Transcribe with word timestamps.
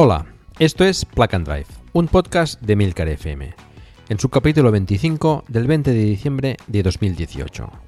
Hola, 0.00 0.26
esto 0.60 0.84
es 0.84 1.04
Plug 1.04 1.34
and 1.34 1.44
Drive, 1.44 1.66
un 1.92 2.06
podcast 2.06 2.60
de 2.60 2.76
Milcar 2.76 3.08
FM, 3.08 3.52
en 4.08 4.20
su 4.20 4.28
capítulo 4.28 4.70
25 4.70 5.42
del 5.48 5.66
20 5.66 5.90
de 5.90 6.04
diciembre 6.04 6.56
de 6.68 6.84
2018. 6.84 7.87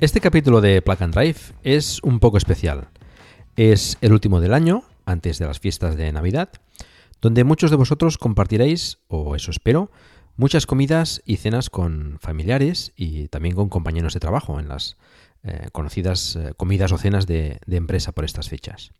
Este 0.00 0.22
capítulo 0.22 0.62
de 0.62 0.80
Plug 0.80 1.02
and 1.02 1.14
Drive 1.14 1.40
es 1.62 2.02
un 2.02 2.20
poco 2.20 2.38
especial. 2.38 2.88
Es 3.56 3.98
el 4.00 4.14
último 4.14 4.40
del 4.40 4.54
año, 4.54 4.82
antes 5.04 5.38
de 5.38 5.44
las 5.44 5.60
fiestas 5.60 5.94
de 5.94 6.10
Navidad, 6.10 6.48
donde 7.20 7.44
muchos 7.44 7.70
de 7.70 7.76
vosotros 7.76 8.16
compartiréis, 8.16 8.96
o 9.08 9.36
eso 9.36 9.50
espero, 9.50 9.90
muchas 10.38 10.64
comidas 10.64 11.20
y 11.26 11.36
cenas 11.36 11.68
con 11.68 12.16
familiares 12.18 12.94
y 12.96 13.28
también 13.28 13.54
con 13.54 13.68
compañeros 13.68 14.14
de 14.14 14.20
trabajo 14.20 14.58
en 14.58 14.68
las 14.68 14.96
eh, 15.42 15.68
conocidas 15.70 16.34
eh, 16.34 16.54
comidas 16.56 16.92
o 16.92 16.98
cenas 16.98 17.26
de, 17.26 17.60
empresa 17.68 18.12
por 18.12 18.24
estas 18.24 18.48
fechas. 18.48 18.92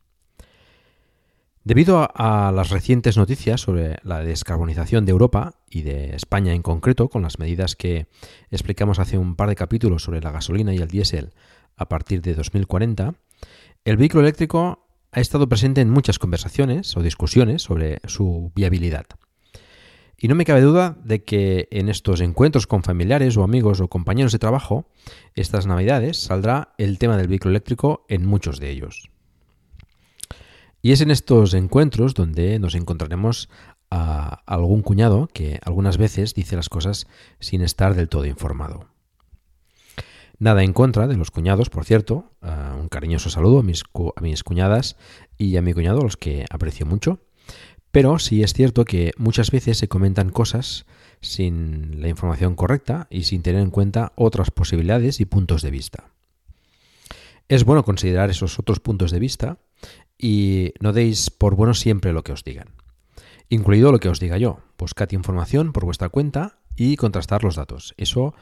Debido 1.63 2.09
a, 2.15 2.51
las 2.51 2.71
recientes 2.71 3.17
noticias 3.17 3.61
sobre 3.61 3.97
la 4.01 4.23
descarbonización 4.23 5.05
de 5.05 5.11
Europa 5.11 5.53
y 5.69 5.83
de 5.83 6.15
España 6.15 6.53
en 6.53 6.63
concreto, 6.63 7.07
con 7.07 7.21
las 7.21 7.37
medidas 7.37 7.75
que 7.75 8.07
explicamos 8.49 8.97
hace 8.97 9.19
un 9.19 9.35
par 9.35 9.49
de 9.49 9.55
capítulos 9.55 10.01
sobre 10.01 10.21
la 10.21 10.31
gasolina 10.31 10.73
y 10.73 10.77
el 10.77 10.87
diésel 10.87 11.33
a 11.77 11.87
partir 11.87 12.23
de 12.23 12.33
2040, 12.33 13.13
el 13.85 13.97
vehículo 13.97 14.23
eléctrico 14.23 14.87
ha 15.11 15.19
estado 15.19 15.47
presente 15.47 15.81
en 15.81 15.91
muchas 15.91 16.17
conversaciones 16.17 16.97
o 16.97 17.03
discusiones 17.03 17.61
sobre 17.61 17.99
su 18.05 18.51
viabilidad. 18.55 19.05
Y 20.17 20.29
no 20.29 20.35
me 20.35 20.45
cabe 20.45 20.61
duda 20.61 20.97
de 21.03 21.23
que 21.23 21.67
en 21.69 21.89
estos 21.89 22.21
encuentros 22.21 22.65
con 22.65 22.81
familiares 22.81 23.37
o 23.37 23.43
amigos 23.43 23.81
o 23.81 23.87
compañeros 23.87 24.31
de 24.31 24.39
trabajo, 24.39 24.85
estas 25.35 25.67
navidades 25.67 26.17
saldrá 26.17 26.73
el 26.79 26.97
tema 26.97 27.17
del 27.17 27.27
vehículo 27.27 27.51
eléctrico 27.51 28.05
en 28.07 28.25
muchos 28.25 28.59
de 28.59 28.71
ellos. 28.71 29.11
Y 30.81 30.91
es 30.91 31.01
en 31.01 31.11
estos 31.11 31.53
encuentros 31.53 32.13
donde 32.13 32.57
nos 32.59 32.75
encontraremos 32.75 33.49
a 33.91 34.41
algún 34.45 34.81
cuñado 34.81 35.27
que 35.31 35.59
algunas 35.63 35.97
veces 35.97 36.33
dice 36.33 36.55
las 36.55 36.69
cosas 36.69 37.07
sin 37.39 37.61
estar 37.61 37.93
del 37.93 38.09
todo 38.09 38.25
informado. 38.25 38.87
Nada 40.39 40.63
en 40.63 40.73
contra 40.73 41.07
de 41.07 41.17
los 41.17 41.29
cuñados, 41.29 41.69
por 41.69 41.85
cierto. 41.85 42.31
un 42.41 42.89
cariñoso 42.89 43.29
saludo 43.29 43.59
a 43.59 43.63
mis, 43.63 43.83
a 44.15 44.21
mis 44.21 44.43
cuñadas 44.43 44.95
y 45.37 45.55
a 45.57 45.61
mi 45.61 45.73
cuñado, 45.73 45.99
a 45.99 46.03
los 46.03 46.17
que 46.17 46.45
aprecio 46.49 46.87
mucho. 46.87 47.19
Pero 47.91 48.17
sí 48.17 48.41
es 48.41 48.53
cierto 48.53 48.85
que 48.85 49.11
muchas 49.17 49.51
veces 49.51 49.77
se 49.77 49.87
comentan 49.87 50.29
cosas 50.29 50.85
sin 51.19 52.01
la 52.01 52.07
información 52.07 52.55
correcta 52.55 53.05
y 53.11 53.23
sin 53.23 53.43
tener 53.43 53.61
en 53.61 53.69
cuenta 53.69 54.13
otras 54.15 54.49
posibilidades 54.49 55.19
y 55.19 55.25
puntos 55.25 55.61
de 55.61 55.69
vista. 55.69 56.09
Es 57.47 57.65
bueno 57.65 57.83
considerar 57.83 58.31
esos 58.31 58.57
otros 58.57 58.79
puntos 58.79 59.11
de 59.11 59.19
vista 59.19 59.59
y 60.21 60.73
no 60.79 60.93
deis 60.93 61.31
por 61.31 61.55
bueno 61.55 61.73
siempre 61.73 62.13
lo 62.13 62.23
que 62.23 62.31
os 62.31 62.43
digan, 62.43 62.69
incluido 63.49 63.91
lo 63.91 63.99
que 63.99 64.09
os 64.09 64.19
diga 64.19 64.37
yo. 64.37 64.59
Buscad 64.77 65.11
información 65.11 65.73
por 65.73 65.85
vuestra 65.85 66.09
cuenta 66.09 66.59
y 66.75 66.95
contrastar 66.95 67.43
los 67.43 67.55
datos. 67.55 67.93
Eso 67.97 68.35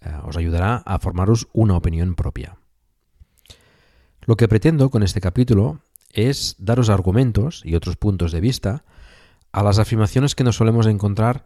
eh, 0.00 0.10
os 0.24 0.36
ayudará 0.36 0.76
a 0.86 0.98
formaros 0.98 1.48
una 1.52 1.76
opinión 1.76 2.14
propia. 2.14 2.56
Lo 4.22 4.36
que 4.36 4.48
pretendo 4.48 4.90
con 4.90 5.02
este 5.02 5.20
capítulo 5.20 5.80
es 6.12 6.56
daros 6.58 6.88
argumentos 6.88 7.62
y 7.64 7.74
otros 7.74 7.96
puntos 7.96 8.32
de 8.32 8.40
vista 8.40 8.84
a 9.52 9.62
las 9.62 9.78
afirmaciones 9.78 10.34
que 10.34 10.44
nos 10.44 10.56
solemos 10.56 10.86
encontrar 10.86 11.44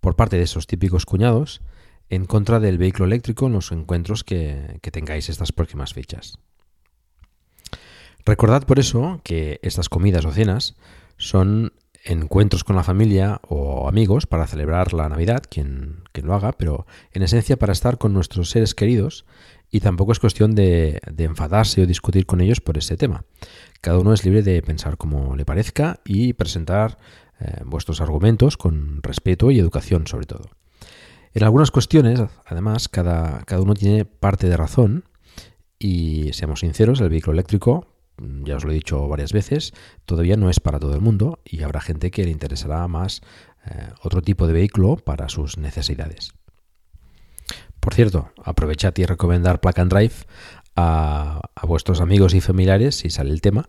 por 0.00 0.16
parte 0.16 0.36
de 0.36 0.42
esos 0.42 0.66
típicos 0.66 1.06
cuñados 1.06 1.60
en 2.08 2.26
contra 2.26 2.58
del 2.58 2.78
vehículo 2.78 3.06
eléctrico 3.06 3.46
en 3.46 3.52
los 3.52 3.70
encuentros 3.70 4.24
que, 4.24 4.78
tengáis 4.92 5.28
estas 5.28 5.52
próximas 5.52 5.94
fechas. 5.94 6.38
Recordad 8.24 8.64
por 8.64 8.78
eso 8.78 9.20
que 9.24 9.60
estas 9.62 9.88
comidas 9.88 10.24
o 10.24 10.32
cenas 10.32 10.76
son 11.16 11.72
encuentros 12.04 12.64
con 12.64 12.76
la 12.76 12.82
familia 12.82 13.40
o 13.48 13.88
amigos 13.88 14.26
para 14.26 14.46
celebrar 14.46 14.92
la 14.92 15.08
Navidad, 15.08 15.42
quien, 15.48 16.02
quien, 16.12 16.26
lo 16.26 16.34
haga, 16.34 16.52
pero 16.52 16.86
en 17.12 17.22
esencia 17.22 17.58
para 17.58 17.72
estar 17.72 17.98
con 17.98 18.12
nuestros 18.12 18.50
seres 18.50 18.74
queridos 18.74 19.26
y 19.70 19.80
tampoco 19.80 20.12
es 20.12 20.18
cuestión 20.18 20.54
de, 20.54 21.00
enfadarse 21.18 21.82
o 21.82 21.86
discutir 21.86 22.26
con 22.26 22.40
ellos 22.40 22.60
por 22.60 22.78
ese 22.78 22.96
tema. 22.96 23.24
Cada 23.80 23.98
uno 23.98 24.12
es 24.12 24.24
libre 24.24 24.42
de 24.42 24.62
pensar 24.62 24.96
como 24.96 25.36
le 25.36 25.44
parezca 25.44 26.00
y 26.04 26.32
presentar 26.32 26.98
eh, 27.38 27.62
vuestros 27.64 28.00
argumentos 28.00 28.56
con 28.56 29.02
respeto 29.02 29.50
y 29.50 29.58
educación 29.58 30.06
sobre 30.06 30.26
todo. 30.26 30.50
En 31.32 31.44
algunas 31.44 31.70
cuestiones, 31.70 32.20
además, 32.44 32.88
cada, 32.88 33.44
cada 33.44 33.62
uno 33.62 33.74
tiene 33.74 34.04
parte 34.04 34.48
de 34.48 34.56
razón 34.56 35.04
y 35.78 36.32
seamos 36.32 36.60
sinceros, 36.60 37.00
el 37.00 37.08
vehículo 37.08 37.34
eléctrico, 37.34 37.86
ya 38.44 38.56
os 38.56 38.64
lo 38.64 38.70
he 38.70 38.74
dicho 38.74 39.08
varias 39.08 39.32
veces, 39.32 39.72
todavía 40.04 40.36
no 40.36 40.50
es 40.50 40.60
para 40.60 40.78
todo 40.78 40.94
el 40.94 41.00
mundo 41.00 41.40
y 41.44 41.62
habrá 41.62 41.80
gente 41.80 42.10
que 42.10 42.24
le 42.24 42.30
interesará 42.30 42.86
más 42.88 43.22
eh, 43.66 43.88
otro 44.02 44.22
tipo 44.22 44.46
de 44.46 44.52
vehículo 44.52 44.96
para 44.96 45.28
sus 45.28 45.58
necesidades. 45.58 46.32
Por 47.80 47.94
cierto, 47.94 48.30
aprovechad 48.42 48.92
y 48.96 49.06
recomendar 49.06 49.60
Plug 49.60 49.80
and 49.80 49.92
Drive 49.92 50.14
a, 50.76 51.40
a, 51.54 51.66
vuestros 51.66 52.00
amigos 52.00 52.34
y 52.34 52.40
familiares 52.40 52.96
si 52.96 53.10
sale 53.10 53.30
el 53.30 53.40
tema 53.40 53.68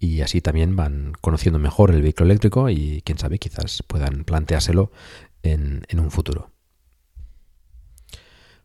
y 0.00 0.22
así 0.22 0.40
también 0.40 0.74
van 0.76 1.12
conociendo 1.20 1.58
mejor 1.58 1.90
el 1.90 2.00
vehículo 2.00 2.30
eléctrico 2.30 2.70
y 2.70 3.02
quién 3.04 3.18
sabe, 3.18 3.38
quizás 3.38 3.84
puedan 3.86 4.24
planteárselo 4.24 4.90
en, 5.42 5.84
un 5.98 6.10
futuro. 6.10 6.50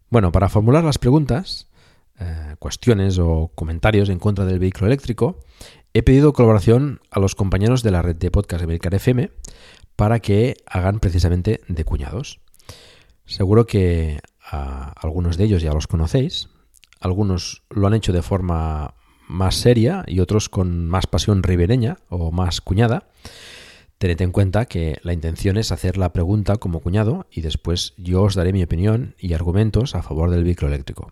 Bueno, 0.10 0.32
para 0.32 0.50
formular 0.50 0.84
las 0.84 0.98
preguntas, 0.98 1.68
eh, 2.20 2.56
cuestiones 2.60 3.18
o 3.20 3.52
comentarios 3.56 4.10
en 4.10 4.20
contra 4.20 4.46
del 4.46 4.60
vehículo 4.60 4.88
eléctrico, 4.88 5.40
he 5.94 6.04
pedido 6.04 6.34
colaboración 6.34 7.02
a 7.12 7.20
los 7.20 7.36
compañeros 7.36 7.84
de 7.84 7.92
la 7.92 8.02
red 8.02 8.16
de 8.16 8.32
podcast 8.32 8.64
American 8.64 8.94
FM 8.94 9.32
para 9.96 10.20
que 10.20 10.58
hagan 10.66 11.00
precisamente 11.00 11.62
de 11.68 11.86
cuñados. 11.86 12.40
Seguro 13.26 13.66
que 13.66 14.20
algunos 14.50 15.38
de 15.38 15.46
ellos 15.46 15.62
ya 15.62 15.74
los 15.74 15.88
conocéis, 15.88 16.50
algunos 17.00 17.64
lo 17.70 17.88
han 17.88 17.94
hecho 17.94 18.14
de 18.14 18.22
forma 18.22 18.94
más 19.28 19.56
seria 19.56 20.04
y 20.08 20.20
otros 20.20 20.50
con 20.50 20.88
más 20.88 21.08
pasión 21.08 21.44
ribereña 21.44 21.98
o 22.10 22.32
más 22.32 22.62
cuñada. 22.62 23.08
Tened 23.98 24.22
en 24.22 24.32
cuenta 24.32 24.66
que 24.66 24.98
la 25.04 25.14
intención 25.14 25.58
es 25.58 25.72
hacer 25.72 25.98
la 25.98 26.14
pregunta 26.14 26.58
como 26.58 26.82
cuñado 26.82 27.26
y 27.32 27.42
después 27.42 27.94
yo 27.98 28.24
os 28.24 28.36
daré 28.36 28.54
mi 28.54 28.64
opinión 28.64 29.16
y 29.18 29.34
argumentos 29.34 29.96
a 29.96 30.04
favor 30.04 30.30
del 30.30 30.44
vehículo 30.44 30.68
eléctrico. 30.68 31.12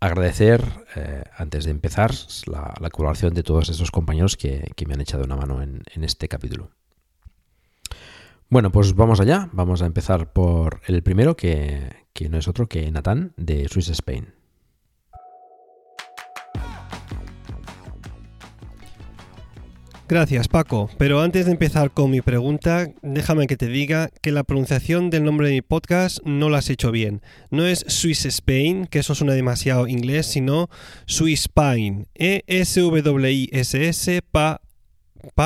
Agradecer, 0.00 0.64
eh, 0.94 1.24
antes 1.36 1.64
de 1.64 1.72
empezar, 1.72 2.12
la, 2.46 2.90
colaboración 2.90 3.34
de 3.34 3.42
todos 3.42 3.68
esos 3.68 3.90
compañeros 3.90 4.36
que, 4.36 4.72
me 4.86 4.94
han 4.94 5.00
echado 5.00 5.24
una 5.24 5.36
mano 5.36 5.60
en, 5.60 5.82
este 6.04 6.28
capítulo. 6.28 6.70
Bueno, 8.48 8.70
pues 8.70 8.94
vamos 8.94 9.20
allá. 9.20 9.48
Vamos 9.52 9.82
a 9.82 9.86
empezar 9.86 10.32
por 10.32 10.80
el 10.86 11.02
primero, 11.02 11.36
que, 11.36 12.06
que 12.12 12.28
no 12.28 12.38
es 12.38 12.46
otro 12.46 12.68
que 12.68 12.90
Natán 12.92 13.34
de 13.36 13.68
Swiss 13.68 13.88
Spain. 13.88 14.37
Gracias 20.08 20.48
Paco, 20.48 20.88
pero 20.96 21.20
antes 21.20 21.44
de 21.44 21.52
empezar 21.52 21.90
con 21.90 22.10
mi 22.10 22.22
pregunta, 22.22 22.88
déjame 23.02 23.46
que 23.46 23.58
te 23.58 23.66
diga 23.66 24.08
que 24.22 24.32
la 24.32 24.42
pronunciación 24.42 25.10
del 25.10 25.22
nombre 25.22 25.48
de 25.48 25.52
mi 25.56 25.60
podcast 25.60 26.20
no 26.24 26.48
la 26.48 26.58
has 26.58 26.70
hecho 26.70 26.90
bien. 26.90 27.20
No 27.50 27.66
es 27.66 27.84
Swiss 27.88 28.24
Spain, 28.24 28.86
que 28.86 29.00
eso 29.00 29.14
suena 29.14 29.34
demasiado 29.34 29.86
inglés, 29.86 30.24
sino 30.24 30.70
Swiss 31.04 31.40
Spain. 31.40 32.06
E-S-W-I-S-S, 32.14 33.02
pa, 34.32 34.62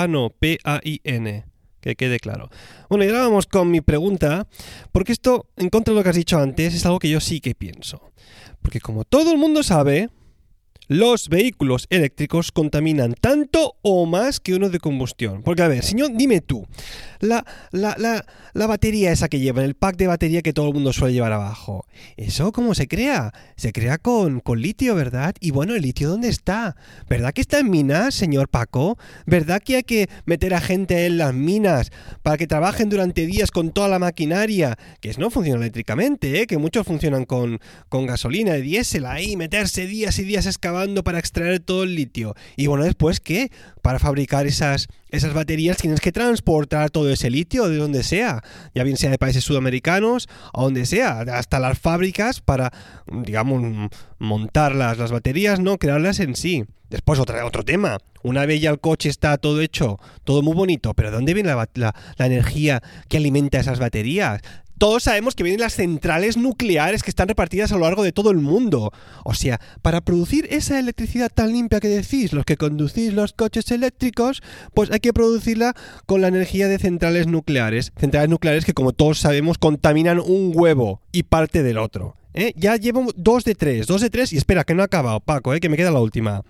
no, 0.08 0.30
P-A-I-N. 0.30 1.44
Que 1.80 1.96
quede 1.96 2.20
claro. 2.20 2.48
Bueno, 2.88 3.04
y 3.04 3.08
ahora 3.08 3.22
vamos 3.22 3.46
con 3.46 3.68
mi 3.68 3.80
pregunta, 3.80 4.46
porque 4.92 5.10
esto, 5.10 5.48
en 5.56 5.70
contra 5.70 5.92
de 5.92 5.98
lo 5.98 6.04
que 6.04 6.10
has 6.10 6.16
dicho 6.16 6.38
antes, 6.38 6.72
es 6.72 6.86
algo 6.86 7.00
que 7.00 7.10
yo 7.10 7.18
sí 7.18 7.40
que 7.40 7.56
pienso. 7.56 8.12
Porque 8.62 8.78
como 8.78 9.02
todo 9.02 9.32
el 9.32 9.38
mundo 9.38 9.64
sabe, 9.64 10.08
los 10.98 11.28
vehículos 11.28 11.86
eléctricos 11.90 12.52
contaminan 12.52 13.14
tanto 13.20 13.76
o 13.82 14.06
más 14.06 14.40
que 14.40 14.54
uno 14.54 14.68
de 14.68 14.78
combustión. 14.78 15.42
Porque, 15.42 15.62
a 15.62 15.68
ver, 15.68 15.82
señor, 15.82 16.10
dime 16.14 16.40
tú, 16.40 16.66
la, 17.20 17.44
la, 17.70 17.94
la, 17.98 18.24
la 18.52 18.66
batería 18.66 19.12
esa 19.12 19.28
que 19.28 19.40
llevan, 19.40 19.64
el 19.64 19.74
pack 19.74 19.96
de 19.96 20.06
batería 20.06 20.42
que 20.42 20.52
todo 20.52 20.68
el 20.68 20.74
mundo 20.74 20.92
suele 20.92 21.14
llevar 21.14 21.32
abajo, 21.32 21.86
¿eso 22.16 22.52
cómo 22.52 22.74
se 22.74 22.88
crea? 22.88 23.32
Se 23.56 23.72
crea 23.72 23.98
con, 23.98 24.40
con 24.40 24.60
litio, 24.60 24.94
¿verdad? 24.94 25.34
Y 25.40 25.50
bueno, 25.50 25.74
¿el 25.74 25.82
litio 25.82 26.08
dónde 26.08 26.28
está? 26.28 26.76
¿Verdad 27.08 27.32
que 27.32 27.40
está 27.40 27.60
en 27.60 27.70
minas, 27.70 28.14
señor 28.14 28.48
Paco? 28.48 28.98
¿Verdad 29.24 29.62
que 29.62 29.76
hay 29.76 29.82
que 29.84 30.08
meter 30.26 30.54
a 30.54 30.60
gente 30.60 31.06
en 31.06 31.18
las 31.18 31.32
minas 31.32 31.90
para 32.22 32.36
que 32.36 32.46
trabajen 32.46 32.88
durante 32.88 33.26
días 33.26 33.50
con 33.50 33.70
toda 33.70 33.88
la 33.88 33.98
maquinaria? 33.98 34.76
Que 35.00 35.12
no 35.18 35.30
funciona 35.30 35.60
eléctricamente, 35.60 36.42
¿eh? 36.42 36.46
Que 36.46 36.58
muchos 36.58 36.86
funcionan 36.86 37.24
con, 37.24 37.60
con 37.88 38.06
gasolina 38.06 38.52
de 38.52 38.62
diésel 38.62 39.06
ahí, 39.06 39.36
meterse 39.36 39.86
días 39.86 40.18
y 40.18 40.24
días 40.24 40.46
excavando 40.46 40.81
para 41.04 41.18
extraer 41.18 41.60
todo 41.60 41.84
el 41.84 41.94
litio. 41.94 42.34
Y 42.56 42.66
bueno, 42.66 42.84
después, 42.84 43.20
¿qué? 43.20 43.50
Para 43.82 43.98
fabricar 43.98 44.46
esas, 44.46 44.88
esas 45.08 45.34
baterías 45.34 45.76
tienes 45.76 46.00
que 46.00 46.12
transportar 46.12 46.90
todo 46.90 47.10
ese 47.10 47.30
litio 47.30 47.68
de 47.68 47.76
donde 47.76 48.02
sea, 48.02 48.42
ya 48.74 48.84
bien 48.84 48.96
sea 48.96 49.10
de 49.10 49.18
países 49.18 49.44
sudamericanos 49.44 50.28
o 50.52 50.64
donde 50.64 50.86
sea, 50.86 51.20
hasta 51.20 51.60
las 51.60 51.78
fábricas 51.78 52.40
para, 52.40 52.72
digamos, 53.06 53.90
montar 54.18 54.74
las, 54.74 54.98
las 54.98 55.12
baterías, 55.12 55.60
¿no? 55.60 55.78
Crearlas 55.78 56.20
en 56.20 56.36
sí. 56.36 56.64
Después 56.90 57.18
otra, 57.18 57.46
otro 57.46 57.64
tema. 57.64 57.96
Una 58.22 58.44
vez 58.44 58.60
ya 58.60 58.70
el 58.70 58.78
coche 58.78 59.08
está 59.08 59.38
todo 59.38 59.62
hecho, 59.62 59.98
todo 60.24 60.42
muy 60.42 60.54
bonito, 60.54 60.92
pero 60.92 61.10
¿de 61.10 61.16
dónde 61.16 61.32
viene 61.32 61.48
la, 61.48 61.68
la, 61.74 61.94
la 62.18 62.26
energía 62.26 62.82
que 63.08 63.16
alimenta 63.16 63.58
esas 63.58 63.78
baterías? 63.78 64.42
Todos 64.82 65.04
sabemos 65.04 65.36
que 65.36 65.44
vienen 65.44 65.60
las 65.60 65.74
centrales 65.74 66.36
nucleares 66.36 67.04
que 67.04 67.10
están 67.10 67.28
repartidas 67.28 67.70
a 67.70 67.76
lo 67.76 67.82
largo 67.82 68.02
de 68.02 68.10
todo 68.10 68.32
el 68.32 68.38
mundo. 68.38 68.90
O 69.22 69.32
sea, 69.32 69.60
para 69.80 70.00
producir 70.00 70.48
esa 70.50 70.76
electricidad 70.76 71.30
tan 71.32 71.52
limpia 71.52 71.78
que 71.78 71.86
decís, 71.86 72.32
los 72.32 72.44
que 72.44 72.56
conducís 72.56 73.12
los 73.12 73.32
coches 73.32 73.70
eléctricos, 73.70 74.42
pues 74.74 74.90
hay 74.90 74.98
que 74.98 75.12
producirla 75.12 75.76
con 76.06 76.20
la 76.20 76.26
energía 76.26 76.66
de 76.66 76.80
centrales 76.80 77.28
nucleares. 77.28 77.92
Centrales 77.96 78.28
nucleares 78.28 78.64
que, 78.64 78.74
como 78.74 78.92
todos 78.92 79.20
sabemos, 79.20 79.56
contaminan 79.56 80.18
un 80.18 80.50
huevo 80.52 81.00
y 81.12 81.22
parte 81.22 81.62
del 81.62 81.78
otro. 81.78 82.16
¿Eh? 82.34 82.52
Ya 82.56 82.74
llevo 82.74 83.06
dos 83.14 83.44
de 83.44 83.54
tres, 83.54 83.86
dos 83.86 84.00
de 84.00 84.10
tres 84.10 84.32
y 84.32 84.36
espera, 84.36 84.64
que 84.64 84.74
no 84.74 84.82
ha 84.82 84.86
acabado, 84.86 85.20
Paco, 85.20 85.54
¿eh? 85.54 85.60
que 85.60 85.68
me 85.68 85.76
queda 85.76 85.92
la 85.92 86.00
última. 86.00 86.42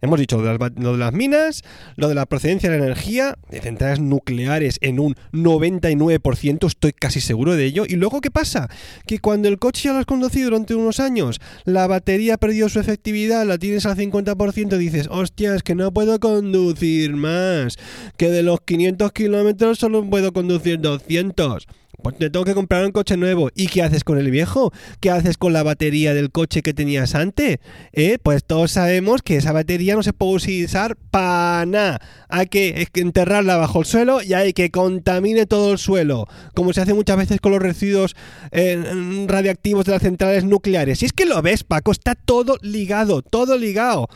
Hemos 0.00 0.20
dicho 0.20 0.40
lo 0.40 0.44
de, 0.44 0.96
las, 0.96 1.12
minas, 1.12 1.62
lo 1.96 2.08
de 2.08 2.14
la 2.14 2.26
procedencia 2.26 2.70
de 2.70 2.78
la 2.78 2.84
energía, 2.84 3.36
de 3.50 3.60
centrales 3.60 3.98
nucleares 3.98 4.78
en 4.80 5.00
un 5.00 5.16
99%, 5.32 6.66
estoy 6.66 6.92
casi 6.92 7.20
seguro 7.20 7.56
de 7.56 7.64
ello. 7.64 7.84
Y 7.86 7.96
luego, 7.96 8.20
¿qué 8.20 8.30
pasa? 8.30 8.68
Que 9.06 9.18
cuando 9.18 9.48
el 9.48 9.58
coche 9.58 9.84
ya 9.84 9.92
lo 9.92 9.98
has 9.98 10.06
conducido 10.06 10.50
durante 10.50 10.76
unos 10.76 11.00
años, 11.00 11.40
la 11.64 11.86
batería 11.88 12.34
ha 12.34 12.38
perdido 12.38 12.68
su 12.68 12.78
efectividad, 12.78 13.44
la 13.44 13.58
tienes 13.58 13.86
al 13.86 13.96
50%, 13.96 14.76
dices, 14.76 15.08
hostia, 15.10 15.56
es 15.56 15.64
que 15.64 15.74
no 15.74 15.92
puedo 15.92 16.20
conducir 16.20 17.16
más, 17.16 17.76
que 18.16 18.30
de 18.30 18.44
los 18.44 18.60
500 18.60 19.12
kilómetros 19.12 19.78
solo 19.78 20.08
puedo 20.08 20.32
conducir 20.32 20.80
200. 20.80 21.66
Pues 22.00 22.16
te 22.16 22.30
tengo 22.30 22.44
que 22.44 22.54
comprar 22.54 22.84
un 22.84 22.92
coche 22.92 23.16
nuevo. 23.16 23.50
¿Y 23.56 23.66
qué 23.66 23.82
haces 23.82 24.04
con 24.04 24.18
el 24.18 24.30
viejo? 24.30 24.72
¿Qué 25.00 25.10
haces 25.10 25.36
con 25.36 25.52
la 25.52 25.64
batería 25.64 26.14
del 26.14 26.30
coche 26.30 26.62
que 26.62 26.72
tenías 26.72 27.16
antes? 27.16 27.58
¿Eh? 27.92 28.18
Pues 28.22 28.44
todos 28.44 28.70
sabemos 28.70 29.20
que 29.22 29.36
esa 29.36 29.50
batería 29.50 29.96
no 29.96 30.04
se 30.04 30.12
puede 30.12 30.36
utilizar 30.36 30.96
para 31.10 31.66
nada. 31.66 32.00
Hay 32.28 32.46
que 32.46 32.86
enterrarla 32.94 33.56
bajo 33.56 33.80
el 33.80 33.86
suelo 33.86 34.22
y 34.22 34.32
hay 34.34 34.52
que 34.52 34.70
contamine 34.70 35.46
todo 35.46 35.72
el 35.72 35.78
suelo. 35.78 36.28
Como 36.54 36.72
se 36.72 36.82
hace 36.82 36.94
muchas 36.94 37.16
veces 37.16 37.40
con 37.40 37.50
los 37.50 37.60
residuos 37.60 38.14
eh, 38.52 39.24
radiactivos 39.26 39.84
de 39.84 39.92
las 39.92 40.02
centrales 40.02 40.44
nucleares. 40.44 41.00
Si 41.00 41.06
es 41.06 41.12
que 41.12 41.24
lo 41.24 41.42
ves, 41.42 41.64
Paco, 41.64 41.90
está 41.90 42.14
todo 42.14 42.58
ligado, 42.62 43.22
todo 43.22 43.58
ligado. 43.58 44.08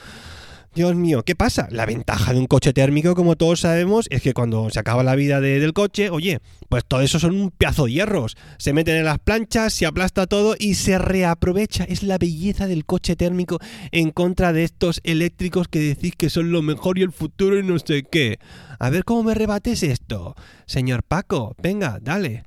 Dios 0.74 0.94
mío, 0.94 1.22
¿qué 1.22 1.36
pasa? 1.36 1.68
La 1.70 1.84
ventaja 1.84 2.32
de 2.32 2.38
un 2.38 2.46
coche 2.46 2.72
térmico, 2.72 3.14
como 3.14 3.36
todos 3.36 3.60
sabemos, 3.60 4.06
es 4.10 4.22
que 4.22 4.32
cuando 4.32 4.70
se 4.70 4.78
acaba 4.78 5.02
la 5.02 5.14
vida 5.14 5.38
del 5.42 5.74
coche, 5.74 6.08
oye, 6.08 6.40
pues 6.70 6.82
todo 6.86 7.02
eso 7.02 7.18
son 7.18 7.38
un 7.38 7.50
pedazo 7.50 7.84
de 7.84 7.92
hierros. 7.92 8.38
Se 8.56 8.72
meten 8.72 8.96
en 8.96 9.04
las 9.04 9.18
planchas, 9.18 9.74
se 9.74 9.84
aplasta 9.84 10.26
todo 10.26 10.56
y 10.58 10.74
se 10.74 10.96
reaprovecha. 10.96 11.84
Es 11.84 12.02
la 12.02 12.16
belleza 12.16 12.68
del 12.68 12.86
coche 12.86 13.16
térmico 13.16 13.58
en 13.90 14.12
contra 14.12 14.54
de 14.54 14.64
estos 14.64 15.02
eléctricos 15.04 15.68
que 15.68 15.80
decís 15.80 16.14
que 16.16 16.30
son 16.30 16.52
lo 16.52 16.62
mejor 16.62 16.98
y 16.98 17.02
el 17.02 17.12
futuro 17.12 17.58
y 17.58 17.62
no 17.62 17.78
sé 17.78 18.04
qué. 18.04 18.38
A 18.78 18.88
ver 18.88 19.04
cómo 19.04 19.24
me 19.24 19.34
rebates 19.34 19.82
esto. 19.82 20.34
Señor 20.64 21.02
Paco, 21.02 21.54
venga, 21.62 21.98
dale. 22.00 22.44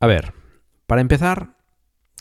A 0.00 0.08
ver, 0.08 0.32
para 0.88 1.00
empezar, 1.00 1.56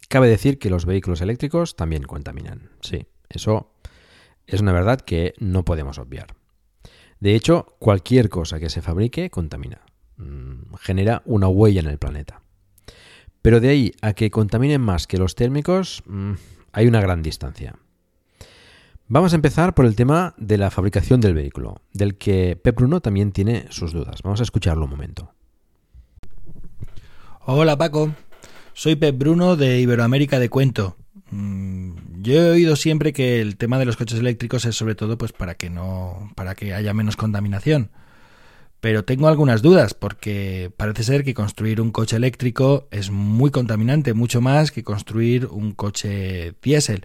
cabe 0.10 0.30
decir 0.30 0.60
que 0.60 0.70
los 0.70 0.86
vehículos 0.86 1.22
eléctricos 1.22 1.76
también 1.76 2.04
contaminan, 2.04 2.70
sí. 2.82 3.08
Eso 3.30 3.72
es 4.48 4.62
una 4.62 4.74
verdad 4.74 5.02
que 5.02 5.34
no 5.40 5.66
podemos 5.66 5.98
obviar. 5.98 6.36
De 7.20 7.36
hecho, 7.36 7.76
cualquier 7.80 8.30
cosa 8.30 8.60
que 8.60 8.70
se 8.70 8.82
fabrique 8.82 9.30
contamina, 9.30 9.82
mm, 10.18 10.76
genera 10.80 11.22
una 11.26 11.48
huella 11.48 11.80
en 11.80 11.88
el 11.88 11.98
planeta. 11.98 12.42
Pero 13.42 13.60
de 13.60 13.70
ahí 13.70 13.92
a 14.02 14.14
que 14.14 14.32
contaminen 14.32 14.82
más 14.82 15.08
que 15.08 15.18
los 15.18 15.36
térmicos, 15.36 16.04
mm, 16.06 16.34
hay 16.72 16.88
una 16.88 17.02
gran 17.02 17.22
distancia. 17.22 17.76
Vamos 19.08 19.34
a 19.34 19.36
empezar 19.36 19.76
por 19.76 19.86
el 19.86 19.96
tema 19.96 20.34
de 20.38 20.58
la 20.58 20.72
fabricación 20.72 21.22
del 21.22 21.34
vehículo, 21.34 21.82
del 21.94 22.18
que 22.18 22.56
Pep 22.56 22.76
Bruno 22.76 23.02
también 23.02 23.32
tiene 23.32 23.68
sus 23.70 23.94
dudas. 23.94 24.22
Vamos 24.24 24.40
a 24.40 24.44
escucharlo 24.44 24.86
un 24.86 24.92
momento. 24.92 25.34
Hola 27.42 27.78
Paco, 27.78 28.14
soy 28.74 28.96
Pep 28.96 29.18
Bruno 29.18 29.56
de 29.56 29.80
Iberoamérica 29.80 30.40
de 30.40 30.50
Cuento. 30.50 30.96
Mm, 31.34 32.22
yo 32.22 32.34
he 32.34 32.52
oído 32.52 32.76
siempre 32.76 33.12
que 33.12 33.42
el 33.42 33.58
tema 33.58 33.80
de 33.80 33.86
los 33.86 33.98
coches 33.98 34.20
eléctricos 34.20 34.66
es 34.66 34.76
sobre 34.76 34.94
todo 34.94 35.18
pues 35.18 35.32
para 35.34 35.56
que 35.56 35.70
no 35.72 36.32
para 36.36 36.54
que 36.54 36.74
haya 36.74 36.94
menos 36.94 37.16
contaminación. 37.16 37.90
Pero 38.82 39.06
tengo 39.06 39.28
algunas 39.28 39.62
dudas 39.62 39.94
porque 39.94 40.72
parece 40.78 41.04
ser 41.04 41.24
que 41.24 41.34
construir 41.34 41.82
un 41.82 41.92
coche 41.92 42.18
eléctrico 42.18 42.88
es 42.92 43.10
muy 43.12 43.50
contaminante, 43.50 44.14
mucho 44.14 44.42
más 44.42 44.72
que 44.72 44.84
construir 44.84 45.48
un 45.48 45.72
coche 45.72 46.54
diésel. 46.62 47.04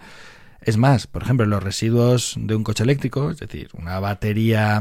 Es 0.61 0.76
más, 0.76 1.06
por 1.06 1.23
ejemplo, 1.23 1.47
los 1.47 1.62
residuos 1.62 2.35
de 2.37 2.56
un 2.56 2.64
coche 2.64 2.82
eléctrico, 2.82 3.30
es 3.30 3.38
decir, 3.38 3.70
una 3.75 4.00
batería 4.00 4.80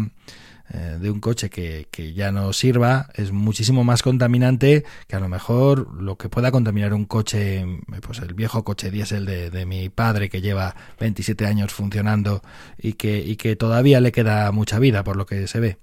de 0.69 1.09
un 1.09 1.21
coche 1.21 1.49
que, 1.49 1.87
que, 1.89 2.13
ya 2.13 2.31
no 2.31 2.51
sirva 2.51 3.07
es 3.15 3.31
muchísimo 3.31 3.85
más 3.85 4.03
contaminante 4.03 4.83
que 5.07 5.15
a 5.15 5.19
lo 5.19 5.29
mejor 5.29 5.93
lo 6.01 6.17
que 6.17 6.27
pueda 6.27 6.51
contaminar 6.51 6.93
un 6.93 7.05
coche, 7.05 7.65
pues 8.01 8.19
el 8.19 8.33
viejo 8.33 8.63
coche 8.63 8.91
diésel 8.91 9.25
de, 9.25 9.49
de 9.49 9.65
mi 9.65 9.87
padre 9.87 10.29
que 10.29 10.41
lleva 10.41 10.75
27 10.99 11.45
años 11.45 11.73
funcionando 11.73 12.41
y 12.77 12.93
que, 12.93 13.19
y 13.19 13.37
que 13.37 13.55
todavía 13.55 14.01
le 14.01 14.11
queda 14.11 14.51
mucha 14.51 14.79
vida 14.79 15.03
por 15.03 15.15
lo 15.15 15.25
que 15.25 15.47
se 15.47 15.59
ve. 15.59 15.77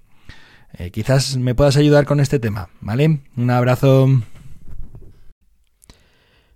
Eh, 0.77 0.91
quizás 0.91 1.37
me 1.37 1.55
puedas 1.55 1.77
ayudar 1.77 2.05
con 2.05 2.19
este 2.19 2.39
tema, 2.39 2.69
¿vale? 2.81 3.21
Un 3.37 3.49
abrazo. 3.49 4.07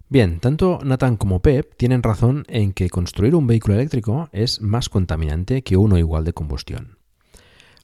Bien, 0.09 0.39
tanto 0.39 0.79
Nathan 0.83 1.17
como 1.17 1.41
Pep 1.41 1.75
tienen 1.77 2.03
razón 2.03 2.43
en 2.48 2.74
que 2.74 2.89
construir 2.89 3.36
un 3.36 3.48
vehículo 3.48 3.75
eléctrico 3.75 4.29
es 4.31 4.62
más 4.62 4.89
contaminante 4.89 5.62
que 5.62 5.77
uno 5.77 5.98
igual 5.98 6.25
de 6.25 6.33
combustión. 6.33 6.99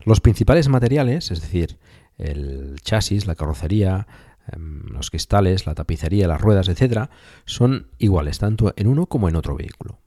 Los 0.04 0.22
principales 0.22 0.68
materiales, 0.68 1.32
es 1.32 1.42
decir, 1.42 1.78
el 2.18 2.76
chasis, 2.82 3.26
la 3.28 3.36
carrocería, 3.36 4.08
em, 4.52 4.84
los 4.88 5.10
cristales, 5.10 5.66
la 5.66 5.76
tapicería, 5.76 6.28
las 6.28 6.42
ruedas, 6.42 6.68
etc., 6.68 7.10
son 7.46 7.88
iguales 7.98 8.40
tanto 8.40 8.74
en 8.76 8.88
uno 8.88 9.08
como 9.08 9.30
en 9.30 9.36
otro 9.36 9.56
vehículo. 9.56 10.00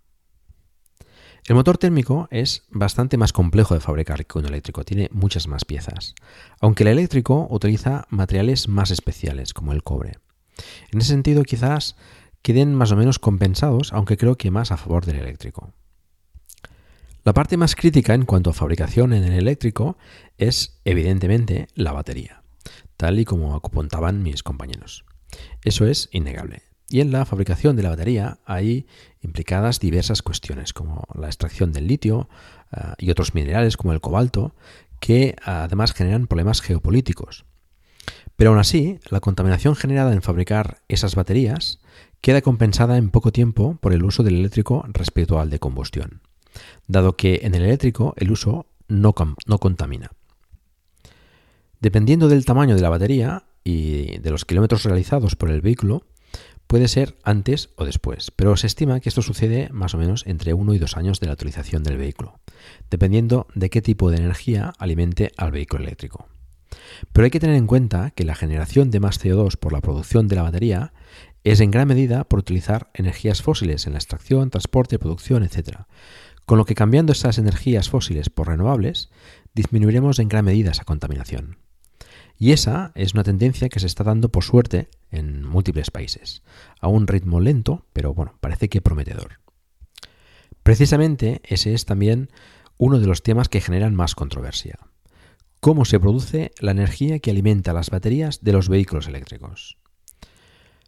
El 1.48 1.54
motor 1.54 1.78
térmico 1.78 2.28
es 2.30 2.64
bastante 2.68 3.16
más 3.16 3.32
complejo 3.32 3.72
de 3.72 3.80
fabricar 3.80 4.26
que 4.26 4.38
un 4.38 4.44
eléctrico, 4.44 4.84
tiene 4.84 5.08
muchas 5.12 5.48
más 5.48 5.64
piezas, 5.64 6.14
aunque 6.60 6.82
el 6.82 6.90
eléctrico 6.90 7.46
utiliza 7.50 8.06
materiales 8.10 8.68
más 8.68 8.90
especiales 8.90 9.54
como 9.54 9.72
el 9.72 9.82
cobre. 9.82 10.18
En 10.90 11.00
ese 11.00 11.08
sentido 11.08 11.44
quizás 11.44 11.96
queden 12.42 12.74
más 12.74 12.92
o 12.92 12.96
menos 12.96 13.18
compensados, 13.18 13.92
aunque 13.92 14.16
creo 14.16 14.36
que 14.36 14.50
más 14.50 14.72
a 14.72 14.76
favor 14.76 15.06
del 15.06 15.16
eléctrico. 15.16 15.72
La 17.28 17.34
parte 17.34 17.58
más 17.58 17.76
crítica 17.76 18.14
en 18.14 18.24
cuanto 18.24 18.48
a 18.48 18.54
fabricación 18.54 19.12
en 19.12 19.22
el 19.22 19.34
eléctrico 19.34 19.98
es 20.38 20.80
evidentemente 20.86 21.68
la 21.74 21.92
batería, 21.92 22.42
tal 22.96 23.20
y 23.20 23.26
como 23.26 23.54
apuntaban 23.54 24.22
mis 24.22 24.42
compañeros. 24.42 25.04
Eso 25.62 25.86
es 25.86 26.08
innegable. 26.10 26.62
Y 26.88 27.02
en 27.02 27.12
la 27.12 27.26
fabricación 27.26 27.76
de 27.76 27.82
la 27.82 27.90
batería 27.90 28.38
hay 28.46 28.86
implicadas 29.20 29.78
diversas 29.78 30.22
cuestiones, 30.22 30.72
como 30.72 31.04
la 31.14 31.26
extracción 31.26 31.70
del 31.70 31.86
litio 31.86 32.30
eh, 32.72 32.94
y 32.96 33.10
otros 33.10 33.34
minerales 33.34 33.76
como 33.76 33.92
el 33.92 34.00
cobalto, 34.00 34.54
que 34.98 35.36
además 35.44 35.92
generan 35.92 36.28
problemas 36.28 36.62
geopolíticos. 36.62 37.44
Pero 38.36 38.52
aún 38.52 38.58
así, 38.58 39.00
la 39.10 39.20
contaminación 39.20 39.76
generada 39.76 40.14
en 40.14 40.22
fabricar 40.22 40.78
esas 40.88 41.14
baterías 41.14 41.78
queda 42.22 42.40
compensada 42.40 42.96
en 42.96 43.10
poco 43.10 43.32
tiempo 43.32 43.76
por 43.82 43.92
el 43.92 44.02
uso 44.02 44.22
del 44.22 44.36
eléctrico 44.36 44.86
respecto 44.94 45.38
al 45.38 45.50
de 45.50 45.58
combustión, 45.58 46.22
dado 46.86 47.16
que 47.16 47.40
en 47.42 47.54
el 47.54 47.62
eléctrico 47.62 48.14
el 48.16 48.30
uso 48.30 48.66
no, 48.88 49.14
no 49.46 49.58
contamina. 49.58 50.10
Dependiendo 51.80 52.28
del 52.28 52.44
tamaño 52.44 52.74
de 52.74 52.82
la 52.82 52.90
batería 52.90 53.44
y 53.64 54.18
de 54.18 54.30
los 54.30 54.44
kilómetros 54.44 54.84
realizados 54.84 55.36
por 55.36 55.50
el 55.50 55.60
vehículo, 55.60 56.04
Puede 56.68 56.88
ser 56.88 57.16
antes 57.22 57.70
o 57.76 57.86
después, 57.86 58.30
pero 58.30 58.54
se 58.58 58.66
estima 58.66 59.00
que 59.00 59.08
esto 59.08 59.22
sucede 59.22 59.70
más 59.72 59.94
o 59.94 59.98
menos 59.98 60.26
entre 60.26 60.52
uno 60.52 60.74
y 60.74 60.78
dos 60.78 60.98
años 60.98 61.18
de 61.18 61.26
la 61.26 61.32
utilización 61.32 61.82
del 61.82 61.96
vehículo, 61.96 62.40
dependiendo 62.90 63.46
de 63.54 63.70
qué 63.70 63.80
tipo 63.80 64.10
de 64.10 64.18
energía 64.18 64.74
alimente 64.78 65.32
al 65.38 65.50
vehículo 65.50 65.84
eléctrico. 65.84 66.28
Pero 67.14 67.24
hay 67.24 67.30
que 67.30 67.40
tener 67.40 67.56
en 67.56 67.66
cuenta 67.66 68.10
que 68.10 68.24
la 68.24 68.34
generación 68.34 68.90
de 68.90 69.00
más 69.00 69.18
CO2 69.18 69.56
por 69.56 69.72
la 69.72 69.80
producción 69.80 70.28
de 70.28 70.36
la 70.36 70.42
batería 70.42 70.92
es 71.42 71.60
en 71.60 71.70
gran 71.70 71.88
medida 71.88 72.24
por 72.24 72.40
utilizar 72.40 72.90
energías 72.92 73.40
fósiles 73.40 73.86
en 73.86 73.94
la 73.94 73.98
extracción, 73.98 74.50
transporte, 74.50 74.98
producción, 74.98 75.44
etc. 75.44 75.86
Con 76.48 76.56
lo 76.56 76.64
que 76.64 76.74
cambiando 76.74 77.12
esas 77.12 77.36
energías 77.36 77.90
fósiles 77.90 78.30
por 78.30 78.48
renovables, 78.48 79.10
disminuiremos 79.52 80.18
en 80.18 80.30
gran 80.30 80.46
medida 80.46 80.70
esa 80.70 80.84
contaminación. 80.84 81.58
Y 82.38 82.52
esa 82.52 82.90
es 82.94 83.12
una 83.12 83.22
tendencia 83.22 83.68
que 83.68 83.80
se 83.80 83.86
está 83.86 84.02
dando 84.02 84.30
por 84.30 84.44
suerte 84.44 84.88
en 85.10 85.44
múltiples 85.44 85.90
países, 85.90 86.42
a 86.80 86.88
un 86.88 87.06
ritmo 87.06 87.40
lento, 87.40 87.84
pero 87.92 88.14
bueno, 88.14 88.38
parece 88.40 88.70
que 88.70 88.80
prometedor. 88.80 89.40
Precisamente 90.62 91.42
ese 91.44 91.74
es 91.74 91.84
también 91.84 92.30
uno 92.78 92.98
de 92.98 93.06
los 93.08 93.22
temas 93.22 93.50
que 93.50 93.60
generan 93.60 93.94
más 93.94 94.14
controversia. 94.14 94.78
¿Cómo 95.60 95.84
se 95.84 96.00
produce 96.00 96.52
la 96.60 96.70
energía 96.70 97.18
que 97.18 97.30
alimenta 97.30 97.74
las 97.74 97.90
baterías 97.90 98.42
de 98.42 98.52
los 98.54 98.70
vehículos 98.70 99.06
eléctricos? 99.06 99.76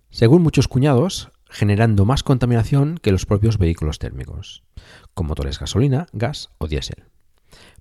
Según 0.09 0.43
muchos 0.43 0.69
cuñados, 0.69 1.31
generando 1.51 2.05
más 2.05 2.23
contaminación 2.23 2.99
que 3.03 3.13
los 3.13 3.27
propios 3.27 3.59
vehículos 3.59 3.99
térmicos, 3.99 4.63
con 5.15 5.27
motores 5.27 5.59
gasolina, 5.59 6.07
gas 6.13 6.51
o 6.59 6.69
diésel. 6.69 7.05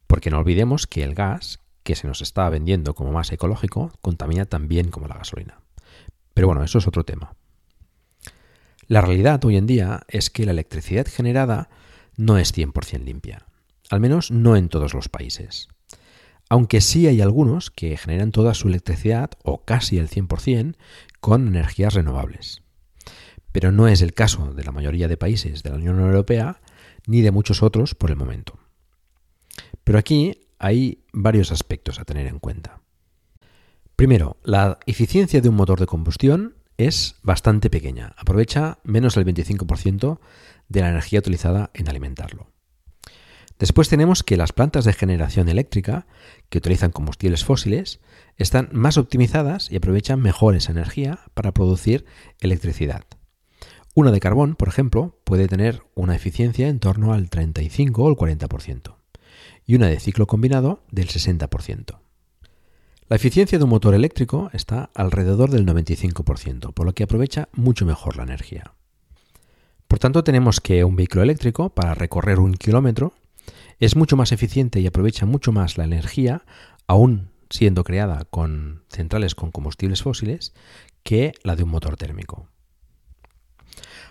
Porque 0.08 0.32
no 0.32 0.40
olvidemos 0.40 0.88
que 0.88 1.04
el 1.04 1.14
gas, 1.14 1.60
que 1.84 1.96
se 1.96 2.08
nos 2.08 2.22
está 2.22 2.50
vendiendo 2.50 2.96
como 2.96 3.12
más 3.12 3.32
ecológico 3.32 3.92
contamina 4.02 4.46
también 4.46 4.90
como 4.90 5.08
la 5.08 5.16
gasolina. 5.16 5.62
Pero 6.34 6.48
bueno, 6.48 6.64
eso 6.64 6.80
es 6.80 6.88
otro 6.88 7.04
tema. 7.04 7.36
La 8.88 9.02
realidad 9.02 9.44
hoy 9.46 9.56
en 9.56 9.68
día 9.68 10.02
es 10.08 10.32
que 10.32 10.46
la 10.46 10.52
electricidad 10.52 11.08
generada 11.08 11.70
no 12.18 12.40
es 12.40 12.56
100% 12.58 13.04
limpia, 13.04 13.46
al 13.90 14.00
menos 14.00 14.32
no 14.32 14.56
en 14.56 14.68
todos 14.68 14.96
los 14.96 15.10
países. 15.10 15.68
Aunque 16.50 16.82
sí 16.82 17.06
hay 17.06 17.22
algunos 17.22 17.70
que 17.70 17.96
generan 17.98 18.32
toda 18.32 18.56
su 18.56 18.68
electricidad, 18.68 19.30
o 19.44 19.64
casi 19.64 20.00
el 20.00 20.10
100%, 20.10 20.76
con 21.20 21.48
energías 21.48 21.94
renovables. 21.94 22.64
Pero 23.52 23.72
no 23.72 23.88
es 23.88 24.02
el 24.02 24.14
caso 24.14 24.54
de 24.54 24.64
la 24.64 24.72
mayoría 24.72 25.08
de 25.08 25.18
países 25.18 25.64
de 25.64 25.70
la 25.70 25.78
Unión 25.78 26.00
Europea, 26.00 26.62
ni 27.08 27.22
de 27.22 27.32
muchos 27.32 27.64
otros 27.64 27.96
por 27.96 28.12
el 28.12 28.16
momento. 28.16 28.60
Pero 29.84 29.98
aquí 29.98 30.48
hay 30.60 31.04
varios 31.14 31.52
aspectos 31.52 32.00
a 32.00 32.06
tener 32.06 32.28
en 32.28 32.40
cuenta. 32.40 32.82
Primero, 33.96 34.38
la 34.44 34.80
eficiencia 34.86 35.42
de 35.42 35.50
un 35.50 35.56
motor 35.56 35.80
de 35.80 35.86
combustión 35.86 36.56
es 36.78 37.16
bastante 37.22 37.70
pequeña, 37.70 38.14
aprovecha 38.18 38.80
menos 38.84 39.16
del 39.16 39.26
25% 39.26 40.20
de 40.70 40.82
la 40.82 40.90
energía 40.90 41.20
utilizada 41.20 41.72
en 41.74 41.90
alimentarlo. 41.90 42.48
Después 43.60 43.90
tenemos 43.90 44.24
que 44.24 44.38
las 44.38 44.54
plantas 44.54 44.86
de 44.86 44.94
generación 44.94 45.50
eléctrica, 45.50 46.08
que 46.48 46.60
utilizan 46.60 46.92
combustibles 46.92 47.44
fósiles, 47.44 48.00
están 48.38 48.70
más 48.72 48.98
optimizadas 48.98 49.70
y 49.70 49.76
aprovechan 49.76 50.22
mejor 50.22 50.56
esa 50.56 50.72
energía 50.72 51.20
para 51.34 51.54
producir 51.54 52.06
electricidad. 52.40 53.04
Una 53.96 54.12
de 54.12 54.20
carbón, 54.20 54.56
por 54.56 54.68
ejemplo, 54.68 55.18
puede 55.24 55.48
tener 55.48 55.84
una 55.96 56.16
eficiencia 56.16 56.68
en 56.68 56.80
torno 56.80 57.14
al 57.14 57.30
35 57.30 58.04
o 58.04 58.10
el 58.10 58.16
40% 58.16 58.96
y 59.66 59.76
una 59.76 59.88
de 59.88 60.00
ciclo 60.00 60.28
combinado 60.28 60.84
del 60.92 61.10
60%. 61.10 62.00
La 63.08 63.16
eficiencia 63.16 63.58
de 63.58 63.64
un 63.64 63.72
motor 63.72 63.96
eléctrico 63.96 64.50
está 64.54 64.92
alrededor 64.94 65.50
del 65.50 65.66
95%, 65.66 66.74
por 66.74 66.86
lo 66.86 66.94
que 66.94 67.04
aprovecha 67.04 67.50
mucho 67.54 67.86
mejor 67.86 68.18
la 68.18 68.24
energía. 68.24 68.74
Por 69.88 69.98
tanto, 69.98 70.24
tenemos 70.24 70.62
que 70.62 70.84
un 70.84 70.96
vehículo 70.96 71.24
eléctrico, 71.24 71.72
para 71.72 71.96
recorrer 71.96 72.40
un 72.40 72.54
kilómetro, 72.54 73.14
es 73.80 73.96
mucho 73.96 74.16
más 74.16 74.32
eficiente 74.32 74.80
y 74.80 74.88
aprovecha 74.88 75.26
mucho 75.26 75.52
más 75.52 75.78
la 75.78 75.86
energía, 75.86 76.44
aún 76.86 77.30
siendo 77.50 77.84
creada 77.84 78.26
con 78.26 78.84
centrales 78.90 79.34
con 79.34 79.52
combustibles 79.52 80.04
fósiles, 80.04 80.54
que 81.02 81.34
la 81.44 81.56
de 81.56 81.64
un 81.64 81.70
motor 81.70 81.96
térmico. 81.96 82.48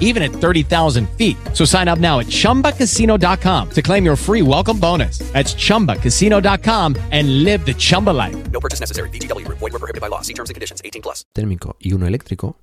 even 0.00 0.22
at 0.24 0.32
30,000 0.32 1.08
feet. 1.10 1.36
So 1.54 1.64
sign 1.64 1.86
up 1.88 1.98
now 2.00 2.18
at 2.18 2.26
chumbacasino.com 2.26 3.70
to 3.70 3.82
claim 3.82 4.04
your 4.04 4.16
free 4.16 4.42
welcome 4.42 4.78
bonus. 4.80 5.18
That's 5.32 5.54
chumbacasino.com 5.54 6.96
and 7.12 7.44
live 7.44 7.64
the 7.64 7.74
Chumba 7.74 8.10
life. 8.10 8.36
No 8.50 8.58
purchase 8.60 8.80
necessary. 8.80 9.10
VGW. 9.10 9.46
Void 9.48 9.60
were 9.72 9.78
prohibited 9.78 10.00
by 10.00 10.08
law. 10.08 10.22
See 10.22 10.34
terms 10.34 10.50
and 10.50 10.54
conditions. 10.56 10.82
18 10.84 11.02
plus. 11.02 11.24
térmico 11.32 11.76
y 11.78 11.92
uno 11.92 12.06
eléctrico, 12.06 12.58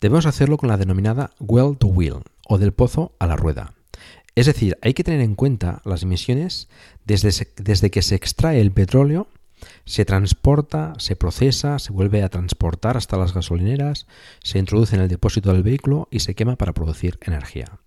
debemos 0.00 0.26
hacerlo 0.26 0.56
con 0.56 0.68
la 0.68 0.76
denominada 0.76 1.30
well 1.40 1.76
to 1.78 1.86
wheel 1.88 2.22
o 2.48 2.58
del 2.58 2.72
pozo 2.72 3.12
a 3.18 3.26
la 3.26 3.36
rueda. 3.36 3.74
Es 4.36 4.46
decir, 4.46 4.76
hay 4.82 4.94
que 4.94 5.04
tener 5.04 5.20
en 5.20 5.36
cuenta 5.36 5.80
las 5.84 6.02
emisiones 6.02 6.68
desde, 7.04 7.30
se- 7.30 7.52
desde 7.56 7.90
que 7.90 8.02
se 8.02 8.16
extrae 8.16 8.60
el 8.60 8.72
petróleo, 8.72 9.28
se 9.84 10.04
transporta, 10.04 10.94
se 10.98 11.16
procesa, 11.16 11.78
se 11.78 11.92
vuelve 11.92 12.22
a 12.22 12.28
transportar 12.28 12.96
hasta 12.96 13.16
las 13.16 13.34
gasolineras, 13.34 14.06
se 14.42 14.58
introduce 14.58 14.96
en 14.96 15.02
el 15.02 15.08
depósito 15.08 15.52
del 15.52 15.62
vehículo 15.62 16.08
y 16.10 16.20
se 16.20 16.34
quema 16.34 16.56
para 16.56 16.72
producir 16.72 17.18
energía. 17.22 17.78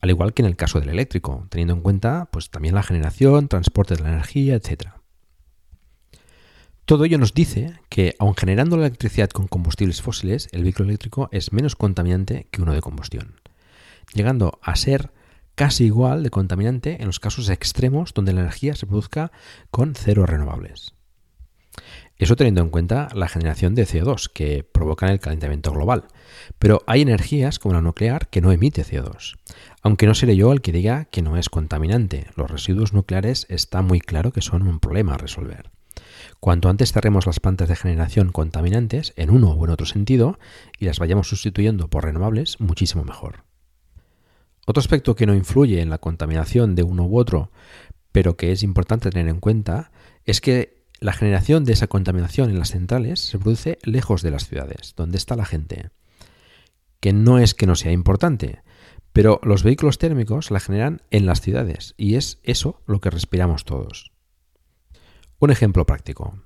Al 0.00 0.10
igual 0.10 0.34
que 0.34 0.42
en 0.42 0.46
el 0.46 0.56
caso 0.56 0.80
del 0.80 0.90
eléctrico, 0.90 1.46
teniendo 1.48 1.74
en 1.74 1.80
cuenta 1.80 2.28
pues, 2.30 2.50
también 2.50 2.74
la 2.74 2.82
generación, 2.82 3.48
transporte 3.48 3.96
de 3.96 4.02
la 4.02 4.10
energía, 4.10 4.54
etc. 4.54 4.88
Todo 6.84 7.06
ello 7.06 7.16
nos 7.16 7.32
dice 7.32 7.80
que, 7.88 8.14
aun 8.18 8.34
generando 8.34 8.76
la 8.76 8.86
electricidad 8.86 9.30
con 9.30 9.48
combustibles 9.48 10.02
fósiles, 10.02 10.48
el 10.52 10.62
vehículo 10.62 10.90
eléctrico 10.90 11.30
es 11.32 11.54
menos 11.54 11.76
contaminante 11.76 12.48
que 12.50 12.60
uno 12.60 12.74
de 12.74 12.82
combustión, 12.82 13.40
llegando 14.12 14.58
a 14.60 14.76
ser 14.76 15.10
casi 15.54 15.84
igual 15.84 16.22
de 16.22 16.28
contaminante 16.28 16.98
en 17.00 17.06
los 17.06 17.20
casos 17.20 17.48
extremos 17.48 18.12
donde 18.12 18.34
la 18.34 18.42
energía 18.42 18.74
se 18.74 18.86
produzca 18.86 19.32
con 19.70 19.94
cero 19.94 20.26
renovables. 20.26 20.94
Eso 22.18 22.36
teniendo 22.36 22.60
en 22.60 22.70
cuenta 22.70 23.08
la 23.14 23.28
generación 23.28 23.74
de 23.74 23.86
CO2 23.86 24.30
que 24.32 24.62
provocan 24.62 25.10
el 25.10 25.18
calentamiento 25.18 25.72
global. 25.72 26.04
Pero 26.58 26.82
hay 26.86 27.02
energías 27.02 27.58
como 27.58 27.74
la 27.74 27.82
nuclear 27.82 28.28
que 28.28 28.40
no 28.40 28.52
emite 28.52 28.84
CO2. 28.84 29.36
Aunque 29.82 30.06
no 30.06 30.14
seré 30.14 30.36
yo 30.36 30.52
el 30.52 30.60
que 30.60 30.72
diga 30.72 31.06
que 31.06 31.22
no 31.22 31.36
es 31.36 31.48
contaminante, 31.48 32.28
los 32.36 32.50
residuos 32.50 32.92
nucleares 32.92 33.46
está 33.48 33.82
muy 33.82 34.00
claro 34.00 34.32
que 34.32 34.42
son 34.42 34.66
un 34.66 34.78
problema 34.78 35.14
a 35.14 35.18
resolver. 35.18 35.70
Cuanto 36.40 36.68
antes 36.68 36.92
cerremos 36.92 37.26
las 37.26 37.40
plantas 37.40 37.68
de 37.68 37.76
generación 37.76 38.30
contaminantes 38.30 39.12
en 39.16 39.30
uno 39.30 39.50
o 39.50 39.64
en 39.64 39.70
otro 39.70 39.86
sentido 39.86 40.38
y 40.78 40.84
las 40.84 40.98
vayamos 40.98 41.28
sustituyendo 41.28 41.88
por 41.88 42.04
renovables, 42.04 42.60
muchísimo 42.60 43.04
mejor. 43.04 43.44
Otro 44.66 44.80
aspecto 44.80 45.14
que 45.14 45.26
no 45.26 45.34
influye 45.34 45.80
en 45.80 45.90
la 45.90 45.98
contaminación 45.98 46.74
de 46.74 46.82
uno 46.82 47.04
u 47.06 47.18
otro, 47.18 47.50
pero 48.12 48.36
que 48.36 48.52
es 48.52 48.62
importante 48.62 49.10
tener 49.10 49.28
en 49.28 49.40
cuenta, 49.40 49.90
es 50.24 50.40
que 50.40 50.73
la 51.04 51.12
generación 51.12 51.66
de 51.66 51.74
esa 51.74 51.86
contaminación 51.86 52.48
en 52.48 52.58
las 52.58 52.70
centrales 52.70 53.20
se 53.20 53.38
produce 53.38 53.78
lejos 53.82 54.22
de 54.22 54.30
las 54.30 54.48
ciudades, 54.48 54.94
donde 54.96 55.18
está 55.18 55.36
la 55.36 55.44
gente. 55.44 55.90
Que 57.00 57.12
no 57.12 57.38
es 57.38 57.52
que 57.52 57.66
no 57.66 57.74
sea 57.74 57.92
importante, 57.92 58.62
pero 59.12 59.38
los 59.42 59.64
vehículos 59.64 59.98
térmicos 59.98 60.50
la 60.50 60.60
generan 60.60 61.02
en 61.10 61.26
las 61.26 61.42
ciudades 61.42 61.92
y 61.98 62.14
es 62.14 62.40
eso 62.42 62.80
lo 62.86 63.02
que 63.02 63.10
respiramos 63.10 63.66
todos. 63.66 64.12
Un 65.40 65.50
ejemplo 65.50 65.84
práctico. 65.84 66.38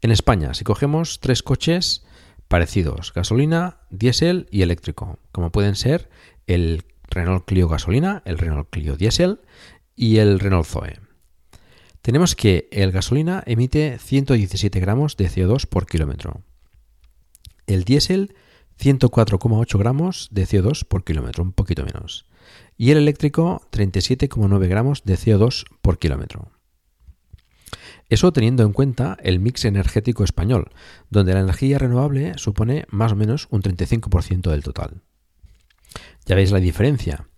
En 0.00 0.10
España, 0.10 0.54
si 0.54 0.64
cogemos 0.64 1.20
tres 1.20 1.42
coches 1.42 2.02
parecidos, 2.48 3.12
gasolina, 3.12 3.80
diésel 3.90 4.48
y 4.50 4.62
eléctrico, 4.62 5.18
como 5.32 5.52
pueden 5.52 5.76
ser 5.76 6.08
el 6.46 6.84
Renault 7.10 7.44
Clio 7.44 7.68
gasolina, 7.68 8.22
el 8.24 8.38
Renault 8.38 8.70
Clio 8.70 8.96
diésel 8.96 9.42
y 9.94 10.16
el 10.16 10.40
Renault 10.40 10.66
Zoe. 10.66 11.01
Tenemos 12.02 12.34
que 12.34 12.68
el 12.72 12.90
gasolina 12.90 13.44
emite 13.46 13.96
117 13.98 14.80
gramos 14.80 15.16
de 15.16 15.28
CO2 15.30 15.66
por 15.66 15.86
kilómetro. 15.86 16.42
El 17.68 17.84
diésel 17.84 18.34
104,8 18.80 19.78
gramos 19.78 20.28
de 20.32 20.44
CO2 20.44 20.84
por 20.84 21.04
kilómetro, 21.04 21.44
un 21.44 21.52
poquito 21.52 21.84
menos. 21.84 22.26
Y 22.76 22.90
el 22.90 22.98
eléctrico 22.98 23.62
37,9 23.70 24.66
gramos 24.66 25.04
de 25.04 25.14
CO2 25.14 25.64
por 25.80 26.00
kilómetro. 26.00 26.50
Eso 28.08 28.32
teniendo 28.32 28.64
en 28.64 28.72
cuenta 28.72 29.16
el 29.22 29.38
mix 29.38 29.64
energético 29.64 30.24
español, 30.24 30.70
donde 31.08 31.34
la 31.34 31.40
energía 31.40 31.78
renovable 31.78 32.32
supone 32.36 32.84
más 32.90 33.12
o 33.12 33.16
menos 33.16 33.46
un 33.50 33.62
35% 33.62 34.50
del 34.50 34.64
total. 34.64 35.02
Ya 36.26 36.34
veis 36.34 36.50
la 36.50 36.58
diferencia. 36.58 37.28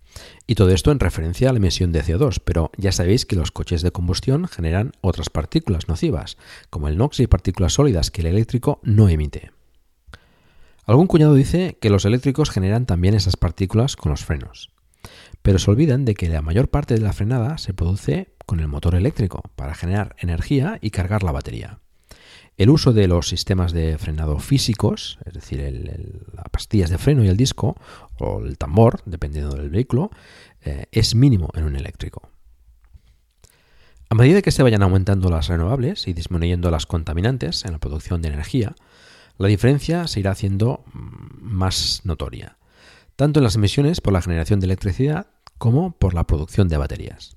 Y 0.47 0.55
todo 0.55 0.69
esto 0.69 0.91
en 0.91 0.99
referencia 0.99 1.49
a 1.49 1.53
la 1.53 1.57
emisión 1.57 1.91
de 1.91 2.03
CO2, 2.03 2.39
pero 2.43 2.71
ya 2.77 2.91
sabéis 2.91 3.25
que 3.25 3.35
los 3.35 3.51
coches 3.51 3.81
de 3.81 3.91
combustión 3.91 4.47
generan 4.47 4.91
otras 5.01 5.29
partículas 5.29 5.87
nocivas, 5.87 6.37
como 6.69 6.87
el 6.87 6.97
NOx 6.97 7.19
y 7.19 7.27
partículas 7.27 7.73
sólidas 7.73 8.11
que 8.11 8.21
el 8.21 8.27
eléctrico 8.27 8.79
no 8.83 9.09
emite. 9.09 9.51
Algún 10.85 11.07
cuñado 11.07 11.33
dice 11.33 11.77
que 11.81 11.89
los 11.89 12.05
eléctricos 12.05 12.51
generan 12.51 12.85
también 12.85 13.15
esas 13.15 13.37
partículas 13.37 13.95
con 13.95 14.11
los 14.11 14.23
frenos, 14.23 14.69
pero 15.41 15.57
se 15.57 15.71
olvidan 15.71 16.05
de 16.05 16.13
que 16.13 16.29
la 16.29 16.43
mayor 16.43 16.69
parte 16.69 16.93
de 16.93 17.01
la 17.01 17.13
frenada 17.13 17.57
se 17.57 17.73
produce 17.73 18.35
con 18.45 18.59
el 18.59 18.67
motor 18.67 18.93
eléctrico 18.93 19.41
para 19.55 19.73
generar 19.73 20.15
energía 20.19 20.77
y 20.81 20.91
cargar 20.91 21.23
la 21.23 21.31
batería. 21.31 21.79
El 22.57 22.69
uso 22.69 22.93
de 22.93 23.07
los 23.07 23.27
sistemas 23.27 23.73
de 23.73 23.97
frenado 23.97 24.39
físicos, 24.39 25.19
es 25.25 25.33
decir, 25.33 25.59
las 26.33 26.49
pastillas 26.51 26.89
de 26.89 26.97
freno 26.97 27.23
y 27.23 27.27
el 27.27 27.35
disco, 27.35 27.75
o 28.17 28.41
el 28.45 28.57
tambor, 28.57 29.01
dependiendo 29.05 29.55
del 29.55 29.69
vehículo, 29.69 30.09
eh, 30.63 30.85
es 30.91 31.15
mínimo 31.15 31.49
en 31.53 31.65
un 31.65 31.75
eléctrico. 31.75 32.29
A 34.09 34.15
medida 34.15 34.41
que 34.41 34.51
se 34.51 34.63
vayan 34.63 34.83
aumentando 34.83 35.29
las 35.29 35.47
renovables 35.47 36.07
y 36.07 36.13
disminuyendo 36.13 36.71
las 36.71 36.85
contaminantes 36.85 37.65
en 37.65 37.73
la 37.73 37.79
producción 37.79 38.21
de 38.21 38.29
energía, 38.29 38.75
la 39.37 39.49
diferencia 39.49 40.07
se 40.07 40.21
irá 40.21 40.31
haciendo 40.31 40.85
mm, 40.93 41.41
más 41.41 42.01
notoria, 42.05 42.57
tanto 43.17 43.39
en 43.39 43.43
las 43.43 43.55
emisiones 43.55 43.99
por 43.99 44.13
la 44.13 44.21
generación 44.21 44.61
de 44.61 44.67
electricidad 44.67 45.27
como 45.57 45.91
por 45.91 46.13
la 46.13 46.25
producción 46.25 46.69
de 46.69 46.77
baterías. 46.77 47.35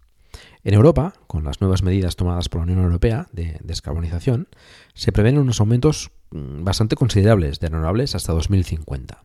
En 0.68 0.74
Europa, 0.74 1.14
con 1.28 1.44
las 1.44 1.62
nuevas 1.62 1.82
medidas 1.82 2.14
tomadas 2.16 2.50
por 2.50 2.58
la 2.60 2.64
Unión 2.64 2.84
Europea 2.84 3.26
de 3.32 3.56
descarbonización, 3.62 4.48
se 4.92 5.12
prevén 5.12 5.38
unos 5.38 5.60
aumentos 5.60 6.10
mm, 6.30 6.62
bastante 6.62 6.94
considerables 6.94 7.58
de 7.58 7.70
renovables 7.70 8.14
hasta 8.14 8.34
2050. 8.34 9.24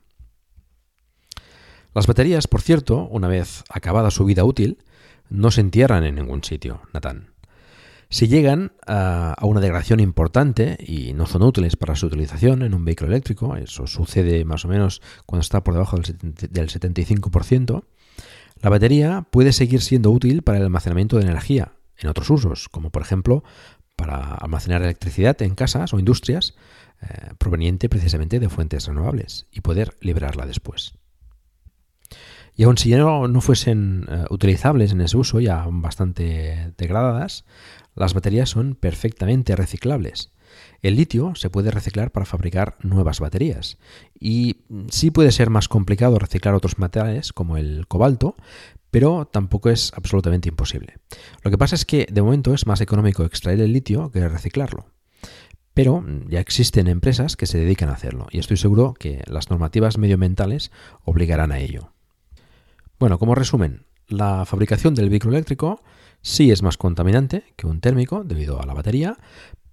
Las 1.94 2.08
baterías, 2.08 2.48
por 2.48 2.62
cierto, 2.62 3.10
una 3.10 3.28
vez 3.28 3.66
acabada 3.68 4.10
su 4.10 4.24
vida 4.24 4.46
útil, 4.46 4.78
no 5.28 5.52
se 5.52 5.60
entierran 5.60 6.06
en 6.06 6.16
ningún 6.16 6.46
sitio, 6.46 6.80
Natán. 6.94 7.34
Si 8.08 8.30
llegan 8.30 8.72
a, 8.88 9.36
una 9.42 9.60
degradación 9.60 10.00
importante 10.00 10.78
y 10.80 11.12
no 11.12 11.26
son 11.26 11.42
útiles 11.42 11.76
para 11.76 11.98
su 11.98 12.06
utilización 12.06 12.62
en 12.62 12.74
un 12.74 12.86
vehículo 12.86 13.12
eléctrico, 13.12 13.58
eso 13.58 13.86
sucede 13.86 14.46
más 14.46 14.64
o 14.64 14.70
menos 14.70 15.02
cuando 15.26 15.42
está 15.42 15.62
por 15.62 15.74
debajo 15.74 15.98
del 15.98 16.70
75%, 16.70 17.84
la 18.64 18.70
batería 18.70 19.28
puede 19.30 19.52
seguir 19.52 19.82
siendo 19.82 20.10
útil 20.10 20.42
para 20.42 20.58
el 20.58 20.64
almacenamiento 20.64 21.18
de 21.18 21.24
energía 21.24 21.74
en 21.98 22.08
otros 22.08 22.30
usos, 22.30 22.70
como 22.70 22.92
por 22.92 23.02
ejemplo 23.02 23.44
para 23.98 24.36
almacenar 24.36 24.82
electricidad 24.82 25.40
en 25.42 25.54
casas 25.54 25.94
o 25.94 26.00
industrias 26.00 26.56
eh, 27.02 27.34
proveniente 27.38 27.90
precisamente 27.90 28.40
de 28.40 28.48
fuentes 28.48 28.88
renovables 28.88 29.48
y 29.52 29.60
poder 29.60 29.98
liberarla 30.00 30.46
después. 30.46 30.94
Y 32.56 32.64
aun 32.64 32.78
si 32.78 32.90
ya 32.90 33.00
no, 33.00 33.42
fuesen 33.42 34.08
eh, 34.10 34.26
utilizables 34.30 34.94
en 34.94 35.02
ese 35.02 35.18
uso, 35.18 35.42
ya 35.42 35.68
bastante 35.70 36.74
degradadas, 36.78 37.44
las 37.96 38.14
baterías 38.14 38.50
son 38.50 38.76
perfectamente 38.76 39.58
reciclables 39.58 40.32
el 40.82 40.96
litio 40.96 41.36
se 41.36 41.50
puede 41.50 41.72
reciclar 41.72 42.12
para 42.12 42.26
fabricar 42.26 42.78
nuevas 42.82 43.20
baterías 43.20 43.78
y 44.20 44.58
sí 44.90 45.12
puede 45.12 45.32
ser 45.32 45.50
más 45.50 45.68
complicado 45.68 46.20
reciclar 46.20 46.56
otros 46.56 46.80
materiales 46.80 47.34
como 47.34 47.58
el 47.58 47.88
cobalto, 47.88 48.36
pero 48.92 49.26
tampoco 49.26 49.70
es 49.70 49.92
absolutamente 49.96 50.50
imposible. 50.50 50.98
Lo 51.42 51.52
que 51.52 51.58
pasa 51.58 51.76
es 51.76 51.86
que 51.86 52.08
de 52.12 52.22
momento 52.22 52.54
es 52.54 52.68
más 52.68 52.82
económico 52.82 53.26
extraer 53.26 53.60
el 53.60 53.74
litio 53.74 54.12
que 54.12 54.28
reciclarlo. 54.28 54.86
Pero 55.74 56.06
ya 56.28 56.40
existen 56.40 56.88
empresas 56.88 57.36
que 57.36 57.48
se 57.48 57.58
dedican 57.58 57.90
a 57.90 57.94
hacerlo 57.94 58.28
y 58.30 58.38
estoy 58.38 58.58
seguro 58.58 58.94
que 58.94 59.24
las 59.26 59.50
normativas 59.50 59.98
medioambientales 59.98 60.72
obligarán 61.04 61.52
a 61.52 61.60
ello. 61.60 61.92
Bueno, 63.00 63.18
como 63.18 63.34
resumen, 63.34 63.86
la 64.08 64.46
fabricación 64.46 64.94
del 64.94 65.10
vehículo 65.10 65.34
eléctrico 65.34 65.82
sí 66.22 66.52
es 66.52 66.62
más 66.62 66.78
contaminante 66.78 67.44
que 67.56 67.68
un 67.68 67.82
térmico 67.82 68.24
debido 68.24 68.62
a 68.62 68.66
la 68.66 68.74
batería, 68.74 69.18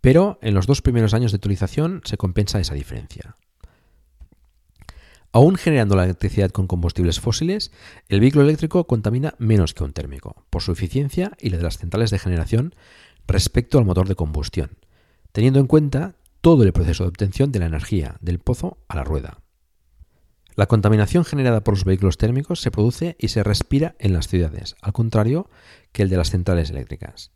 pero 0.01 0.39
en 0.43 0.55
los 0.55 0.67
dos 0.67 0.83
primeros 0.83 1.15
años 1.15 1.33
de 1.33 1.37
utilización 1.37 2.03
se 2.05 2.17
compensa 2.17 2.61
esa 2.61 2.75
diferencia. 2.75 3.37
Aún 5.33 5.55
generando 5.55 5.95
la 5.95 6.05
electricidad 6.05 6.51
con 6.51 6.67
combustibles 6.67 7.21
fósiles, 7.21 7.71
el 8.09 8.21
vehículo 8.21 8.45
eléctrico 8.45 8.87
contamina 8.87 9.35
menos 9.39 9.75
que 9.75 9.85
un 9.85 9.93
térmico, 9.93 10.45
por 10.51 10.63
su 10.63 10.73
eficiencia 10.73 11.33
y 11.39 11.51
la 11.51 11.59
de 11.59 11.63
las 11.63 11.79
centrales 11.79 12.11
de 12.11 12.19
generación 12.19 12.75
respecto 13.29 13.79
al 13.79 13.85
motor 13.85 14.09
de 14.09 14.17
combustión, 14.17 14.71
teniendo 15.31 15.61
en 15.61 15.69
cuenta 15.69 16.17
todo 16.41 16.65
el 16.65 16.73
proceso 16.73 17.05
de 17.05 17.11
obtención 17.11 17.53
de 17.53 17.61
la 17.61 17.67
energía 17.67 18.17
del 18.21 18.41
pozo 18.41 18.79
a 18.89 18.97
la 18.97 19.05
rueda. 19.05 19.39
La 20.57 20.67
contaminación 20.67 21.25
generada 21.25 21.63
por 21.63 21.75
los 21.75 21.85
vehículos 21.85 22.19
térmicos 22.19 22.61
se 22.61 22.73
produce 22.73 23.17
y 23.19 23.29
se 23.29 23.45
respira 23.45 23.95
en 24.01 24.13
las 24.13 24.27
ciudades, 24.27 24.75
al 24.83 24.93
contrario 24.93 25.49
que 25.93 26.03
el 26.03 26.11
de 26.11 26.17
las 26.17 26.31
centrales 26.31 26.71
eléctricas. 26.71 27.31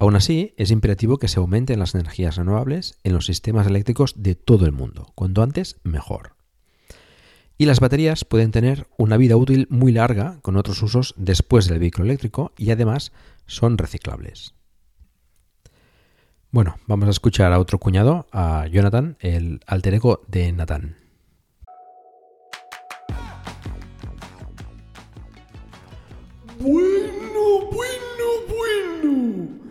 Aún 0.00 0.14
así, 0.14 0.54
es 0.56 0.70
imperativo 0.70 1.18
que 1.18 1.26
se 1.26 1.40
aumenten 1.40 1.80
las 1.80 1.94
energías 1.94 2.36
renovables 2.36 2.98
en 3.02 3.14
los 3.14 3.26
sistemas 3.26 3.66
eléctricos 3.66 4.14
de 4.16 4.36
todo 4.36 4.64
el 4.64 4.72
mundo. 4.72 5.12
Cuanto 5.16 5.42
antes, 5.42 5.80
mejor. 5.82 6.36
Y 7.56 7.66
las 7.66 7.80
baterías 7.80 8.24
pueden 8.24 8.52
tener 8.52 8.86
una 8.96 9.16
vida 9.16 9.36
útil 9.36 9.66
muy 9.70 9.90
larga 9.90 10.38
con 10.42 10.56
otros 10.56 10.80
usos 10.82 11.14
después 11.16 11.66
del 11.66 11.80
vehículo 11.80 12.04
eléctrico 12.04 12.52
y 12.56 12.70
además 12.70 13.12
son 13.46 13.76
reciclables. 13.76 14.54
Bueno, 16.52 16.76
vamos 16.86 17.08
a 17.08 17.10
escuchar 17.10 17.52
a 17.52 17.58
otro 17.58 17.78
cuñado, 17.78 18.28
a 18.30 18.68
Jonathan, 18.68 19.16
el 19.18 19.60
alter 19.66 19.94
ego 19.94 20.22
de 20.28 20.52
Nathan. 20.52 20.96
Bueno, 26.60 27.66
bueno, 27.72 28.24
bueno. 28.48 29.67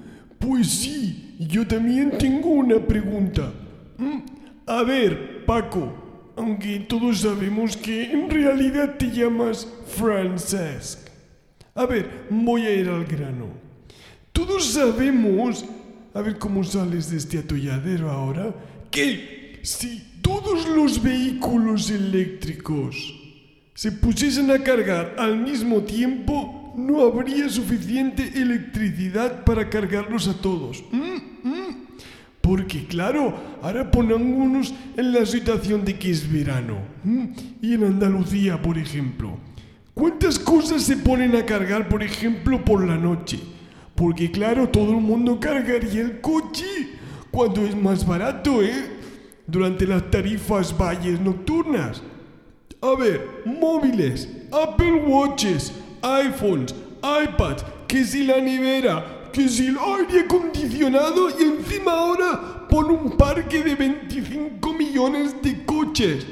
Pues 0.47 0.69
sí, 0.69 1.35
yo 1.39 1.67
también 1.67 2.17
tengo 2.17 2.51
una 2.51 2.79
pregunta. 2.79 3.51
Mm, 3.97 4.19
a 4.65 4.81
ver, 4.83 5.45
Paco, 5.45 6.31
aunque 6.37 6.79
todos 6.79 7.19
sabemos 7.19 7.75
que 7.75 8.13
en 8.13 8.29
realidad 8.29 8.95
te 8.95 9.11
llamas 9.11 9.67
Francesc. 9.87 11.09
A 11.75 11.85
ver, 11.85 12.27
voy 12.29 12.61
a 12.61 12.73
ir 12.73 12.87
al 12.87 13.03
grano. 13.03 13.47
Todos 14.31 14.67
sabemos, 14.67 15.65
a 16.13 16.21
ver 16.21 16.37
cómo 16.37 16.63
sales 16.63 17.11
de 17.11 17.17
este 17.17 17.39
atolladero 17.39 18.09
ahora, 18.09 18.55
que 18.89 19.59
si 19.63 20.01
todos 20.21 20.65
los 20.69 21.03
vehículos 21.03 21.91
eléctricos 21.91 22.95
se 23.73 23.91
pusiesen 23.91 24.49
a 24.51 24.63
cargar 24.63 25.13
al 25.19 25.39
mismo 25.39 25.81
tiempo, 25.81 26.56
no 26.77 27.01
habría 27.01 27.49
suficiente 27.49 28.31
electricidad 28.35 29.43
para 29.43 29.69
cargarlos 29.69 30.27
a 30.27 30.39
todos. 30.39 30.83
Mm, 30.91 31.47
mm. 31.49 31.87
Porque 32.39 32.85
claro, 32.85 33.33
ahora 33.61 33.91
pongámonos 33.91 34.73
en 34.95 35.11
la 35.11 35.25
situación 35.25 35.83
de 35.83 35.97
que 35.99 36.11
es 36.11 36.31
verano. 36.31 36.77
mm, 37.03 37.25
Y 37.61 37.73
en 37.73 37.83
Andalucía, 37.83 38.61
por 38.61 38.77
ejemplo. 38.77 39.37
¿Cuántas 39.93 40.37
cosas 40.37 40.83
se 40.83 40.95
ponen 40.95 41.35
a 41.35 41.43
cargar, 41.45 41.89
por 41.89 42.03
ejemplo, 42.03 42.63
por 42.63 42.87
la 42.87 42.95
noche? 42.95 43.39
Porque 43.95 44.29
claro, 44.29 44.69
todo 44.69 44.91
el 44.91 45.01
mundo 45.01 45.39
cargaría 45.39 46.01
el 46.01 46.21
coche 46.21 46.65
cuando 47.31 47.65
es 47.65 47.75
más 47.75 48.05
barato, 48.05 48.61
¿eh? 48.61 48.91
Durante 49.47 49.87
las 49.87 50.11
tarifas 50.11 50.77
valles 50.77 51.19
nocturnas. 51.19 52.03
A 52.79 52.95
ver, 52.95 53.27
móviles, 53.45 54.29
Apple 54.51 55.03
Watches, 55.07 55.73
iPhones, 56.07 56.73
iPads, 57.01 57.65
que 57.87 58.03
si 58.03 58.23
la 58.23 58.39
nevera, 58.39 59.29
que 59.31 59.47
si 59.47 59.67
el 59.67 59.77
aire 59.77 60.21
acondicionado 60.21 61.29
y 61.29 61.43
encima 61.43 61.91
ahora 61.91 62.67
pon 62.69 62.91
un 62.91 63.17
parque 63.17 63.63
de 63.63 63.75
25 63.75 64.73
millones 64.73 65.41
de 65.41 65.65
coches. 65.65 66.25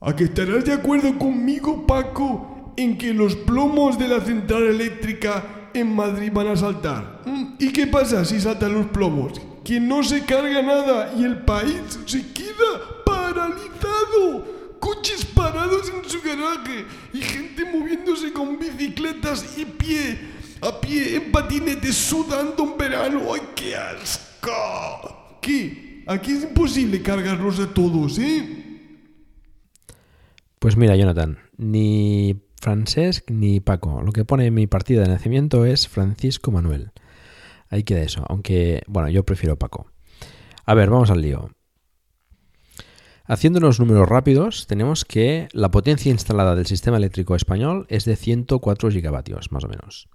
¿A 0.00 0.14
que 0.16 0.24
estarás 0.24 0.64
de 0.64 0.72
acuerdo 0.72 1.18
conmigo, 1.18 1.86
Paco, 1.86 2.72
en 2.76 2.96
que 2.96 3.12
los 3.12 3.36
plomos 3.36 3.98
de 3.98 4.08
la 4.08 4.20
central 4.20 4.62
eléctrica 4.62 5.70
en 5.74 5.94
Madrid 5.94 6.30
van 6.32 6.48
a 6.48 6.56
saltar? 6.56 7.22
¿Mm? 7.26 7.54
¿Y 7.58 7.72
qué 7.72 7.86
pasa 7.86 8.24
si 8.24 8.40
saltan 8.40 8.72
los 8.72 8.86
plomos? 8.86 9.40
Que 9.62 9.78
no 9.78 10.02
se 10.02 10.24
carga 10.24 10.62
nada 10.62 11.12
y 11.18 11.24
el 11.24 11.44
país 11.44 11.98
se 12.06 12.32
queda 12.32 13.04
paralizado. 13.04 14.59
Coches 14.80 15.24
parados 15.26 15.90
en 15.90 16.08
su 16.08 16.20
garaje 16.22 16.86
y 17.12 17.20
gente 17.20 17.64
moviéndose 17.66 18.32
con 18.32 18.58
bicicletas 18.58 19.56
y 19.58 19.64
pie, 19.66 20.18
a 20.62 20.80
pie, 20.80 21.16
en 21.16 21.30
patinetes, 21.30 21.94
sudando 21.94 22.64
en 22.64 22.78
verano. 22.78 23.20
¡Ay, 23.32 23.42
qué 23.54 23.76
asco! 23.76 25.38
¿Qué? 25.40 26.02
Aquí 26.06 26.32
es 26.32 26.42
imposible 26.42 27.02
cargarlos 27.02 27.60
a 27.60 27.72
todos, 27.72 28.18
¿eh? 28.18 28.80
Pues 30.58 30.76
mira, 30.76 30.96
Jonathan, 30.96 31.38
ni 31.56 32.42
Francesc 32.60 33.30
ni 33.30 33.60
Paco. 33.60 34.02
Lo 34.02 34.12
que 34.12 34.24
pone 34.24 34.46
en 34.46 34.54
mi 34.54 34.66
partida 34.66 35.02
de 35.02 35.08
nacimiento 35.08 35.64
es 35.64 35.88
Francisco 35.88 36.50
Manuel. 36.50 36.90
Ahí 37.68 37.84
queda 37.84 38.02
eso, 38.02 38.24
aunque, 38.28 38.82
bueno, 38.86 39.08
yo 39.08 39.24
prefiero 39.24 39.56
Paco. 39.56 39.86
A 40.66 40.74
ver, 40.74 40.90
vamos 40.90 41.10
al 41.10 41.22
lío. 41.22 41.50
Haciendo 43.30 43.60
unos 43.60 43.78
números 43.78 44.08
rápidos, 44.08 44.66
tenemos 44.66 45.04
que 45.04 45.46
la 45.52 45.70
potencia 45.70 46.10
instalada 46.10 46.56
del 46.56 46.66
sistema 46.66 46.96
eléctrico 46.96 47.36
español 47.36 47.86
es 47.88 48.04
de 48.04 48.16
104 48.16 48.90
gigavatios, 48.90 49.52
más 49.52 49.62
o 49.62 49.68
menos. 49.68 50.08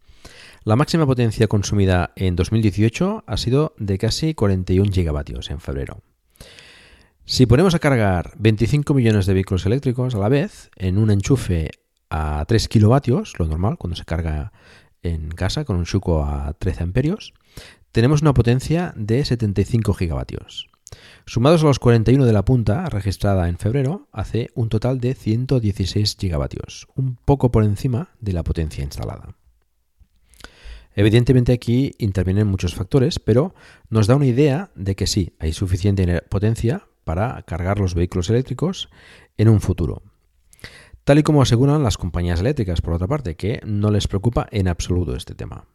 La 0.65 0.75
máxima 0.75 1.05
potencia 1.05 1.47
consumida 1.47 2.11
en 2.17 2.35
2018 2.35 3.23
ha 3.25 3.37
sido 3.37 3.73
de 3.77 3.97
casi 3.97 4.33
41 4.33 4.91
gigavatios 4.91 5.49
en 5.49 5.61
febrero. 5.61 6.01
Si 7.23 7.45
ponemos 7.45 7.73
a 7.73 7.79
cargar 7.79 8.33
25 8.37 8.93
millones 8.93 9.27
de 9.27 9.33
vehículos 9.33 9.65
eléctricos 9.65 10.13
a 10.13 10.19
la 10.19 10.27
vez 10.27 10.69
en 10.75 10.97
un 10.97 11.09
enchufe 11.09 11.69
a 12.09 12.43
3 12.45 12.67
kilovatios, 12.67 13.39
lo 13.39 13.45
normal 13.45 13.77
cuando 13.77 13.95
se 13.95 14.03
carga 14.03 14.51
en 15.03 15.29
casa 15.29 15.63
con 15.63 15.77
un 15.77 15.85
chuco 15.85 16.25
a 16.25 16.51
13 16.59 16.83
amperios, 16.83 17.33
tenemos 17.93 18.21
una 18.21 18.33
potencia 18.33 18.93
de 18.97 19.23
75 19.23 19.93
gigavatios. 19.93 20.67
Sumados 21.25 21.63
a 21.63 21.67
los 21.67 21.79
41 21.79 22.25
de 22.25 22.33
la 22.33 22.45
punta 22.45 22.89
registrada 22.89 23.49
en 23.49 23.57
febrero, 23.57 24.07
hace 24.11 24.49
un 24.53 24.69
total 24.69 24.99
de 24.99 25.15
116 25.15 26.17
gigavatios, 26.19 26.87
un 26.95 27.15
poco 27.15 27.51
por 27.51 27.63
encima 27.63 28.09
de 28.19 28.33
la 28.33 28.43
potencia 28.43 28.83
instalada. 28.83 29.35
Evidentemente 30.95 31.51
aquí 31.51 31.93
intervienen 31.97 32.47
muchos 32.47 32.73
factores, 32.73 33.19
pero 33.19 33.53
nos 33.89 34.07
da 34.07 34.15
una 34.15 34.27
idea 34.27 34.71
de 34.75 34.95
que 34.95 35.07
sí, 35.07 35.33
hay 35.39 35.51
suficiente 35.51 36.21
potencia 36.29 36.87
para 37.03 37.41
cargar 37.43 37.79
los 37.79 37.95
vehículos 37.95 38.29
eléctricos 38.29 38.89
en 39.37 39.49
un 39.49 39.61
futuro. 39.61 40.03
Tal 41.03 41.19
y 41.19 41.23
como 41.23 41.41
aseguran 41.41 41.83
las 41.83 41.97
compañías 41.97 42.39
eléctricas, 42.39 42.81
por 42.81 42.93
otra 42.93 43.07
parte, 43.07 43.35
que 43.35 43.61
no 43.65 43.91
les 43.91 44.07
preocupa 44.07 44.47
en 44.51 44.67
absoluto 44.67 45.15
este 45.15 45.35
tema. 45.35 45.65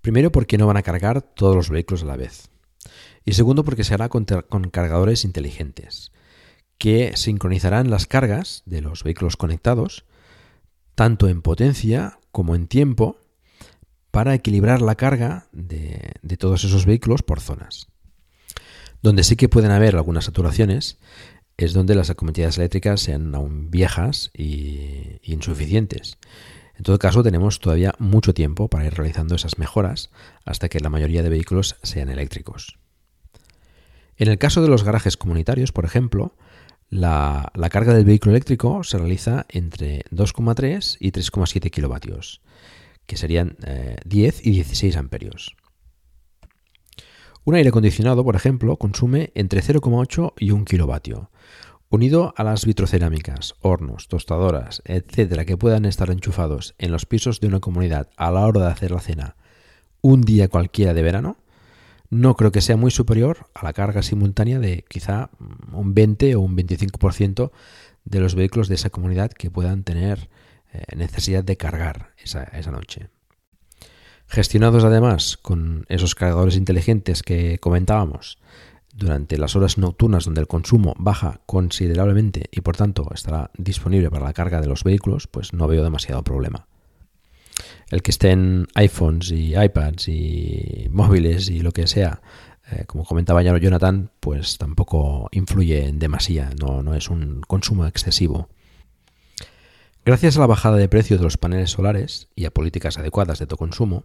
Primero 0.00 0.30
porque 0.30 0.58
no 0.58 0.66
van 0.66 0.76
a 0.76 0.82
cargar 0.82 1.22
todos 1.22 1.56
los 1.56 1.70
vehículos 1.70 2.02
a 2.02 2.06
la 2.06 2.16
vez. 2.16 2.50
Y 3.28 3.34
segundo 3.34 3.62
porque 3.62 3.84
se 3.84 3.92
hará 3.92 4.08
con, 4.08 4.24
cargadores 4.70 5.26
inteligentes, 5.26 6.12
que 6.78 7.12
sincronizarán 7.14 7.90
las 7.90 8.06
cargas 8.06 8.62
de 8.64 8.80
los 8.80 9.04
vehículos 9.04 9.36
conectados, 9.36 10.06
tanto 10.94 11.28
en 11.28 11.42
potencia 11.42 12.20
como 12.32 12.54
en 12.54 12.68
tiempo, 12.68 13.18
para 14.10 14.34
equilibrar 14.34 14.80
la 14.80 14.94
carga 14.94 15.46
de, 15.52 16.14
todos 16.38 16.64
esos 16.64 16.86
vehículos 16.86 17.22
por 17.22 17.40
zonas. 17.40 17.88
Donde 19.02 19.22
sí 19.24 19.36
que 19.36 19.50
pueden 19.50 19.72
haber 19.72 19.94
algunas 19.96 20.24
saturaciones 20.24 20.96
es 21.58 21.74
donde 21.74 21.94
las 21.94 22.08
acometida 22.08 22.48
eléctricas 22.48 23.02
sean 23.02 23.34
aún 23.34 23.70
viejas 23.70 24.30
y, 24.32 25.20
insuficientes. 25.22 26.16
En 26.78 26.82
todo 26.82 26.98
caso, 26.98 27.22
tenemos 27.22 27.60
todavía 27.60 27.92
mucho 27.98 28.32
tiempo 28.32 28.68
para 28.68 28.86
ir 28.86 28.94
realizando 28.94 29.34
esas 29.34 29.58
mejoras 29.58 30.08
hasta 30.46 30.70
que 30.70 30.80
la 30.80 30.88
mayoría 30.88 31.22
de 31.22 31.28
vehículos 31.28 31.76
sean 31.82 32.08
eléctricos. 32.08 32.77
En 34.18 34.28
el 34.28 34.38
caso 34.38 34.62
de 34.62 34.68
los 34.68 34.82
garajes 34.82 35.16
comunitarios, 35.16 35.70
por 35.70 35.84
ejemplo, 35.84 36.34
la, 36.90 37.52
carga 37.70 37.94
del 37.94 38.04
vehículo 38.04 38.32
eléctrico 38.32 38.82
se 38.82 38.98
realiza 38.98 39.46
entre 39.48 40.00
2,3 40.10 40.96
y 40.98 41.12
3,7 41.12 41.70
kilovatios, 41.70 42.40
que 43.06 43.16
serían 43.16 43.56
eh, 43.64 43.96
10 44.04 44.44
y 44.44 44.50
16 44.50 44.96
amperios. 44.96 45.56
Un 47.44 47.54
aire 47.54 47.68
acondicionado, 47.68 48.24
por 48.24 48.34
ejemplo, 48.34 48.76
consume 48.76 49.30
entre 49.36 49.62
0,8 49.62 50.34
y 50.36 50.50
1 50.50 50.64
kilovatio, 50.64 51.30
unido 51.88 52.34
a 52.36 52.42
las 52.42 52.66
vitrocerámicas, 52.66 53.54
hornos, 53.60 54.08
tostadoras, 54.08 54.82
etcétera, 54.84 55.44
que 55.44 55.56
puedan 55.56 55.84
estar 55.84 56.10
enchufados 56.10 56.74
en 56.78 56.90
los 56.90 57.06
pisos 57.06 57.38
de 57.38 57.46
una 57.46 57.60
comunidad 57.60 58.10
a 58.16 58.32
la 58.32 58.44
hora 58.44 58.62
de 58.62 58.72
hacer 58.72 58.90
la 58.90 59.00
cena 59.00 59.36
un 60.00 60.22
día 60.22 60.48
cualquiera 60.48 60.94
de 60.94 61.02
verano, 61.02 61.36
no 62.10 62.34
creo 62.36 62.52
que 62.52 62.60
sea 62.60 62.76
muy 62.76 62.90
superior 62.90 63.46
a 63.54 63.64
la 63.64 63.72
carga 63.72 64.02
simultánea 64.02 64.58
de 64.58 64.84
quizá 64.88 65.30
un 65.72 65.94
20 65.94 66.36
o 66.36 66.40
un 66.40 66.56
25% 66.56 67.50
de 68.04 68.20
los 68.20 68.34
vehículos 68.34 68.68
de 68.68 68.76
esa 68.76 68.90
comunidad 68.90 69.30
que 69.30 69.50
puedan 69.50 69.84
tener 69.84 70.30
eh, 70.72 70.96
necesidad 70.96 71.44
de 71.44 71.56
cargar 71.56 72.14
esa, 72.22 72.44
esa 72.44 72.70
noche. 72.70 73.08
Gestionados 74.26 74.84
además 74.84 75.36
con 75.36 75.86
esos 75.88 76.14
cargadores 76.14 76.56
inteligentes 76.56 77.22
que 77.22 77.58
comentábamos 77.58 78.38
durante 78.94 79.38
las 79.38 79.56
horas 79.56 79.78
nocturnas 79.78 80.24
donde 80.24 80.40
el 80.40 80.46
consumo 80.46 80.94
baja 80.98 81.40
considerablemente 81.46 82.48
y 82.50 82.60
por 82.60 82.76
tanto 82.76 83.08
estará 83.14 83.50
disponible 83.56 84.10
para 84.10 84.24
la 84.24 84.32
carga 84.32 84.60
de 84.60 84.66
los 84.66 84.84
vehículos, 84.84 85.26
pues 85.26 85.52
no 85.52 85.66
veo 85.68 85.84
demasiado 85.84 86.22
problema. 86.24 86.67
El 87.90 88.02
que 88.02 88.10
estén 88.10 88.66
iPhones 88.74 89.30
y 89.30 89.56
iPads 89.56 90.08
y 90.08 90.88
móviles 90.90 91.48
y 91.48 91.60
lo 91.60 91.72
que 91.72 91.86
sea, 91.86 92.20
eh, 92.70 92.84
como 92.86 93.04
comentaba 93.04 93.42
ya 93.42 93.56
Jonathan, 93.56 94.10
pues 94.20 94.58
tampoco 94.58 95.28
influye 95.32 95.86
en 95.86 95.98
demasía, 95.98 96.50
no, 96.60 96.82
no 96.82 96.94
es 96.94 97.08
un 97.08 97.40
consumo 97.40 97.86
excesivo. 97.86 98.48
Gracias 100.04 100.36
a 100.36 100.40
la 100.40 100.46
bajada 100.46 100.76
de 100.76 100.88
precio 100.88 101.16
de 101.16 101.24
los 101.24 101.36
paneles 101.36 101.70
solares 101.70 102.28
y 102.34 102.44
a 102.44 102.50
políticas 102.50 102.98
adecuadas 102.98 103.38
de 103.38 103.44
autoconsumo, 103.44 104.04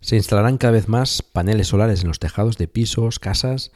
se 0.00 0.16
instalarán 0.16 0.58
cada 0.58 0.72
vez 0.72 0.88
más 0.88 1.22
paneles 1.22 1.68
solares 1.68 2.02
en 2.02 2.08
los 2.08 2.18
tejados 2.18 2.56
de 2.56 2.68
pisos, 2.68 3.18
casas, 3.18 3.72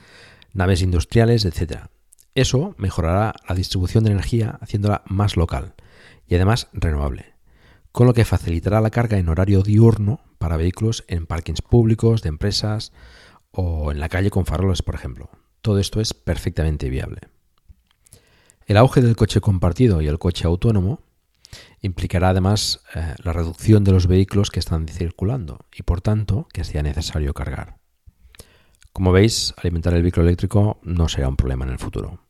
naves 0.52 0.82
industriales, 0.82 1.44
etc. 1.44 1.88
Eso 2.34 2.74
mejorará 2.78 3.34
la 3.48 3.54
distribución 3.54 4.04
de 4.04 4.12
energía 4.12 4.58
haciéndola 4.60 5.02
más 5.06 5.36
local 5.36 5.74
y 6.26 6.34
además 6.34 6.68
renovable, 6.72 7.31
con 7.92 8.06
lo 8.06 8.14
que 8.14 8.24
facilitará 8.24 8.80
la 8.80 8.90
carga 8.90 9.18
en 9.18 9.28
horario 9.28 9.62
diurno 9.62 10.20
para 10.38 10.56
vehículos 10.56 11.04
en 11.08 11.26
parkings 11.26 11.62
públicos, 11.62 12.22
de 12.22 12.30
empresas 12.30 12.92
o 13.50 13.92
en 13.92 14.00
la 14.00 14.08
calle 14.08 14.30
con 14.30 14.46
faroles, 14.46 14.82
por 14.82 14.94
ejemplo. 14.94 15.30
Todo 15.60 15.78
esto 15.78 16.00
es 16.00 16.14
perfectamente 16.14 16.88
viable. 16.88 17.20
El 18.66 18.78
auge 18.78 19.02
del 19.02 19.16
coche 19.16 19.40
compartido 19.40 20.00
y 20.00 20.08
el 20.08 20.18
coche 20.18 20.46
autónomo 20.46 21.00
implicará 21.82 22.30
además 22.30 22.82
eh, 22.94 23.14
la 23.22 23.32
reducción 23.32 23.84
de 23.84 23.92
los 23.92 24.06
vehículos 24.06 24.50
que 24.50 24.60
están 24.60 24.88
circulando 24.88 25.66
y 25.74 25.82
por 25.82 26.00
tanto 26.00 26.48
que 26.52 26.64
sea 26.64 26.82
necesario 26.82 27.34
cargar. 27.34 27.76
Como 28.92 29.12
veis, 29.12 29.54
alimentar 29.56 29.94
el 29.94 30.02
vehículo 30.02 30.26
eléctrico 30.26 30.80
no 30.82 31.08
será 31.08 31.28
un 31.28 31.36
problema 31.36 31.64
en 31.64 31.72
el 31.72 31.78
futuro. 31.78 32.20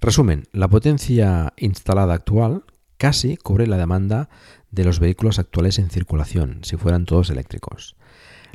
Resumen, 0.00 0.44
la 0.52 0.68
potencia 0.68 1.52
instalada 1.56 2.14
actual 2.14 2.64
casi 3.04 3.36
cubre 3.36 3.66
la 3.66 3.76
demanda 3.76 4.30
de 4.70 4.82
los 4.82 4.98
vehículos 4.98 5.38
actuales 5.38 5.78
en 5.78 5.90
circulación 5.90 6.60
si 6.62 6.78
fueran 6.78 7.04
todos 7.04 7.28
eléctricos. 7.28 7.96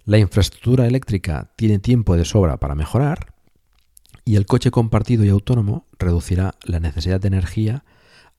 La 0.05 0.17
infraestructura 0.17 0.87
eléctrica 0.87 1.51
tiene 1.55 1.77
tiempo 1.77 2.17
de 2.17 2.25
sobra 2.25 2.57
para 2.57 2.73
mejorar 2.73 3.35
y 4.25 4.37
el 4.37 4.47
coche 4.47 4.71
compartido 4.71 5.23
y 5.23 5.29
autónomo 5.29 5.85
reducirá 5.99 6.55
la 6.63 6.79
necesidad 6.79 7.21
de 7.21 7.27
energía 7.27 7.85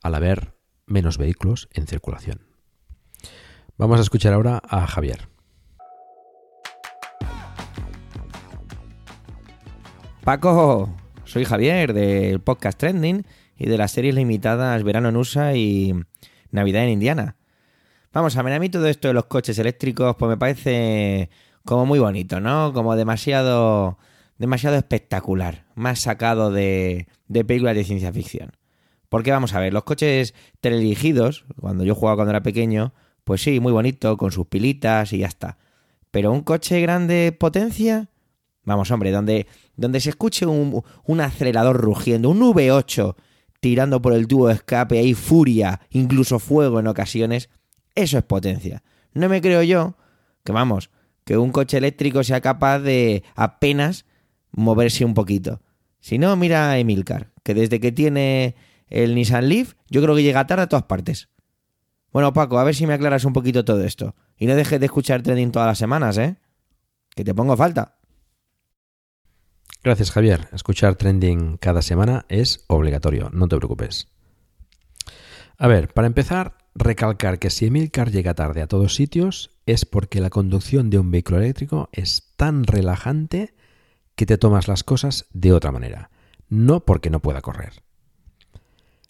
al 0.03 0.17
haber 0.17 0.57
menos 0.85 1.17
vehículos 1.17 1.69
en 1.75 1.87
circulación. 1.87 2.41
Vamos 3.79 4.01
a 4.01 4.03
escuchar 4.03 4.33
ahora 4.33 4.61
a 4.69 4.89
Javier. 4.89 5.29
Paco, 10.25 10.93
soy 11.23 11.45
Javier 11.45 11.93
del 11.93 12.41
podcast 12.41 12.81
Trending 12.81 13.25
y 13.61 13.69
de 13.69 13.77
las 13.77 13.93
series 13.93 14.15
limitadas 14.15 14.83
Verano 14.83 15.11
en 15.11 15.17
USA 15.19 15.55
y 15.55 15.95
Navidad 16.51 16.85
en 16.85 16.91
Indiana. 16.91 17.37
Vamos 18.11 18.37
a 18.37 18.43
ver, 18.43 18.55
a 18.55 18.59
mí 18.59 18.71
todo 18.71 18.87
esto 18.89 19.09
de 19.09 19.15
los 19.15 19.27
coches 19.27 19.59
eléctricos 19.59 20.17
pues 20.17 20.31
me 20.31 20.39
parece 20.39 21.29
como 21.65 21.85
muy 21.85 21.99
bonito, 21.99 22.41
¿no? 22.41 22.73
Como 22.73 22.97
demasiado 22.97 23.99
demasiado 24.39 24.77
espectacular, 24.77 25.67
más 25.75 26.01
sacado 26.01 26.51
de, 26.51 27.07
de 27.29 27.45
películas 27.45 27.77
de 27.77 27.85
ciencia 27.85 28.11
ficción. 28.11 28.53
Porque 29.11 29.31
vamos 29.31 29.53
a 29.53 29.61
ver, 29.61 29.75
los 29.75 29.85
coches 29.85 30.35
teledirigidos, 30.63 31.45
cuando 31.61 31.85
yo 31.85 31.95
jugaba 31.95 32.17
cuando 32.17 32.31
era 32.31 32.43
pequeño, 32.43 32.95
pues 33.25 33.43
sí, 33.43 33.61
muy 33.61 33.73
bonito, 33.73 34.17
con 34.17 34.33
sus 34.33 34.47
pilitas 34.47 35.13
y 35.13 35.19
ya 35.19 35.27
está. 35.27 35.59
Pero 36.11 36.33
un 36.33 36.41
coche 36.41 36.81
grande 36.81 37.37
potencia, 37.39 38.09
vamos 38.65 38.91
hombre, 38.91 39.11
donde, 39.11 39.47
donde 39.77 40.01
se 40.01 40.09
escuche 40.09 40.47
un, 40.47 40.83
un 41.05 41.21
acelerador 41.21 41.77
rugiendo, 41.77 42.31
un 42.31 42.41
V8 42.41 43.17
tirando 43.61 44.03
por 44.03 44.13
el 44.13 44.27
tubo 44.27 44.49
de 44.49 44.55
escape, 44.55 44.99
hay 44.99 45.15
furia, 45.15 45.81
incluso 45.91 46.39
fuego 46.39 46.81
en 46.81 46.87
ocasiones, 46.87 47.51
eso 47.95 48.19
es 48.19 48.25
potencia. 48.25 48.83
No 49.13 49.29
me 49.29 49.41
creo 49.41 49.63
yo 49.63 49.97
que, 50.45 50.53
vamos, 50.53 50.91
que 51.25 51.37
un 51.37 51.53
coche 51.53 51.77
eléctrico 51.77 52.25
sea 52.25 52.41
capaz 52.41 52.81
de 52.81 53.23
apenas 53.35 54.07
moverse 54.51 55.05
un 55.05 55.15
poquito. 55.15 55.61
Si 56.01 56.19
no, 56.19 56.35
mira 56.37 56.71
a 56.71 56.79
Emilcar, 56.79 57.31
que 57.43 57.55
desde 57.55 57.81
que 57.81 57.93
tiene 57.93 58.57
el 58.89 59.15
Nissan 59.15 59.49
Leaf, 59.49 59.75
yo 59.89 60.03
creo 60.03 60.17
que 60.17 60.23
llega 60.23 60.47
tarde 60.47 60.65
a 60.65 60.69
todas 60.69 60.85
partes. 60.85 61.29
Bueno, 62.13 62.33
Paco, 62.33 62.59
a 62.59 62.65
ver 62.65 62.75
si 62.75 62.87
me 62.87 62.95
aclaras 62.95 63.25
un 63.25 63.33
poquito 63.33 63.65
todo 63.65 63.85
esto. 63.85 64.17
Y 64.37 64.47
no 64.47 64.57
dejes 64.57 64.81
de 64.81 64.87
escuchar 64.87 65.23
trending 65.23 65.53
todas 65.53 65.69
las 65.69 65.79
semanas, 65.79 66.19
¿eh? 66.19 66.37
Que 67.15 67.23
te 67.23 67.35
pongo 67.35 67.57
falta. 67.57 68.00
Gracias, 69.83 70.11
Javier. 70.11 70.49
Escuchar 70.53 70.97
trending 70.97 71.57
cada 71.57 71.81
semana 71.81 72.27
es 72.29 72.65
obligatorio, 72.67 73.31
no 73.33 73.49
te 73.49 73.57
preocupes. 73.57 74.09
A 75.57 75.69
ver, 75.69 75.89
para 75.95 76.07
empezar, 76.07 76.59
recalcar 76.75 77.39
que 77.39 77.49
si 77.49 77.67
Emilcar 77.67 78.11
llega 78.11 78.35
tarde 78.35 78.61
a 78.61 78.67
todos 78.67 78.95
sitios 78.95 79.59
es 79.65 79.87
porque 79.87 80.21
la 80.21 80.29
conducción 80.29 80.91
de 80.91 80.99
un 80.99 81.11
vehículo 81.11 81.39
eléctrico 81.39 81.89
es 81.93 82.35
tan 82.37 82.65
relajante 82.65 83.55
que 84.17 84.27
te 84.27 84.37
tomas 84.37 84.69
las 84.69 84.85
cosas 84.85 85.27
de 85.33 85.53
otra 85.53 85.73
manera, 85.73 86.11
no 86.51 86.85
porque 86.85 87.09
no 87.09 87.21
pueda 87.21 87.41
correr. 87.41 87.83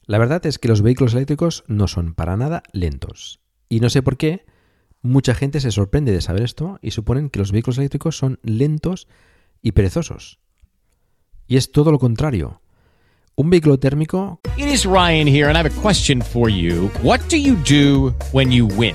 La 0.06 0.18
verdad 0.18 0.44
es 0.46 0.60
que 0.60 0.68
los 0.68 0.82
vehículos 0.82 1.14
eléctricos 1.14 1.64
no 1.66 1.88
son 1.88 2.14
para 2.14 2.36
nada 2.36 2.62
lentos. 2.72 3.40
Y 3.68 3.80
no 3.80 3.90
sé 3.90 4.02
por 4.02 4.16
qué, 4.16 4.44
mucha 5.02 5.34
gente 5.34 5.60
se 5.60 5.72
sorprende 5.72 6.12
de 6.12 6.20
saber 6.20 6.42
esto 6.42 6.78
y 6.80 6.92
suponen 6.92 7.28
que 7.28 7.40
los 7.40 7.50
vehículos 7.50 7.78
eléctricos 7.78 8.16
son 8.16 8.38
lentos 8.42 9.08
y 9.62 9.72
perezosos. 9.72 10.40
Y 11.50 11.56
es 11.56 11.72
todo 11.72 11.90
lo 11.90 11.98
contrario. 11.98 12.60
Un 13.34 13.50
vehículo 13.50 13.76
térmico... 13.76 14.38
It 14.56 14.68
is 14.68 14.84
Ryan 14.84 15.26
here 15.26 15.48
and 15.48 15.56
I 15.56 15.62
have 15.62 15.66
a 15.66 15.82
question 15.82 16.22
for 16.22 16.48
you. 16.48 16.92
What 17.02 17.22
do 17.28 17.36
you 17.36 17.56
do 17.68 18.14
when 18.30 18.52
you 18.52 18.68
win? 18.68 18.94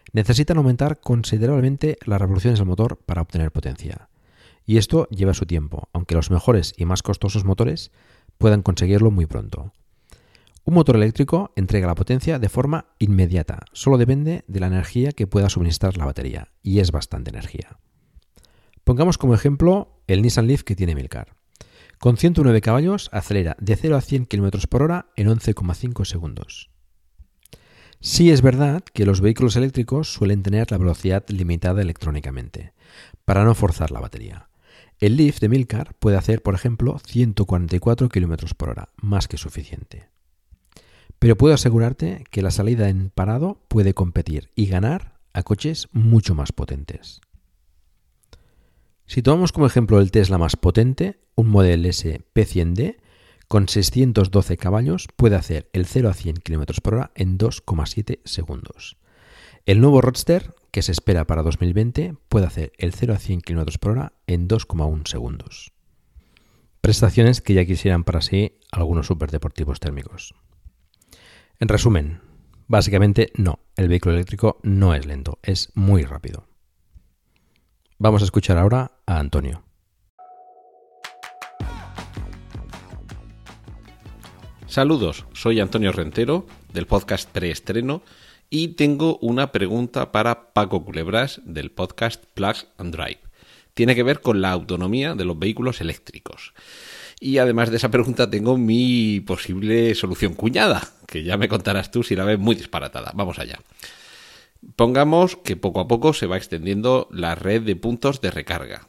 necesitan 0.13 0.57
aumentar 0.57 0.99
considerablemente 0.99 1.97
las 2.05 2.19
revoluciones 2.19 2.59
del 2.59 2.67
motor 2.67 2.97
para 3.05 3.21
obtener 3.21 3.51
potencia. 3.51 4.09
Y 4.65 4.77
esto 4.77 5.07
lleva 5.09 5.33
su 5.33 5.45
tiempo, 5.45 5.89
aunque 5.93 6.15
los 6.15 6.31
mejores 6.31 6.73
y 6.77 6.85
más 6.85 7.03
costosos 7.03 7.45
motores 7.45 7.91
puedan 8.37 8.61
conseguirlo 8.61 9.11
muy 9.11 9.25
pronto. 9.25 9.73
Un 10.63 10.75
motor 10.75 10.95
eléctrico 10.95 11.51
entrega 11.55 11.87
la 11.87 11.95
potencia 11.95 12.37
de 12.37 12.49
forma 12.49 12.93
inmediata, 12.99 13.65
solo 13.73 13.97
depende 13.97 14.43
de 14.47 14.59
la 14.59 14.67
energía 14.67 15.11
que 15.11 15.25
pueda 15.25 15.49
suministrar 15.49 15.97
la 15.97 16.05
batería, 16.05 16.51
y 16.61 16.79
es 16.79 16.91
bastante 16.91 17.31
energía. 17.31 17.79
Pongamos 18.83 19.17
como 19.17 19.33
ejemplo 19.33 20.03
el 20.07 20.21
Nissan 20.21 20.47
Leaf 20.47 20.63
que 20.63 20.75
tiene 20.75 20.95
Milcar. 20.95 21.35
Con 21.99 22.17
109 22.17 22.61
caballos 22.61 23.09
acelera 23.11 23.55
de 23.59 23.75
0 23.75 23.95
a 23.95 24.01
100 24.01 24.25
km 24.25 24.67
por 24.67 24.81
hora 24.81 25.07
en 25.15 25.27
11,5 25.27 26.05
segundos. 26.05 26.70
Sí 28.03 28.31
es 28.31 28.41
verdad 28.41 28.83
que 28.93 29.05
los 29.05 29.21
vehículos 29.21 29.55
eléctricos 29.55 30.11
suelen 30.11 30.41
tener 30.41 30.71
la 30.71 30.79
velocidad 30.79 31.23
limitada 31.29 31.83
electrónicamente, 31.83 32.73
para 33.25 33.45
no 33.45 33.53
forzar 33.53 33.91
la 33.91 33.99
batería. 33.99 34.49
El 34.99 35.17
Leaf 35.17 35.39
de 35.39 35.49
Milcar 35.49 35.93
puede 35.99 36.17
hacer, 36.17 36.41
por 36.41 36.55
ejemplo, 36.55 36.97
144 37.05 38.09
km 38.09 38.55
por 38.55 38.69
hora, 38.69 38.89
más 38.99 39.27
que 39.27 39.37
suficiente. 39.37 40.09
Pero 41.19 41.37
puedo 41.37 41.53
asegurarte 41.53 42.23
que 42.31 42.41
la 42.41 42.49
salida 42.49 42.89
en 42.89 43.11
parado 43.11 43.61
puede 43.67 43.93
competir 43.93 44.49
y 44.55 44.65
ganar 44.65 45.19
a 45.33 45.43
coches 45.43 45.87
mucho 45.91 46.33
más 46.33 46.51
potentes. 46.51 47.21
Si 49.05 49.21
tomamos 49.21 49.51
como 49.51 49.67
ejemplo 49.67 49.99
el 49.99 50.09
Tesla 50.09 50.39
más 50.39 50.55
potente, 50.55 51.19
un 51.35 51.49
Model 51.49 51.85
S 51.85 52.19
P100D, 52.33 52.97
con 53.51 53.67
612 53.67 54.55
caballos 54.55 55.09
puede 55.17 55.35
hacer 55.35 55.69
el 55.73 55.85
0 55.85 56.07
a 56.07 56.13
100 56.13 56.37
km 56.37 56.79
por 56.79 56.93
hora 56.93 57.11
en 57.15 57.37
2,7 57.37 58.21
segundos. 58.23 58.95
El 59.65 59.81
nuevo 59.81 59.99
Roadster, 59.99 60.53
que 60.71 60.81
se 60.81 60.93
espera 60.93 61.27
para 61.27 61.43
2020, 61.43 62.15
puede 62.29 62.45
hacer 62.45 62.71
el 62.77 62.93
0 62.93 63.13
a 63.13 63.17
100 63.17 63.41
km 63.41 63.77
por 63.77 63.91
hora 63.91 64.13
en 64.25 64.47
2,1 64.47 65.05
segundos. 65.05 65.73
Prestaciones 66.79 67.41
que 67.41 67.53
ya 67.53 67.65
quisieran 67.65 68.05
para 68.05 68.21
sí 68.21 68.57
algunos 68.71 69.07
superdeportivos 69.07 69.81
térmicos. 69.81 70.33
En 71.59 71.67
resumen, 71.67 72.21
básicamente 72.67 73.33
no, 73.35 73.59
el 73.75 73.89
vehículo 73.89 74.15
eléctrico 74.15 74.61
no 74.63 74.95
es 74.95 75.05
lento, 75.05 75.39
es 75.43 75.73
muy 75.75 76.05
rápido. 76.05 76.47
Vamos 77.97 78.21
a 78.21 78.25
escuchar 78.25 78.57
ahora 78.57 78.93
a 79.05 79.19
Antonio. 79.19 79.65
Saludos, 84.71 85.25
soy 85.33 85.59
Antonio 85.59 85.91
Rentero 85.91 86.47
del 86.71 86.87
podcast 86.87 87.29
Preestreno 87.29 88.03
y 88.49 88.69
tengo 88.69 89.17
una 89.17 89.51
pregunta 89.51 90.13
para 90.13 90.53
Paco 90.53 90.85
Culebras 90.85 91.41
del 91.43 91.71
podcast 91.71 92.23
Plug 92.35 92.55
and 92.77 92.95
Drive. 92.95 93.19
Tiene 93.73 93.95
que 93.95 94.03
ver 94.03 94.21
con 94.21 94.39
la 94.39 94.53
autonomía 94.53 95.13
de 95.13 95.25
los 95.25 95.37
vehículos 95.37 95.81
eléctricos. 95.81 96.53
Y 97.19 97.39
además 97.39 97.69
de 97.69 97.75
esa 97.75 97.91
pregunta 97.91 98.29
tengo 98.29 98.57
mi 98.57 99.19
posible 99.19 99.93
solución 99.93 100.35
cuñada, 100.35 100.87
que 101.05 101.23
ya 101.25 101.35
me 101.35 101.49
contarás 101.49 101.91
tú 101.91 102.01
si 102.01 102.15
la 102.15 102.23
ves 102.23 102.39
muy 102.39 102.55
disparatada. 102.55 103.11
Vamos 103.13 103.39
allá. 103.39 103.59
Pongamos 104.77 105.35
que 105.35 105.57
poco 105.57 105.81
a 105.81 105.89
poco 105.89 106.13
se 106.13 106.27
va 106.27 106.37
extendiendo 106.37 107.09
la 107.11 107.35
red 107.35 107.63
de 107.63 107.75
puntos 107.75 108.21
de 108.21 108.31
recarga 108.31 108.87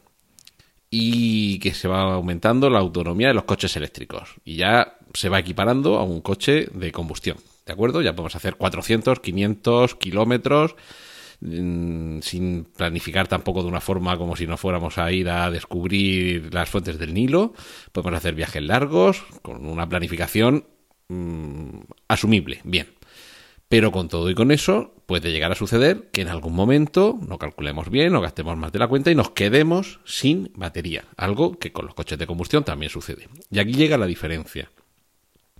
y 0.94 1.58
que 1.58 1.72
se 1.72 1.88
va 1.88 2.02
aumentando 2.02 2.68
la 2.68 2.78
autonomía 2.78 3.28
de 3.28 3.34
los 3.34 3.44
coches 3.44 3.74
eléctricos. 3.76 4.34
Y 4.44 4.56
ya 4.56 4.98
se 5.14 5.28
va 5.28 5.38
equiparando 5.38 5.98
a 5.98 6.04
un 6.04 6.20
coche 6.20 6.68
de 6.72 6.92
combustión. 6.92 7.36
¿De 7.66 7.72
acuerdo? 7.72 8.02
Ya 8.02 8.14
podemos 8.14 8.34
hacer 8.34 8.56
400, 8.56 9.20
500 9.20 9.94
kilómetros 9.94 10.74
mm, 11.40 12.20
sin 12.20 12.64
planificar 12.64 13.28
tampoco 13.28 13.62
de 13.62 13.68
una 13.68 13.80
forma 13.80 14.18
como 14.18 14.36
si 14.36 14.46
no 14.46 14.56
fuéramos 14.56 14.98
a 14.98 15.12
ir 15.12 15.28
a 15.28 15.50
descubrir 15.50 16.52
las 16.52 16.68
fuentes 16.68 16.98
del 16.98 17.14
Nilo. 17.14 17.54
Podemos 17.92 18.16
hacer 18.18 18.34
viajes 18.34 18.62
largos 18.62 19.22
con 19.42 19.66
una 19.66 19.88
planificación 19.88 20.64
mm, 21.08 21.80
asumible. 22.08 22.60
Bien. 22.64 22.88
Pero 23.68 23.90
con 23.90 24.08
todo 24.08 24.28
y 24.28 24.34
con 24.34 24.50
eso 24.50 24.94
puede 25.06 25.30
llegar 25.30 25.50
a 25.50 25.54
suceder 25.54 26.10
que 26.12 26.20
en 26.20 26.28
algún 26.28 26.54
momento 26.54 27.18
no 27.26 27.38
calculemos 27.38 27.88
bien 27.88 28.14
o 28.14 28.20
gastemos 28.20 28.54
más 28.54 28.70
de 28.70 28.78
la 28.78 28.86
cuenta 28.86 29.10
y 29.10 29.14
nos 29.14 29.30
quedemos 29.30 30.00
sin 30.04 30.52
batería. 30.54 31.04
Algo 31.16 31.58
que 31.58 31.72
con 31.72 31.86
los 31.86 31.94
coches 31.94 32.18
de 32.18 32.26
combustión 32.26 32.64
también 32.64 32.90
sucede. 32.90 33.28
Y 33.50 33.60
aquí 33.60 33.72
llega 33.72 33.96
la 33.96 34.04
diferencia. 34.04 34.68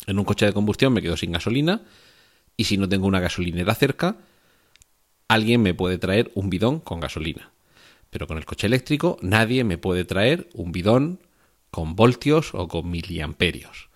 En 0.07 0.19
un 0.19 0.25
coche 0.25 0.47
de 0.47 0.53
combustión 0.53 0.93
me 0.93 1.03
quedo 1.03 1.17
sin 1.17 1.33
gasolina 1.33 1.83
y 2.57 2.65
si 2.65 2.77
no 2.77 2.89
tengo 2.89 3.07
una 3.07 3.21
gasolinera 3.21 3.75
cerca, 3.75 4.17
alguien 5.29 5.63
me 5.63 5.75
puede 5.75 5.99
traer 5.99 6.31
un 6.35 6.51
bidón 6.51 6.81
con 6.81 7.01
gasolina. 7.01 7.51
Pero 8.11 8.27
con 8.27 8.37
el 8.37 8.45
coche 8.45 8.67
eléctrico 8.67 9.19
nadie 9.23 9.65
me 9.65 9.79
puede 9.79 10.05
traer 10.05 10.49
un 10.55 10.73
bidón 10.73 11.21
con 11.71 11.97
voltios 11.97 12.55
o 12.55 12.69
con 12.69 12.91
miliamperios. 12.91 13.89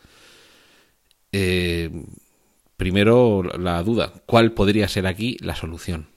Eh, 1.33 1.91
primero 2.77 3.43
la 3.43 3.83
duda, 3.83 4.13
¿cuál 4.25 4.53
podría 4.53 4.89
ser 4.89 5.07
aquí 5.07 5.37
la 5.41 5.55
solución? 5.55 6.09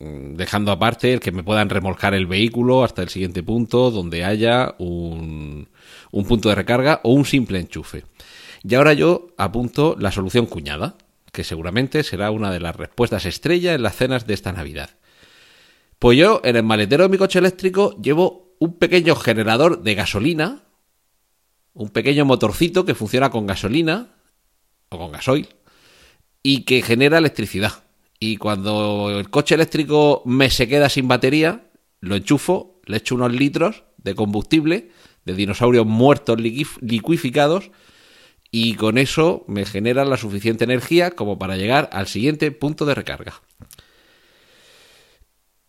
Mm, 0.00 0.34
Dejando 0.34 0.72
aparte 0.72 1.12
el 1.12 1.20
que 1.20 1.30
me 1.30 1.44
puedan 1.44 1.70
remolcar 1.70 2.14
el 2.14 2.26
vehículo 2.26 2.82
hasta 2.82 3.02
el 3.02 3.08
siguiente 3.10 3.42
punto 3.44 3.92
donde 3.92 4.24
haya 4.24 4.74
un, 4.78 5.68
un 6.10 6.24
punto 6.24 6.48
de 6.48 6.56
recarga 6.56 7.00
o 7.04 7.12
un 7.12 7.24
simple 7.24 7.60
enchufe. 7.60 8.02
Y 8.66 8.74
ahora 8.74 8.94
yo 8.94 9.28
apunto 9.36 9.94
la 9.98 10.10
solución 10.10 10.46
cuñada, 10.46 10.96
que 11.32 11.44
seguramente 11.44 12.02
será 12.02 12.30
una 12.30 12.50
de 12.50 12.60
las 12.60 12.74
respuestas 12.74 13.26
estrella 13.26 13.74
en 13.74 13.82
las 13.82 13.96
cenas 13.96 14.26
de 14.26 14.34
esta 14.34 14.52
Navidad. 14.52 14.90
Pues 15.98 16.18
yo 16.18 16.40
en 16.44 16.56
el 16.56 16.62
maletero 16.62 17.04
de 17.04 17.08
mi 17.10 17.18
coche 17.18 17.38
eléctrico 17.38 17.94
llevo 18.00 18.54
un 18.58 18.78
pequeño 18.78 19.16
generador 19.16 19.82
de 19.82 19.94
gasolina, 19.94 20.62
un 21.74 21.90
pequeño 21.90 22.24
motorcito 22.24 22.84
que 22.84 22.94
funciona 22.94 23.30
con 23.30 23.46
gasolina 23.46 24.14
o 24.88 24.98
con 24.98 25.12
gasoil 25.12 25.48
y 26.42 26.62
que 26.62 26.82
genera 26.82 27.18
electricidad. 27.18 27.84
Y 28.18 28.36
cuando 28.36 29.10
el 29.10 29.28
coche 29.28 29.56
eléctrico 29.56 30.22
me 30.24 30.50
se 30.50 30.68
queda 30.68 30.88
sin 30.88 31.08
batería, 31.08 31.70
lo 32.00 32.16
enchufo, 32.16 32.80
le 32.86 32.98
echo 32.98 33.16
unos 33.16 33.32
litros 33.32 33.82
de 33.98 34.14
combustible 34.14 34.90
de 35.24 35.34
dinosaurios 35.34 35.84
muertos 35.84 36.38
liquif- 36.38 36.78
liquificados 36.80 37.70
y 38.56 38.74
con 38.74 38.98
eso 38.98 39.44
me 39.48 39.64
genera 39.64 40.04
la 40.04 40.16
suficiente 40.16 40.62
energía 40.62 41.10
como 41.10 41.40
para 41.40 41.56
llegar 41.56 41.90
al 41.92 42.06
siguiente 42.06 42.52
punto 42.52 42.86
de 42.86 42.94
recarga. 42.94 43.42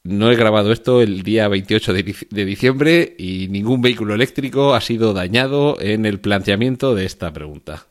No 0.04 0.32
he 0.32 0.36
grabado 0.36 0.72
esto 0.72 1.02
el 1.02 1.24
día 1.24 1.48
28 1.48 1.94
de, 1.94 2.06
dic- 2.06 2.30
de 2.30 2.46
diciembre 2.46 3.16
y 3.18 3.48
ningún 3.48 3.82
vehículo 3.82 4.14
eléctrico 4.14 4.76
ha 4.76 4.82
sido 4.82 5.14
dañado 5.14 5.82
en 5.82 6.06
el 6.06 6.20
planteamiento 6.20 6.94
de 6.94 7.06
esta 7.06 7.34
pregunta. 7.34 7.88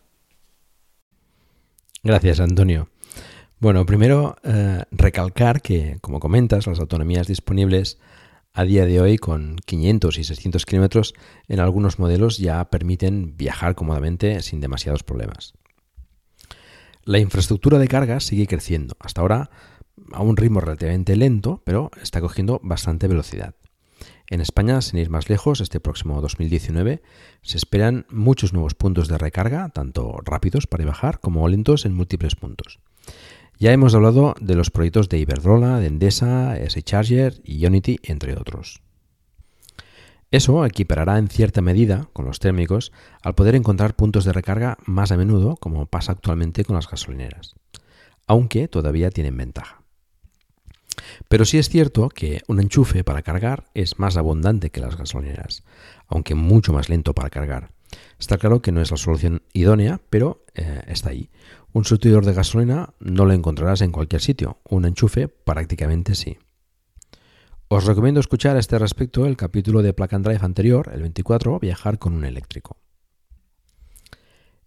Gracias, 2.04 2.38
Antonio. 2.38 2.88
Bueno, 3.58 3.84
primero 3.86 4.36
eh, 4.44 4.84
recalcar 4.92 5.60
que, 5.60 5.98
como 6.02 6.20
comentas, 6.20 6.68
las 6.68 6.78
autonomías 6.78 7.26
disponibles 7.26 7.98
a 8.54 8.64
día 8.64 8.86
de 8.86 9.00
hoy 9.00 9.18
con 9.18 9.56
500 9.66 10.16
y 10.16 10.24
600 10.24 10.64
kilómetros 10.64 11.14
en 11.48 11.58
algunos 11.58 11.98
modelos 11.98 12.38
ya 12.38 12.64
permiten 12.70 13.36
viajar 13.36 13.74
cómodamente 13.74 14.40
sin 14.42 14.60
demasiados 14.60 15.02
problemas. 15.02 15.54
La 17.02 17.18
infraestructura 17.18 17.78
de 17.78 17.88
carga 17.88 18.20
sigue 18.20 18.46
creciendo, 18.46 18.96
hasta 19.00 19.20
ahora 19.20 19.50
a 20.12 20.22
un 20.22 20.36
ritmo 20.36 20.60
relativamente 20.60 21.16
lento, 21.16 21.62
pero 21.64 21.90
está 22.00 22.20
cogiendo 22.20 22.60
bastante 22.62 23.08
velocidad. 23.08 23.56
En 24.30 24.40
España, 24.40 24.80
sin 24.80 25.00
ir 25.00 25.10
más 25.10 25.28
lejos, 25.28 25.60
este 25.60 25.80
próximo 25.80 26.20
2019 26.20 27.02
se 27.42 27.56
esperan 27.58 28.06
muchos 28.08 28.52
nuevos 28.52 28.74
puntos 28.74 29.08
de 29.08 29.18
recarga, 29.18 29.68
tanto 29.70 30.18
rápidos 30.24 30.68
para 30.68 30.86
bajar 30.86 31.18
como 31.18 31.46
lentos 31.48 31.84
en 31.84 31.94
múltiples 31.94 32.36
puntos. 32.36 32.78
Ya 33.58 33.72
hemos 33.72 33.94
hablado 33.94 34.34
de 34.40 34.56
los 34.56 34.70
proyectos 34.70 35.08
de 35.08 35.18
Iberdrola, 35.18 35.78
de 35.78 35.86
Endesa, 35.86 36.58
S-Charger 36.58 37.40
y 37.44 37.64
Unity, 37.64 37.98
entre 38.02 38.36
otros. 38.36 38.82
Eso 40.30 40.66
equiparará 40.66 41.18
en 41.18 41.28
cierta 41.28 41.60
medida 41.60 42.08
con 42.12 42.24
los 42.24 42.40
térmicos 42.40 42.90
al 43.22 43.36
poder 43.36 43.54
encontrar 43.54 43.94
puntos 43.94 44.24
de 44.24 44.32
recarga 44.32 44.78
más 44.84 45.12
a 45.12 45.16
menudo, 45.16 45.56
como 45.56 45.86
pasa 45.86 46.10
actualmente 46.10 46.64
con 46.64 46.74
las 46.74 46.90
gasolineras, 46.90 47.54
aunque 48.26 48.66
todavía 48.66 49.10
tienen 49.10 49.36
ventaja. 49.36 49.82
Pero 51.28 51.44
sí 51.44 51.58
es 51.58 51.68
cierto 51.68 52.08
que 52.08 52.42
un 52.48 52.60
enchufe 52.60 53.04
para 53.04 53.22
cargar 53.22 53.66
es 53.74 54.00
más 54.00 54.16
abundante 54.16 54.70
que 54.70 54.80
las 54.80 54.96
gasolineras, 54.96 55.62
aunque 56.08 56.34
mucho 56.34 56.72
más 56.72 56.88
lento 56.88 57.14
para 57.14 57.30
cargar. 57.30 57.70
Está 58.18 58.38
claro 58.38 58.60
que 58.60 58.72
no 58.72 58.80
es 58.80 58.90
la 58.90 58.96
solución 58.96 59.42
idónea, 59.52 60.00
pero 60.10 60.44
eh, 60.54 60.82
está 60.88 61.10
ahí. 61.10 61.30
Un 61.74 61.84
surtidor 61.84 62.24
de 62.24 62.34
gasolina 62.34 62.94
no 63.00 63.24
lo 63.24 63.32
encontrarás 63.32 63.80
en 63.80 63.90
cualquier 63.90 64.22
sitio, 64.22 64.60
un 64.62 64.84
enchufe 64.84 65.26
prácticamente 65.26 66.14
sí. 66.14 66.38
Os 67.66 67.84
recomiendo 67.84 68.20
escuchar 68.20 68.54
a 68.54 68.60
este 68.60 68.78
respecto 68.78 69.26
el 69.26 69.36
capítulo 69.36 69.82
de 69.82 69.92
Plug 69.92 70.14
and 70.14 70.24
Drive 70.24 70.44
anterior, 70.44 70.92
el 70.94 71.02
24, 71.02 71.58
Viajar 71.58 71.98
con 71.98 72.14
un 72.14 72.24
eléctrico. 72.24 72.76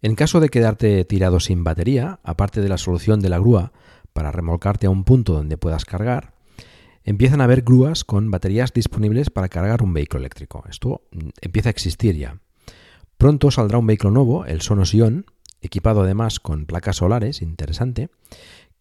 En 0.02 0.16
caso 0.16 0.42
de 0.42 0.50
quedarte 0.50 1.06
tirado 1.06 1.40
sin 1.40 1.64
batería, 1.64 2.20
aparte 2.24 2.60
de 2.60 2.68
la 2.68 2.78
solución 2.78 3.22
de 3.22 3.30
la 3.30 3.40
grúa 3.40 3.72
para 4.12 4.34
remolcarte 4.34 4.88
a 4.88 4.90
un 4.90 5.06
punto 5.06 5.32
donde 5.32 5.58
puedas 5.58 5.86
cargar, 5.86 6.34
empiezan 7.06 7.40
a 7.40 7.46
haber 7.46 7.62
grúas 7.62 8.04
con 8.04 8.32
baterías 8.32 8.74
disponibles 8.74 9.30
para 9.30 9.48
cargar 9.48 9.82
un 9.82 9.94
vehículo 9.94 10.20
eléctrico. 10.20 10.66
Esto 10.70 11.04
mm, 11.14 11.30
empieza 11.40 11.70
a 11.70 11.72
existir 11.72 12.18
ya. 12.18 12.42
Pronto 13.18 13.50
saldrá 13.50 13.78
un 13.78 13.88
vehículo 13.88 14.12
nuevo, 14.12 14.46
el 14.46 14.60
Sonos 14.60 14.94
Ion, 14.94 15.26
equipado 15.68 16.02
además 16.02 16.40
con 16.40 16.66
placas 16.66 16.98
solares, 16.98 17.42
interesante, 17.42 18.10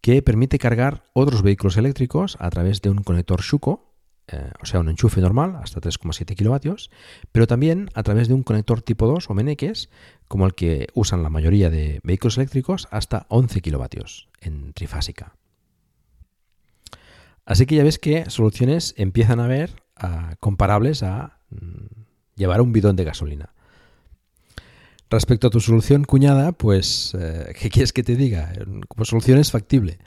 que 0.01 0.21
permite 0.21 0.59
cargar 0.59 1.03
otros 1.13 1.41
vehículos 1.41 1.77
eléctricos 1.77 2.37
a 2.39 2.49
través 2.49 2.81
de 2.81 2.89
un 2.89 3.03
conector 3.03 3.41
Shuko, 3.41 3.93
eh, 4.29 4.51
o 4.61 4.65
sea, 4.65 4.81
un 4.81 4.89
enchufe 4.89 5.21
normal 5.21 5.57
hasta 5.61 5.79
3,7 5.79 6.35
kilovatios, 6.35 6.91
pero 7.31 7.47
también 7.47 7.89
a 7.93 8.03
través 8.03 8.27
de 8.27 8.33
un 8.33 8.43
conector 8.43 8.81
tipo 8.81 9.07
2 9.07 9.29
o 9.29 9.33
meneques, 9.33 9.89
como 10.27 10.45
el 10.45 10.53
que 10.53 10.87
usan 10.93 11.23
la 11.23 11.29
mayoría 11.29 11.69
de 11.69 12.01
vehículos 12.03 12.37
eléctricos, 12.37 12.87
hasta 12.91 13.25
11 13.29 13.61
kilovatios 13.61 14.27
en 14.41 14.73
trifásica. 14.73 15.35
Así 17.45 17.65
que 17.65 17.75
ya 17.75 17.83
ves 17.83 17.99
que 17.99 18.29
soluciones 18.29 18.93
empiezan 18.97 19.39
a 19.39 19.47
ver 19.47 19.81
ah, 19.95 20.35
comparables 20.41 21.03
a 21.03 21.39
mm, 21.49 22.03
llevar 22.35 22.59
un 22.61 22.73
bidón 22.73 22.97
de 22.97 23.05
gasolina. 23.05 23.53
Respecto 25.09 25.47
a 25.47 25.49
tu 25.49 25.61
solución 25.61 26.03
cuñada, 26.03 26.51
pues, 26.51 27.15
eh, 27.17 27.53
¿qué 27.59 27.69
quieres 27.69 27.93
que 27.93 28.03
te 28.03 28.15
diga? 28.15 28.51
Como 28.87 29.05
solución 29.05 29.39
es 29.39 29.51
factible. 29.51 29.99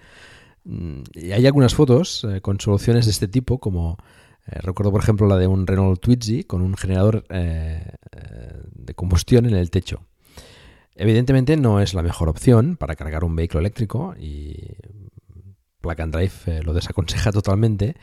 Mm, 0.64 1.02
y 1.14 1.32
hay 1.32 1.46
algunas 1.46 1.74
fotos 1.74 2.26
eh, 2.30 2.40
con 2.40 2.60
soluciones 2.60 3.06
de 3.06 3.12
este 3.12 3.28
tipo, 3.28 3.58
como 3.58 3.96
eh, 4.46 4.58
recuerdo 4.60 4.92
por 4.92 5.02
ejemplo 5.02 5.26
la 5.26 5.36
de 5.36 5.46
un 5.46 5.66
Renault 5.66 6.00
Twizy 6.00 6.44
con 6.44 6.60
un 6.60 6.76
generador 6.76 7.24
de 7.28 8.94
combustión 8.94 9.46
en 9.46 9.54
el 9.54 9.70
techo. 9.70 10.04
Evidentemente 10.94 11.56
no 11.56 11.80
es 11.80 11.94
la 11.94 12.02
mejor 12.02 12.28
opción 12.28 12.76
para 12.76 12.94
cargar 12.94 13.24
un 13.24 13.34
vehículo 13.36 13.60
eléctrico 13.60 14.14
y 14.18 14.76
Plug 15.80 15.96
Drive 15.96 16.62
lo 16.62 16.74
desaconseja 16.74 17.32
totalmente, 17.32 17.96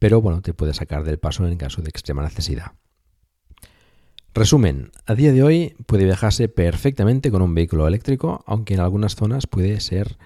pero 0.00 0.20
bueno, 0.20 0.40
te 0.42 0.54
puede 0.54 0.74
sacar 0.74 1.04
del 1.04 1.18
paso 1.18 1.46
en 1.46 1.56
caso 1.58 1.82
de 1.82 1.90
extrema 1.90 2.22
necesidad. 2.22 2.72
Resumen, 4.32 4.92
a 5.06 5.16
día 5.16 5.32
de 5.32 5.42
hoy 5.42 5.74
puede 5.86 6.04
viajarse 6.04 6.48
perfectamente 6.48 7.32
con 7.32 7.42
un 7.42 7.52
vehículo 7.52 7.88
eléctrico, 7.88 8.44
aunque 8.46 8.74
en 8.74 8.80
algunas 8.80 9.16
zonas 9.16 9.48
puede 9.48 9.80
ser 9.80 10.18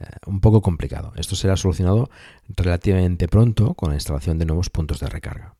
eh, 0.00 0.06
un 0.26 0.40
poco 0.40 0.62
complicado. 0.62 1.12
Esto 1.16 1.36
será 1.36 1.58
solucionado 1.58 2.08
relativamente 2.48 3.28
pronto 3.28 3.74
con 3.74 3.90
la 3.90 3.96
instalación 3.96 4.38
de 4.38 4.46
nuevos 4.46 4.70
puntos 4.70 4.98
de 5.00 5.08
recarga. 5.08 5.56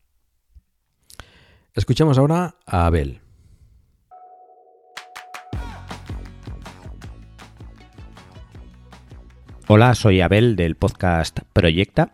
Escuchamos 1.75 2.17
ahora 2.17 2.55
a 2.65 2.87
Abel. 2.87 3.21
Hola, 9.67 9.93
soy 9.93 10.21
Abel 10.21 10.55
del 10.55 10.75
podcast 10.75 11.41
Proyecta 11.53 12.13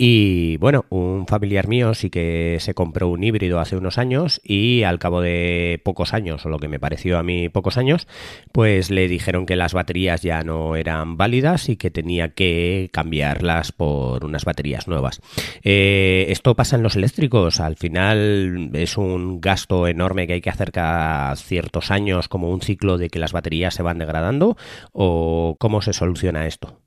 y 0.00 0.56
bueno, 0.58 0.86
un 0.90 1.26
familiar 1.26 1.66
mío 1.66 1.92
sí 1.92 2.08
que 2.08 2.58
se 2.60 2.72
compró 2.72 3.08
un 3.08 3.24
híbrido 3.24 3.58
hace 3.58 3.76
unos 3.76 3.98
años 3.98 4.40
y 4.44 4.84
al 4.84 5.00
cabo 5.00 5.20
de 5.20 5.80
pocos 5.84 6.14
años, 6.14 6.46
o 6.46 6.48
lo 6.48 6.60
que 6.60 6.68
me 6.68 6.78
pareció 6.78 7.18
a 7.18 7.24
mí 7.24 7.48
pocos 7.48 7.76
años, 7.76 8.06
pues 8.52 8.90
le 8.92 9.08
dijeron 9.08 9.44
que 9.44 9.56
las 9.56 9.74
baterías 9.74 10.22
ya 10.22 10.44
no 10.44 10.76
eran 10.76 11.16
válidas 11.16 11.68
y 11.68 11.76
que 11.76 11.90
tenía 11.90 12.28
que 12.28 12.90
cambiarlas 12.92 13.72
por 13.72 14.24
unas 14.24 14.44
baterías 14.44 14.86
nuevas. 14.86 15.20
Eh, 15.64 16.26
esto 16.28 16.54
pasa 16.54 16.76
en 16.76 16.84
los 16.84 16.94
eléctricos, 16.94 17.58
al 17.58 17.74
final 17.74 18.70
es 18.74 18.96
un 18.96 19.40
gasto 19.40 19.88
enorme 19.88 20.28
que 20.28 20.34
hay 20.34 20.40
que 20.40 20.50
hacer 20.50 20.70
cada 20.70 21.34
ciertos 21.34 21.90
años 21.90 22.28
como 22.28 22.50
un 22.50 22.60
ciclo 22.60 22.98
de 22.98 23.10
que 23.10 23.18
las 23.18 23.32
baterías 23.32 23.74
se 23.74 23.82
van 23.82 23.98
degradando 23.98 24.56
o 24.92 25.56
cómo 25.58 25.82
se 25.82 25.92
soluciona 25.92 26.46
esto. 26.46 26.80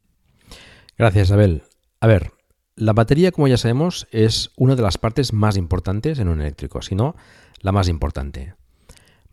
Gracias, 0.98 1.30
Abel. 1.32 1.64
A 2.00 2.08
ver, 2.08 2.32
la 2.82 2.94
batería, 2.94 3.32
como 3.32 3.48
ya 3.48 3.58
sabemos, 3.58 4.08
es 4.10 4.50
una 4.58 4.76
de 4.76 4.82
las 4.82 4.98
partes 4.98 5.34
más 5.34 5.56
importantes 5.56 6.18
en 6.18 6.28
un 6.28 6.42
eléctrico, 6.42 6.82
si 6.82 6.96
no 6.96 7.16
la 7.60 7.72
más 7.72 7.88
importante. 7.88 8.56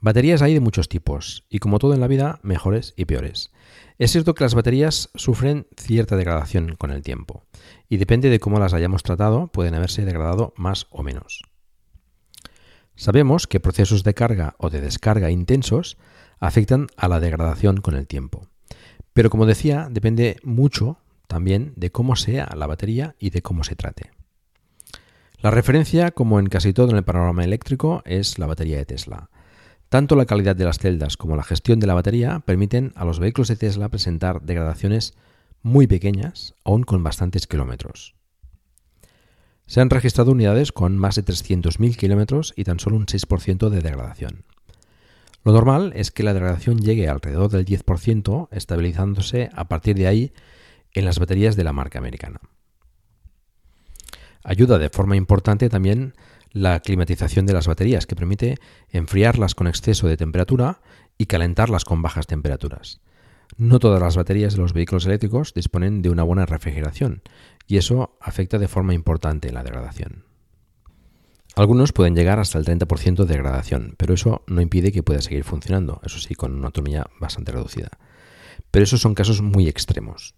Baterías 0.01 0.43
hay 0.43 0.53
de 0.53 0.61
muchos 0.61 0.91
tipos, 0.91 1.47
y 1.49 1.59
como 1.59 1.79
todo 1.79 1.95
en 1.95 2.01
la 2.01 2.09
vida, 2.09 2.41
mejores 2.43 2.93
y 2.95 3.07
peores. 3.07 3.51
Es 3.97 4.13
cierto 4.13 4.35
que 4.35 4.45
las 4.45 4.55
baterías 4.55 5.09
sufren 5.15 5.67
cierta 5.79 6.15
degradación 6.17 6.77
con 6.77 6.91
el 6.91 7.01
tiempo, 7.01 7.47
y 7.89 7.97
depende 7.97 8.29
de 8.29 8.39
cómo 8.39 8.59
las 8.59 8.75
hayamos 8.75 9.03
tratado, 9.03 9.47
pueden 9.47 9.75
haberse 9.75 10.05
degradado 10.05 10.53
más 10.59 10.87
o 10.91 11.03
menos. 11.03 11.41
Sabemos 12.97 13.47
que 13.47 13.61
procesos 13.61 14.05
de 14.05 14.13
carga 14.13 14.57
o 14.59 14.69
de 14.69 14.83
descarga 14.83 15.31
intensos 15.31 15.97
afectan 16.39 16.89
a 16.99 17.09
la 17.09 17.19
degradación 17.19 17.79
con 17.79 17.95
el 17.95 18.07
tiempo. 18.07 18.47
Pero 19.15 19.31
como 19.31 19.47
decía, 19.47 19.89
depende 19.91 20.37
mucho 20.43 20.99
también 21.29 21.73
de 21.77 21.93
cómo 21.93 22.17
sea 22.17 22.49
la 22.57 22.67
batería 22.67 23.15
y 23.21 23.31
de 23.31 23.43
cómo 23.43 23.63
se 23.63 23.77
trate. 23.77 24.11
La 25.41 25.53
referencia, 25.53 26.11
como 26.11 26.41
en 26.41 26.49
casi 26.49 26.73
todo 26.73 26.91
en 26.91 26.97
el 26.97 27.05
panorama 27.05 27.45
eléctrico, 27.45 28.03
es 28.05 28.41
la 28.41 28.47
batería 28.47 28.79
de 28.79 28.87
Tesla. 28.87 29.31
Tanto 29.89 30.17
la 30.17 30.27
calidad 30.27 30.57
de 30.57 30.65
las 30.65 30.79
celdas 30.79 31.17
como 31.17 31.37
la 31.37 31.45
gestión 31.45 31.79
de 31.79 31.87
la 31.87 31.95
batería 31.95 32.41
permiten 32.41 32.93
a 32.97 33.05
los 33.05 33.21
vehículos 33.21 33.47
de 33.49 33.57
Tesla 33.57 33.89
presentar 33.89 34.43
degradaciones 34.43 35.15
muy 35.63 35.87
pequeñas, 35.87 36.55
aún 36.65 36.83
con 36.83 37.05
bastantes 37.05 37.47
kilómetros. 37.47 38.17
Se 39.67 39.81
han 39.81 39.91
registrado 39.91 40.33
unidades 40.33 40.73
con 40.73 40.97
más 40.97 41.15
de 41.15 41.25
300.000 41.25 41.97
kilómetros 41.97 42.53
y 42.57 42.65
tan 42.65 42.81
solo 42.81 42.97
un 42.97 43.07
6% 43.07 43.69
de 43.69 43.81
degradación. 43.81 44.45
Lo 45.45 45.53
normal 45.53 45.93
es 45.95 46.11
que 46.11 46.23
la 46.23 46.35
degradación 46.35 46.79
llegue 46.79 47.09
alrededor 47.09 47.51
del 47.51 47.65
10%, 47.65 48.49
estabilizándose 48.51 49.51
a 49.55 49.69
partir 49.69 49.97
de 49.97 50.07
ahí 50.07 50.33
en 50.95 51.05
las 51.05 51.19
baterías 51.19 51.57
de 51.57 51.65
la 51.65 51.73
marca 51.73 51.99
americana. 51.99 52.41
Ayuda 54.45 54.79
de 54.79 54.91
forma 54.91 55.17
importante 55.17 55.69
también 55.69 56.15
la 56.53 56.81
climatización 56.81 57.47
de 57.47 57.53
las 57.53 57.67
baterías, 57.67 58.07
que 58.07 58.17
permite 58.17 58.57
enfriarlas 58.91 59.55
con 59.55 59.67
exceso 59.67 60.09
de 60.09 60.17
temperatura 60.17 60.81
y 61.19 61.27
calentarlas 61.27 61.85
con 61.85 62.03
bajas 62.03 62.27
temperaturas. 62.27 63.01
No 63.57 63.79
todas 63.79 64.01
las 64.01 64.17
baterías 64.17 64.55
de 64.55 64.61
los 64.61 64.73
vehículos 64.73 65.07
eléctricos 65.07 65.55
disponen 65.55 66.03
de 66.03 66.11
una 66.11 66.23
buena 66.23 66.47
refrigeración, 66.47 67.23
y 67.67 67.77
eso 67.77 68.17
afecta 68.21 68.59
de 68.59 68.69
forma 68.69 68.95
importante 68.95 69.53
la 69.53 69.63
degradación. 69.63 70.25
Algunos 71.57 71.93
pueden 71.93 72.15
llegar 72.15 72.39
hasta 72.39 72.59
el 72.59 72.65
30% 72.65 73.25
de 73.25 73.35
degradación, 73.35 73.95
pero 73.99 74.15
eso 74.15 74.43
no 74.47 74.61
impide 74.61 74.93
que 74.93 75.03
pueda 75.03 75.21
seguir 75.21 75.45
funcionando, 75.45 76.01
eso 76.05 76.21
sí, 76.21 76.35
con 76.35 76.55
una 76.55 76.67
autonomía 76.67 77.07
bastante 77.19 77.51
reducida. 77.51 77.91
Pero 78.71 78.85
esos 78.85 79.01
son 79.01 79.15
casos 79.15 79.43
muy 79.43 79.67
extremos. 79.67 80.35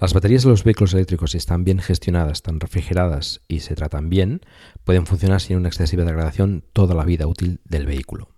Las 0.00 0.12
baterías 0.12 0.42
de 0.42 0.50
los 0.50 0.64
vehículos 0.64 0.92
eléctricos, 0.92 1.30
si 1.30 1.38
están 1.38 1.64
bien 1.64 1.78
gestionadas, 1.78 2.38
están 2.38 2.58
refrigeradas 2.58 3.42
y 3.46 3.60
se 3.60 3.76
tratan 3.76 4.10
bien, 4.10 4.40
pueden 4.82 5.06
funcionar 5.06 5.40
sin 5.40 5.56
una 5.56 5.68
excesiva 5.68 6.04
degradación 6.04 6.64
toda 6.72 6.94
la 6.94 7.04
vida 7.04 7.26
útil 7.26 7.60
del 7.64 7.86
vehículo. 7.86 8.28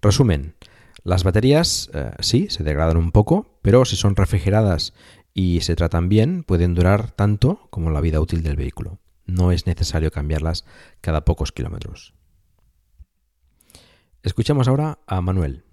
Resumen, 0.00 0.54
las 1.04 1.22
baterías 1.22 1.90
eh, 1.92 2.12
sí 2.20 2.48
se 2.48 2.64
degradan 2.64 2.96
un 2.96 3.12
poco, 3.12 3.58
pero 3.62 3.84
si 3.84 3.96
son 3.96 4.16
refrigeradas 4.16 4.94
y 5.34 5.60
se 5.60 5.76
tratan 5.76 6.08
bien, 6.08 6.42
pueden 6.44 6.74
durar 6.74 7.10
tanto 7.10 7.68
como 7.70 7.90
la 7.90 8.00
vida 8.00 8.20
útil 8.20 8.42
del 8.42 8.56
vehículo. 8.56 8.98
No 9.26 9.52
es 9.52 9.66
necesario 9.66 10.10
cambiarlas 10.10 10.64
cada 11.02 11.24
pocos 11.24 11.52
kilómetros. 11.52 12.14
Escuchamos 14.22 14.66
ahora 14.66 14.98
a 15.06 15.20
Manuel. 15.20 15.65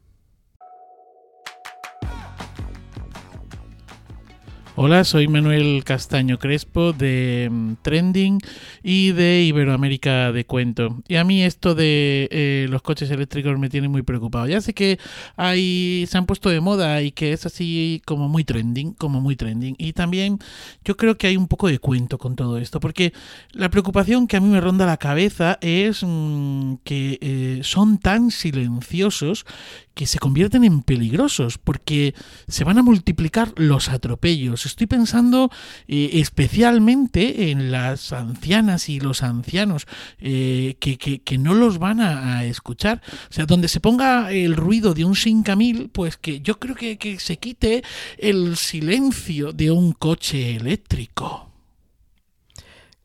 Hola, 4.85 5.05
soy 5.05 5.29
Manuel 5.29 5.85
Castaño 5.85 6.37
Crespo 6.37 6.91
de 6.91 7.47
mm, 7.49 7.75
Trending 7.83 8.39
y 8.83 9.13
de 9.13 9.43
Iberoamérica 9.43 10.33
de 10.33 10.45
Cuento. 10.45 11.01
Y 11.07 11.15
a 11.15 11.23
mí 11.23 11.41
esto 11.41 11.73
de 11.73 12.27
eh, 12.29 12.67
los 12.69 12.81
coches 12.81 13.09
eléctricos 13.09 13.57
me 13.57 13.69
tiene 13.69 13.87
muy 13.87 14.01
preocupado. 14.01 14.45
Ya 14.45 14.59
sé 14.59 14.73
que 14.73 14.99
hay, 15.37 16.05
se 16.09 16.17
han 16.17 16.25
puesto 16.25 16.49
de 16.49 16.59
moda 16.59 17.01
y 17.01 17.13
que 17.13 17.31
es 17.31 17.45
así 17.45 18.01
como 18.05 18.27
muy 18.27 18.43
trending, 18.43 18.91
como 18.91 19.21
muy 19.21 19.37
trending. 19.37 19.75
Y 19.77 19.93
también 19.93 20.39
yo 20.83 20.97
creo 20.97 21.17
que 21.17 21.27
hay 21.27 21.37
un 21.37 21.47
poco 21.47 21.69
de 21.69 21.79
cuento 21.79 22.17
con 22.17 22.35
todo 22.35 22.57
esto, 22.57 22.81
porque 22.81 23.13
la 23.53 23.69
preocupación 23.69 24.27
que 24.27 24.35
a 24.35 24.41
mí 24.41 24.49
me 24.49 24.59
ronda 24.59 24.85
la 24.85 24.97
cabeza 24.97 25.59
es 25.61 26.03
mm, 26.03 26.73
que 26.83 27.19
eh, 27.21 27.59
son 27.63 27.99
tan 27.99 28.31
silenciosos 28.31 29.45
que 29.93 30.07
se 30.07 30.19
convierten 30.19 30.63
en 30.63 30.81
peligrosos 30.81 31.57
porque 31.57 32.15
se 32.47 32.63
van 32.63 32.79
a 32.79 32.83
multiplicar 32.83 33.53
los 33.55 33.89
atropellos. 33.89 34.65
Estoy 34.73 34.87
pensando 34.87 35.51
eh, 35.87 36.09
especialmente 36.13 37.51
en 37.51 37.71
las 37.71 38.11
ancianas 38.11 38.89
y 38.89 38.99
los 38.99 39.21
ancianos 39.21 39.85
eh, 40.17 40.77
que, 40.79 40.97
que, 40.97 41.37
no 41.37 41.53
los 41.53 41.77
van 41.77 42.01
a, 42.01 42.43
escuchar. 42.45 43.03
O 43.29 43.33
sea, 43.33 43.45
donde 43.45 43.67
se 43.67 43.79
ponga 43.79 44.31
el 44.31 44.55
ruido 44.55 44.95
de 44.95 45.05
un 45.05 45.15
5000, 45.15 45.91
pues 45.91 46.17
que 46.17 46.41
yo 46.41 46.59
creo 46.59 46.73
que, 46.73 46.97
que 46.97 47.19
se 47.19 47.37
quite 47.37 47.83
el 48.17 48.57
silencio 48.57 49.53
de 49.53 49.69
un 49.69 49.91
coche 49.91 50.55
eléctrico. 50.55 51.51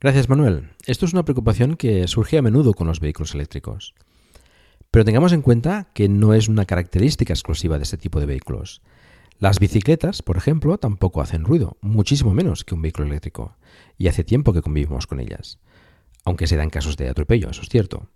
Gracias, 0.01 0.31
Manuel. 0.31 0.71
Esto 0.87 1.05
es 1.05 1.13
una 1.13 1.27
preocupación 1.27 1.77
que 1.77 2.09
surge 2.09 2.39
a 2.39 2.43
menudo 2.43 2.73
con 2.73 2.87
los 2.87 2.99
vehículos 2.99 3.35
eléctricos. 3.35 3.95
Pero 4.91 5.05
tengamos 5.05 5.35
en 5.35 5.43
cuenta 5.43 5.89
que 5.93 6.09
no 6.09 6.33
es 6.33 6.49
una 6.49 6.65
característica 6.65 7.35
exclusiva 7.35 7.77
de 7.77 7.85
este 7.85 7.99
tipo 7.99 8.21
de 8.21 8.27
vehículos. 8.27 8.81
Las 9.39 9.61
bicicletas, 9.61 10.23
por 10.23 10.37
ejemplo, 10.37 10.79
tampoco 10.79 11.21
hacen 11.21 11.45
ruido, 11.45 11.77
muchísimo 11.81 12.35
menos 12.35 12.65
que 12.65 12.75
un 12.75 12.83
vehículo 12.83 13.07
eléctrico, 13.07 13.57
y 13.97 14.09
hace 14.09 14.25
tiempo 14.25 14.53
que 14.53 14.63
convivimos 14.63 15.07
con 15.07 15.21
ellas, 15.21 15.61
aunque 16.25 16.49
se 16.49 16.57
dan 16.57 16.71
casos 16.71 16.97
de 16.97 17.09
atropello, 17.09 17.49
eso 17.49 17.63
es 17.63 17.69
cierto. 17.69 18.09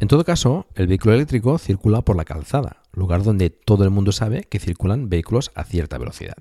En 0.00 0.08
todo 0.08 0.24
caso, 0.24 0.66
el 0.74 0.88
vehículo 0.88 1.14
eléctrico 1.14 1.58
circula 1.58 2.02
por 2.02 2.16
la 2.16 2.24
calzada, 2.24 2.82
lugar 2.92 3.22
donde 3.22 3.50
todo 3.50 3.84
el 3.84 3.90
mundo 3.90 4.10
sabe 4.10 4.44
que 4.44 4.58
circulan 4.58 5.08
vehículos 5.08 5.52
a 5.54 5.62
cierta 5.62 5.96
velocidad. 5.96 6.38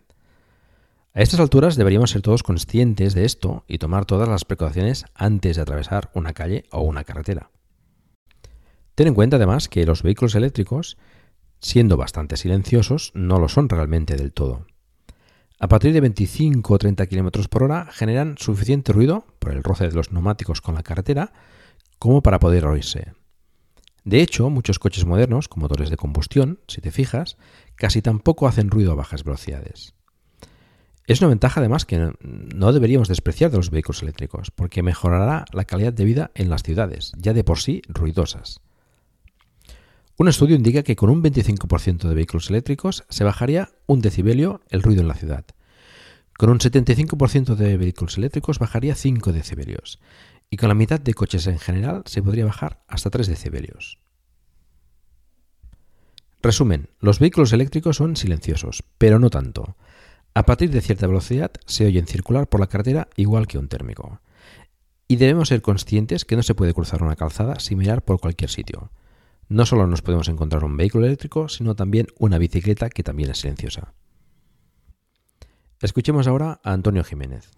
A 1.13 1.21
estas 1.21 1.39
alturas 1.39 1.75
deberíamos 1.75 2.11
ser 2.11 2.21
todos 2.21 2.41
conscientes 2.41 3.13
de 3.13 3.25
esto 3.25 3.65
y 3.67 3.77
tomar 3.77 4.05
todas 4.05 4.29
las 4.29 4.45
precauciones 4.45 5.05
antes 5.13 5.57
de 5.57 5.61
atravesar 5.61 6.09
una 6.15 6.33
calle 6.33 6.63
o 6.71 6.81
una 6.81 7.03
carretera. 7.03 7.51
Ten 8.95 9.07
en 9.07 9.13
cuenta 9.13 9.35
además 9.35 9.69
que 9.69 9.85
los 9.85 10.03
vehículos 10.03 10.35
eléctricos, 10.35 10.97
siendo 11.59 11.97
bastante 11.97 12.37
silenciosos, 12.37 13.11
no 13.13 13.39
lo 13.39 13.49
son 13.49 13.69
realmente 13.69 14.15
del 14.15 14.33
todo. 14.33 14.65
A 15.59 15.67
partir 15.67 15.91
de 15.91 15.99
25 15.99 16.73
o 16.73 16.77
30 16.77 17.07
km 17.07 17.47
por 17.49 17.63
hora 17.63 17.87
generan 17.91 18.37
suficiente 18.37 18.93
ruido 18.93 19.25
por 19.39 19.51
el 19.51 19.63
roce 19.63 19.87
de 19.87 19.93
los 19.93 20.11
neumáticos 20.13 20.61
con 20.61 20.75
la 20.75 20.83
carretera 20.83 21.33
como 21.99 22.23
para 22.23 22.39
poder 22.39 22.65
oírse. 22.65 23.13
De 24.05 24.21
hecho, 24.21 24.49
muchos 24.49 24.79
coches 24.79 25.05
modernos 25.05 25.49
con 25.49 25.61
motores 25.61 25.89
de 25.89 25.97
combustión, 25.97 26.61
si 26.67 26.79
te 26.79 26.91
fijas, 26.91 27.37
casi 27.75 28.01
tampoco 28.01 28.47
hacen 28.47 28.69
ruido 28.69 28.93
a 28.93 28.95
bajas 28.95 29.25
velocidades. 29.25 29.93
Es 31.05 31.19
una 31.21 31.29
ventaja 31.29 31.59
además 31.59 31.85
que 31.85 32.13
no 32.21 32.71
deberíamos 32.71 33.07
despreciar 33.07 33.51
de 33.51 33.57
los 33.57 33.71
vehículos 33.71 34.03
eléctricos, 34.03 34.51
porque 34.51 34.83
mejorará 34.83 35.43
la 35.51 35.65
calidad 35.65 35.91
de 35.91 36.05
vida 36.05 36.31
en 36.35 36.49
las 36.49 36.63
ciudades, 36.63 37.11
ya 37.17 37.33
de 37.33 37.43
por 37.43 37.59
sí 37.59 37.81
ruidosas. 37.87 38.61
Un 40.19 40.27
estudio 40.27 40.57
indica 40.57 40.83
que 40.83 40.97
con 40.97 41.09
un 41.09 41.23
25% 41.23 42.09
de 42.09 42.13
vehículos 42.13 42.49
eléctricos 42.49 43.05
se 43.07 43.23
bajaría 43.23 43.69
un 43.87 44.01
decibelio 44.01 44.59
el 44.67 44.83
ruido 44.83 44.99
en 44.99 45.07
la 45.07 45.13
ciudad. 45.13 45.45
Con 46.37 46.49
un 46.49 46.59
75% 46.59 47.55
de 47.55 47.77
vehículos 47.77 48.17
eléctricos 48.17 48.59
bajaría 48.59 48.95
5 48.95 49.31
decibelios. 49.31 50.01
Y 50.49 50.57
con 50.57 50.67
la 50.67 50.75
mitad 50.75 50.99
de 50.99 51.13
coches 51.13 51.47
en 51.47 51.57
general 51.57 52.03
se 52.05 52.21
podría 52.21 52.43
bajar 52.43 52.83
hasta 52.89 53.09
3 53.09 53.27
decibelios. 53.27 53.97
Resumen, 56.41 56.89
los 56.99 57.19
vehículos 57.19 57.53
eléctricos 57.53 57.95
son 57.95 58.17
silenciosos, 58.17 58.83
pero 58.97 59.19
no 59.19 59.29
tanto. 59.29 59.77
A 60.33 60.43
partir 60.43 60.69
de 60.69 60.81
cierta 60.81 61.07
velocidad 61.07 61.51
se 61.65 61.85
oyen 61.85 62.07
circular 62.07 62.49
por 62.49 62.59
la 62.59 62.67
carretera 62.67 63.07
igual 63.15 63.47
que 63.47 63.57
un 63.57 63.69
térmico. 63.69 64.19
Y 65.07 65.15
debemos 65.15 65.47
ser 65.47 65.61
conscientes 65.61 66.25
que 66.25 66.35
no 66.35 66.43
se 66.43 66.55
puede 66.55 66.73
cruzar 66.73 67.03
una 67.03 67.15
calzada 67.15 67.61
sin 67.61 67.77
mirar 67.77 68.03
por 68.03 68.19
cualquier 68.19 68.49
sitio. 68.49 68.91
No 69.51 69.65
solo 69.65 69.87
nos 69.87 70.03
podemos 70.03 70.29
encontrar 70.29 70.63
un 70.63 70.77
vehículo 70.77 71.07
eléctrico, 71.07 71.49
sino 71.49 71.75
también 71.75 72.05
una 72.19 72.37
bicicleta 72.37 72.87
que 72.87 73.01
también 73.01 73.31
es 73.31 73.39
silenciosa. 73.39 73.95
Escuchemos 75.81 76.27
ahora 76.27 76.59
a 76.63 76.71
Antonio 76.71 77.03
Jiménez. 77.03 77.49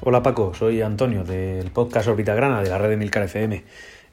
Hola 0.00 0.20
Paco, 0.20 0.52
soy 0.52 0.82
Antonio 0.82 1.22
del 1.22 1.70
podcast 1.70 2.08
Orbita 2.08 2.34
Grana 2.34 2.60
de 2.60 2.70
la 2.70 2.78
red 2.78 2.90
de 2.90 2.96
Milcar 2.96 3.22
FM. 3.22 3.62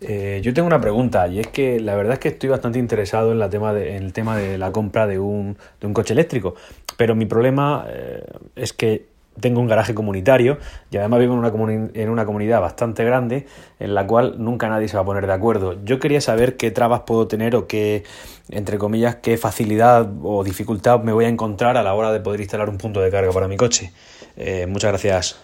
Eh, 0.01 0.41
yo 0.43 0.53
tengo 0.53 0.67
una 0.67 0.79
pregunta 0.79 1.27
y 1.27 1.39
es 1.39 1.47
que 1.47 1.79
la 1.79 1.95
verdad 1.95 2.13
es 2.13 2.19
que 2.19 2.27
estoy 2.27 2.49
bastante 2.49 2.77
interesado 2.77 3.31
en 3.31 4.03
el 4.03 4.13
tema 4.13 4.37
de 4.37 4.59
la 4.59 4.71
compra 4.71 5.07
de 5.07 5.17
un, 5.17 5.57
de 5.81 5.87
un 5.87 5.93
coche 5.95 6.13
eléctrico, 6.13 6.53
pero 6.95 7.15
mi 7.15 7.25
problema 7.25 7.87
eh, 7.89 8.23
es 8.55 8.73
que 8.73 9.16
tengo 9.39 9.61
un 9.61 9.67
garaje 9.67 9.93
comunitario 9.93 10.57
y 10.91 10.97
además 10.97 11.19
vivo 11.19 11.33
en 11.33 11.39
una, 11.39 11.89
en 11.93 12.09
una 12.09 12.25
comunidad 12.25 12.61
bastante 12.61 13.03
grande 13.03 13.47
en 13.79 13.93
la 13.93 14.05
cual 14.07 14.35
nunca 14.37 14.69
nadie 14.69 14.87
se 14.87 14.95
va 14.95 15.03
a 15.03 15.05
poner 15.05 15.27
de 15.27 15.33
acuerdo. 15.33 15.83
Yo 15.83 15.99
quería 15.99 16.21
saber 16.21 16.57
qué 16.57 16.71
trabas 16.71 17.01
puedo 17.01 17.27
tener 17.27 17.55
o 17.55 17.67
qué, 17.67 18.03
entre 18.49 18.77
comillas, 18.77 19.17
qué 19.17 19.37
facilidad 19.37 20.09
o 20.21 20.43
dificultad 20.43 21.01
me 21.01 21.11
voy 21.11 21.25
a 21.25 21.29
encontrar 21.29 21.77
a 21.77 21.83
la 21.83 21.93
hora 21.93 22.11
de 22.11 22.19
poder 22.19 22.41
instalar 22.41 22.69
un 22.69 22.77
punto 22.77 23.01
de 23.01 23.11
carga 23.11 23.31
para 23.31 23.47
mi 23.47 23.57
coche. 23.57 23.91
Eh, 24.35 24.67
muchas 24.67 24.91
gracias. 24.91 25.39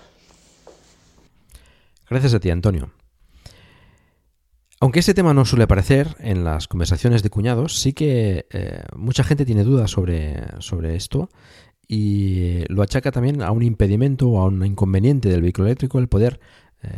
Gracias 2.10 2.34
a 2.34 2.40
ti, 2.40 2.50
Antonio. 2.50 2.92
Aunque 4.80 5.00
este 5.00 5.14
tema 5.14 5.34
no 5.34 5.46
suele 5.46 5.64
aparecer 5.64 6.10
en 6.20 6.44
las 6.44 6.68
conversaciones 6.68 7.24
de 7.24 7.30
cuñados, 7.30 7.80
sí 7.80 7.94
que 7.94 8.48
eh, 8.52 8.84
mucha 8.96 9.24
gente 9.24 9.46
tiene 9.46 9.64
dudas 9.64 9.90
sobre, 9.90 10.44
sobre 10.60 10.96
esto 10.98 11.30
y 11.88 12.64
lo 12.68 12.82
achaca 12.82 13.12
también 13.12 13.42
a 13.42 13.52
un 13.52 13.64
impedimento 13.64 14.30
o 14.30 14.40
a 14.40 14.46
un 14.46 14.66
inconveniente 14.66 15.30
del 15.30 15.42
vehículo 15.42 15.68
eléctrico 15.68 16.00
el 16.00 16.08
poder 16.08 16.40
eh, 16.82 16.90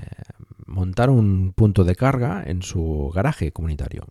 montar 0.65 1.09
un 1.09 1.53
punto 1.53 1.83
de 1.83 1.95
carga 1.95 2.43
en 2.45 2.61
su 2.61 3.11
garaje 3.13 3.51
comunitario. 3.51 4.05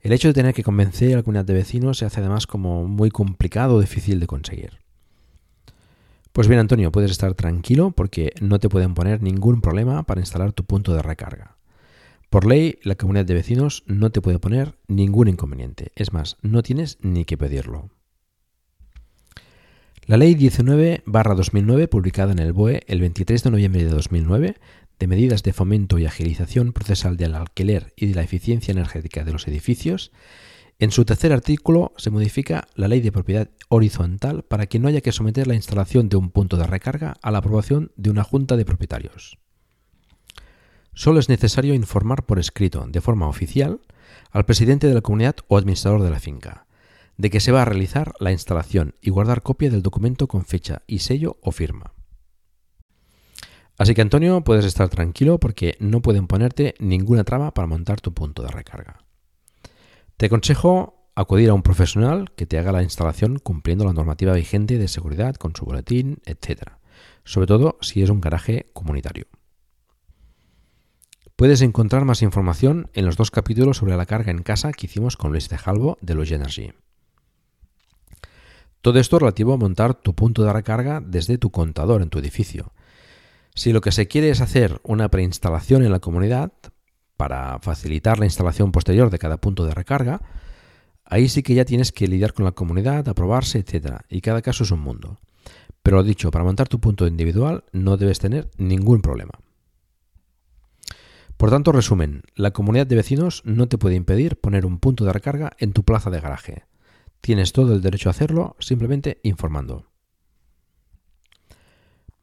El 0.00 0.12
hecho 0.12 0.28
de 0.28 0.34
tener 0.34 0.54
que 0.54 0.62
convencer 0.62 1.12
a 1.12 1.16
la 1.16 1.22
comunidad 1.22 1.44
de 1.44 1.54
vecinos 1.54 1.98
se 1.98 2.04
hace 2.04 2.20
además 2.20 2.46
como 2.46 2.86
muy 2.86 3.10
complicado 3.10 3.76
o 3.76 3.80
difícil 3.80 4.20
de 4.20 4.26
conseguir. 4.26 4.78
Pues 6.32 6.46
bien, 6.46 6.60
Antonio, 6.60 6.92
puedes 6.92 7.10
estar 7.10 7.34
tranquilo 7.34 7.90
porque 7.90 8.32
no 8.40 8.60
te 8.60 8.68
pueden 8.68 8.94
poner 8.94 9.22
ningún 9.22 9.60
problema 9.60 10.04
para 10.04 10.20
instalar 10.20 10.52
tu 10.52 10.64
punto 10.64 10.94
de 10.94 11.02
recarga. 11.02 11.56
Por 12.30 12.46
ley, 12.46 12.78
la 12.82 12.94
comunidad 12.94 13.24
de 13.24 13.34
vecinos 13.34 13.82
no 13.86 14.10
te 14.10 14.20
puede 14.20 14.38
poner 14.38 14.78
ningún 14.86 15.28
inconveniente. 15.28 15.90
Es 15.96 16.12
más, 16.12 16.36
no 16.42 16.62
tienes 16.62 16.98
ni 17.00 17.24
que 17.24 17.36
pedirlo. 17.36 17.90
La 20.08 20.16
Ley 20.16 20.34
19-2009, 20.36 21.86
publicada 21.90 22.32
en 22.32 22.38
el 22.38 22.54
BOE 22.54 22.82
el 22.86 22.98
23 22.98 23.42
de 23.42 23.50
noviembre 23.50 23.84
de 23.84 23.90
2009, 23.90 24.56
de 24.98 25.06
medidas 25.06 25.42
de 25.42 25.52
fomento 25.52 25.98
y 25.98 26.06
agilización 26.06 26.72
procesal 26.72 27.18
del 27.18 27.34
alquiler 27.34 27.92
y 27.94 28.06
de 28.06 28.14
la 28.14 28.22
eficiencia 28.22 28.72
energética 28.72 29.22
de 29.22 29.32
los 29.32 29.46
edificios, 29.46 30.10
en 30.78 30.92
su 30.92 31.04
tercer 31.04 31.30
artículo 31.34 31.92
se 31.98 32.08
modifica 32.08 32.68
la 32.74 32.88
ley 32.88 33.02
de 33.02 33.12
propiedad 33.12 33.50
horizontal 33.68 34.44
para 34.44 34.66
que 34.66 34.78
no 34.78 34.88
haya 34.88 35.02
que 35.02 35.12
someter 35.12 35.46
la 35.46 35.56
instalación 35.56 36.08
de 36.08 36.16
un 36.16 36.30
punto 36.30 36.56
de 36.56 36.66
recarga 36.66 37.18
a 37.20 37.30
la 37.30 37.40
aprobación 37.40 37.92
de 37.96 38.08
una 38.08 38.24
junta 38.24 38.56
de 38.56 38.64
propietarios. 38.64 39.38
Solo 40.94 41.20
es 41.20 41.28
necesario 41.28 41.74
informar 41.74 42.24
por 42.24 42.38
escrito, 42.38 42.86
de 42.88 43.02
forma 43.02 43.28
oficial, 43.28 43.82
al 44.30 44.46
presidente 44.46 44.86
de 44.86 44.94
la 44.94 45.02
comunidad 45.02 45.36
o 45.48 45.58
administrador 45.58 46.02
de 46.02 46.10
la 46.10 46.18
finca, 46.18 46.66
de 47.18 47.30
que 47.30 47.40
se 47.40 47.52
va 47.52 47.62
a 47.62 47.64
realizar 47.64 48.14
la 48.20 48.32
instalación 48.32 48.94
y 49.02 49.10
guardar 49.10 49.42
copia 49.42 49.68
del 49.68 49.82
documento 49.82 50.28
con 50.28 50.44
fecha 50.44 50.82
y 50.86 51.00
sello 51.00 51.36
o 51.42 51.52
firma. 51.52 51.92
Así 53.76 53.94
que 53.94 54.02
Antonio, 54.02 54.42
puedes 54.42 54.64
estar 54.64 54.88
tranquilo 54.88 55.38
porque 55.38 55.76
no 55.78 56.00
pueden 56.00 56.26
ponerte 56.26 56.74
ninguna 56.78 57.24
traba 57.24 57.52
para 57.52 57.68
montar 57.68 58.00
tu 58.00 58.14
punto 58.14 58.42
de 58.42 58.48
recarga. 58.48 59.04
Te 60.16 60.26
aconsejo 60.26 61.10
acudir 61.14 61.50
a 61.50 61.54
un 61.54 61.62
profesional 61.62 62.32
que 62.36 62.46
te 62.46 62.58
haga 62.58 62.72
la 62.72 62.82
instalación 62.82 63.38
cumpliendo 63.38 63.84
la 63.84 63.92
normativa 63.92 64.32
vigente 64.32 64.78
de 64.78 64.88
seguridad 64.88 65.34
con 65.34 65.54
su 65.54 65.64
boletín, 65.64 66.18
etc. 66.24 66.72
Sobre 67.24 67.46
todo 67.46 67.78
si 67.80 68.02
es 68.02 68.10
un 68.10 68.20
garaje 68.20 68.66
comunitario. 68.72 69.26
Puedes 71.34 71.62
encontrar 71.62 72.04
más 72.04 72.22
información 72.22 72.90
en 72.94 73.06
los 73.06 73.16
dos 73.16 73.30
capítulos 73.30 73.76
sobre 73.76 73.96
la 73.96 74.06
carga 74.06 74.32
en 74.32 74.42
casa 74.42 74.72
que 74.72 74.86
hicimos 74.86 75.16
con 75.16 75.30
Luis 75.30 75.48
Tejalvo 75.48 75.98
de 76.00 76.14
Los 76.14 76.30
Energy. 76.32 76.72
Todo 78.80 78.98
esto 78.98 79.18
relativo 79.18 79.52
a 79.52 79.56
montar 79.56 79.94
tu 79.94 80.14
punto 80.14 80.44
de 80.44 80.52
recarga 80.52 81.00
desde 81.04 81.38
tu 81.38 81.50
contador 81.50 82.02
en 82.02 82.10
tu 82.10 82.18
edificio, 82.18 82.72
si 83.58 83.72
lo 83.72 83.80
que 83.80 83.90
se 83.90 84.06
quiere 84.06 84.30
es 84.30 84.40
hacer 84.40 84.80
una 84.84 85.08
preinstalación 85.08 85.82
en 85.84 85.90
la 85.90 85.98
comunidad 85.98 86.52
para 87.16 87.58
facilitar 87.58 88.20
la 88.20 88.24
instalación 88.24 88.70
posterior 88.70 89.10
de 89.10 89.18
cada 89.18 89.38
punto 89.38 89.66
de 89.66 89.74
recarga, 89.74 90.20
ahí 91.04 91.28
sí 91.28 91.42
que 91.42 91.54
ya 91.54 91.64
tienes 91.64 91.90
que 91.90 92.06
lidiar 92.06 92.34
con 92.34 92.44
la 92.44 92.52
comunidad, 92.52 93.08
aprobarse, 93.08 93.58
etc. 93.58 94.02
Y 94.08 94.20
cada 94.20 94.42
caso 94.42 94.62
es 94.62 94.70
un 94.70 94.78
mundo. 94.78 95.18
Pero 95.82 95.96
lo 95.96 96.04
dicho, 96.04 96.30
para 96.30 96.44
montar 96.44 96.68
tu 96.68 96.78
punto 96.78 97.08
individual 97.08 97.64
no 97.72 97.96
debes 97.96 98.20
tener 98.20 98.48
ningún 98.58 99.02
problema. 99.02 99.32
Por 101.36 101.50
tanto, 101.50 101.72
resumen, 101.72 102.22
la 102.36 102.52
comunidad 102.52 102.86
de 102.86 102.94
vecinos 102.94 103.42
no 103.44 103.66
te 103.66 103.76
puede 103.76 103.96
impedir 103.96 104.36
poner 104.36 104.64
un 104.64 104.78
punto 104.78 105.04
de 105.04 105.12
recarga 105.12 105.50
en 105.58 105.72
tu 105.72 105.82
plaza 105.82 106.10
de 106.10 106.20
garaje. 106.20 106.64
Tienes 107.20 107.52
todo 107.52 107.74
el 107.74 107.82
derecho 107.82 108.08
a 108.08 108.12
hacerlo 108.12 108.56
simplemente 108.58 109.20
informando. 109.22 109.86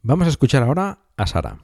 Vamos 0.01 0.27
a 0.27 0.29
escuchar 0.29 0.63
ahora 0.63 0.99
a 1.17 1.27
Sara. 1.27 1.59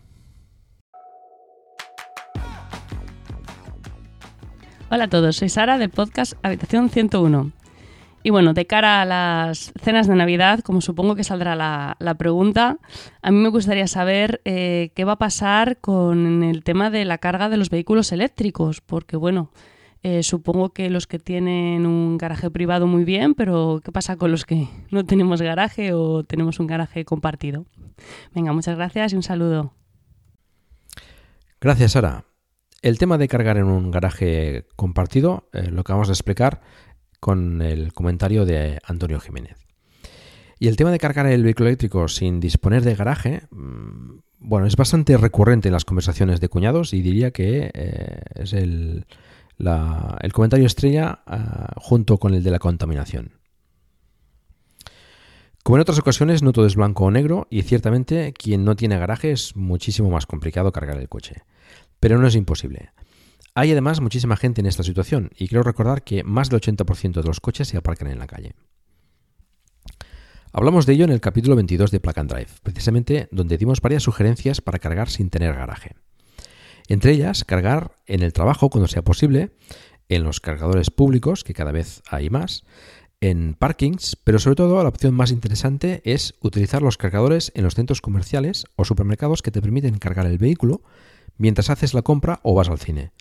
Hola 4.90 5.06
a 5.06 5.10
todos, 5.10 5.38
soy 5.38 5.48
Sara 5.48 5.78
del 5.78 5.90
podcast 5.90 6.34
Habitación 6.44 6.90
101. 6.90 7.52
Y 8.24 8.30
bueno, 8.30 8.54
de 8.54 8.68
cara 8.68 9.02
a 9.02 9.06
las 9.06 9.72
cenas 9.82 10.08
de 10.08 10.16
Navidad, 10.16 10.60
como 10.60 10.82
supongo 10.82 11.16
que 11.16 11.24
saldrá 11.24 11.56
la, 11.56 12.16
pregunta, 12.16 12.78
a 13.22 13.32
mí 13.32 13.38
me 13.38 13.50
gustaría 13.50 13.88
saber 13.88 14.42
eh, 14.46 14.92
qué 14.94 15.06
va 15.06 15.14
a 15.14 15.18
pasar 15.18 15.78
con 15.80 16.44
el 16.44 16.64
tema 16.64 16.92
de 16.92 17.06
la 17.06 17.18
carga 17.18 17.50
de 17.50 17.58
los 17.58 17.70
vehículos 17.70 18.12
eléctricos, 18.12 18.82
porque 18.82 19.18
bueno, 19.18 19.50
eh, 20.04 20.24
supongo 20.24 20.70
que 20.70 20.90
los 20.90 21.06
que 21.06 21.20
tienen 21.20 21.86
un 21.86 22.18
garaje 22.18 22.50
privado 22.50 22.88
muy 22.88 23.04
bien, 23.04 23.36
pero 23.36 23.82
¿qué 23.84 23.92
pasa 23.92 24.16
con 24.16 24.32
los 24.32 24.46
que 24.46 24.68
no 24.90 25.06
tenemos 25.06 25.42
garaje 25.42 25.94
o 25.94 26.24
tenemos 26.24 26.60
un 26.60 26.68
garaje 26.68 27.06
compartido? 27.06 27.66
Venga, 28.34 28.52
muchas 28.52 28.78
gracias 28.78 29.14
y 29.14 29.16
un 29.16 29.24
saludo. 29.24 29.74
Gracias, 31.60 31.92
Sara. 31.92 32.26
El 32.82 32.98
tema 32.98 33.20
de 33.20 33.28
cargar 33.28 33.58
en 33.58 33.66
un 33.66 33.92
garaje 33.92 34.66
compartido 34.76 35.48
eh, 35.54 35.70
lo 35.70 35.84
que 35.84 35.94
vamos 35.94 36.10
a 36.10 36.14
explicar 36.14 36.62
con 37.20 37.62
el 37.62 37.94
comentario 37.94 38.46
de 38.46 38.80
Antonio 38.84 39.20
Jiménez. 39.20 39.58
Y 40.58 40.68
el 40.68 40.78
tema 40.78 40.90
de 40.90 40.98
cargar 40.98 41.28
el 41.28 41.44
vehículo 41.44 41.70
eléctrico 41.70 42.08
sin 42.08 42.40
disponer 42.40 42.84
de 42.84 42.96
garaje, 42.96 43.44
mm, 43.52 44.20
bueno, 44.40 44.66
es 44.66 44.76
bastante 44.76 45.16
recurrente 45.18 45.68
en 45.68 45.74
las 45.74 45.86
conversaciones 45.86 46.40
de 46.40 46.50
cuñados 46.50 46.96
y 46.96 47.04
diría 47.04 47.30
que 47.30 47.70
eh, 47.72 48.22
es 48.34 48.54
el, 48.54 49.06
el, 49.62 50.34
comentario 50.34 50.66
estrella 50.66 51.24
ah, 51.26 51.74
junto 51.78 52.18
con 52.18 52.34
el 52.34 52.44
de 52.44 52.52
la 52.52 52.60
contaminación. 52.60 53.40
Como 55.64 55.78
en 55.78 55.82
otras 55.82 56.00
ocasiones, 56.00 56.42
no 56.42 56.54
todo 56.54 56.66
es 56.66 56.76
blanco 56.76 57.06
o 57.06 57.12
negro 57.12 57.48
y 57.52 57.62
ciertamente 57.62 58.34
quien 58.34 58.66
no 58.66 58.76
tiene 58.76 58.98
garaje 58.98 59.32
es 59.32 59.56
muchísimo 59.56 60.10
más 60.10 60.26
complicado 60.26 60.72
cargar 60.72 60.98
el 60.98 61.08
coche. 61.08 61.44
Pero 62.00 62.18
no 62.18 62.28
es 62.28 62.36
imposible. 62.36 62.92
Hay 63.54 63.72
además 63.72 64.02
muchísima 64.02 64.38
gente 64.38 64.62
en 64.62 64.68
esta 64.68 64.84
situación 64.84 65.30
y 65.38 65.48
quiero 65.48 65.64
recordar 65.64 66.04
que 66.04 66.24
más 66.24 66.50
del 66.50 66.62
80% 66.62 67.22
de 67.22 67.28
los 67.28 67.42
coches 67.42 67.68
se 67.68 67.78
aparcan 67.78 68.08
en 68.08 68.20
la 68.20 68.28
calle. 68.28 68.56
Hablamos 70.54 70.86
de 70.86 70.94
ello 70.94 71.06
en 71.06 71.12
el 71.12 71.22
capítulo 71.22 71.56
22 71.56 71.92
de 71.92 72.00
Plug 72.00 72.28
Drive, 72.28 72.50
precisamente 72.64 73.30
donde 73.32 73.58
dimos 73.58 73.82
varias 73.82 74.04
sugerencias 74.04 74.62
para 74.62 74.80
cargar 74.80 75.10
sin 75.10 75.30
tener 75.30 75.54
garaje. 75.54 75.96
Entre 76.92 77.14
ellas, 77.14 77.46
cargar 77.46 77.96
en 78.06 78.22
el 78.22 78.34
trabajo 78.34 78.70
cuando 78.70 78.90
sea 78.90 79.02
posible, 79.02 79.52
en 80.10 80.26
los 80.26 80.42
cargadores 80.42 80.92
públicos, 80.92 81.46
que 81.46 81.54
cada 81.54 81.72
vez 81.72 82.04
hay 82.10 82.30
más, 82.30 82.66
en 83.22 83.54
parkings, 83.54 84.18
pero 84.18 84.40
sobre 84.40 84.58
todo 84.58 84.84
la 84.84 84.90
opción 84.90 85.14
más 85.14 85.32
interesante 85.32 86.02
es 86.04 86.34
utilizar 86.42 86.82
los 86.82 86.98
cargadores 86.98 87.54
en 87.56 87.64
los 87.64 87.76
centros 87.76 88.02
comerciales 88.02 88.66
o 88.76 88.84
supermercados 88.84 89.42
que 89.42 89.52
te 89.52 89.62
permiten 89.62 90.00
cargar 90.00 90.26
el 90.26 90.38
vehículo 90.38 90.82
mientras 91.38 91.70
haces 91.70 91.94
la 91.94 92.02
compra 92.02 92.42
o 92.44 92.56
vas 92.56 92.68
al 92.68 92.80
cine. 92.80 93.14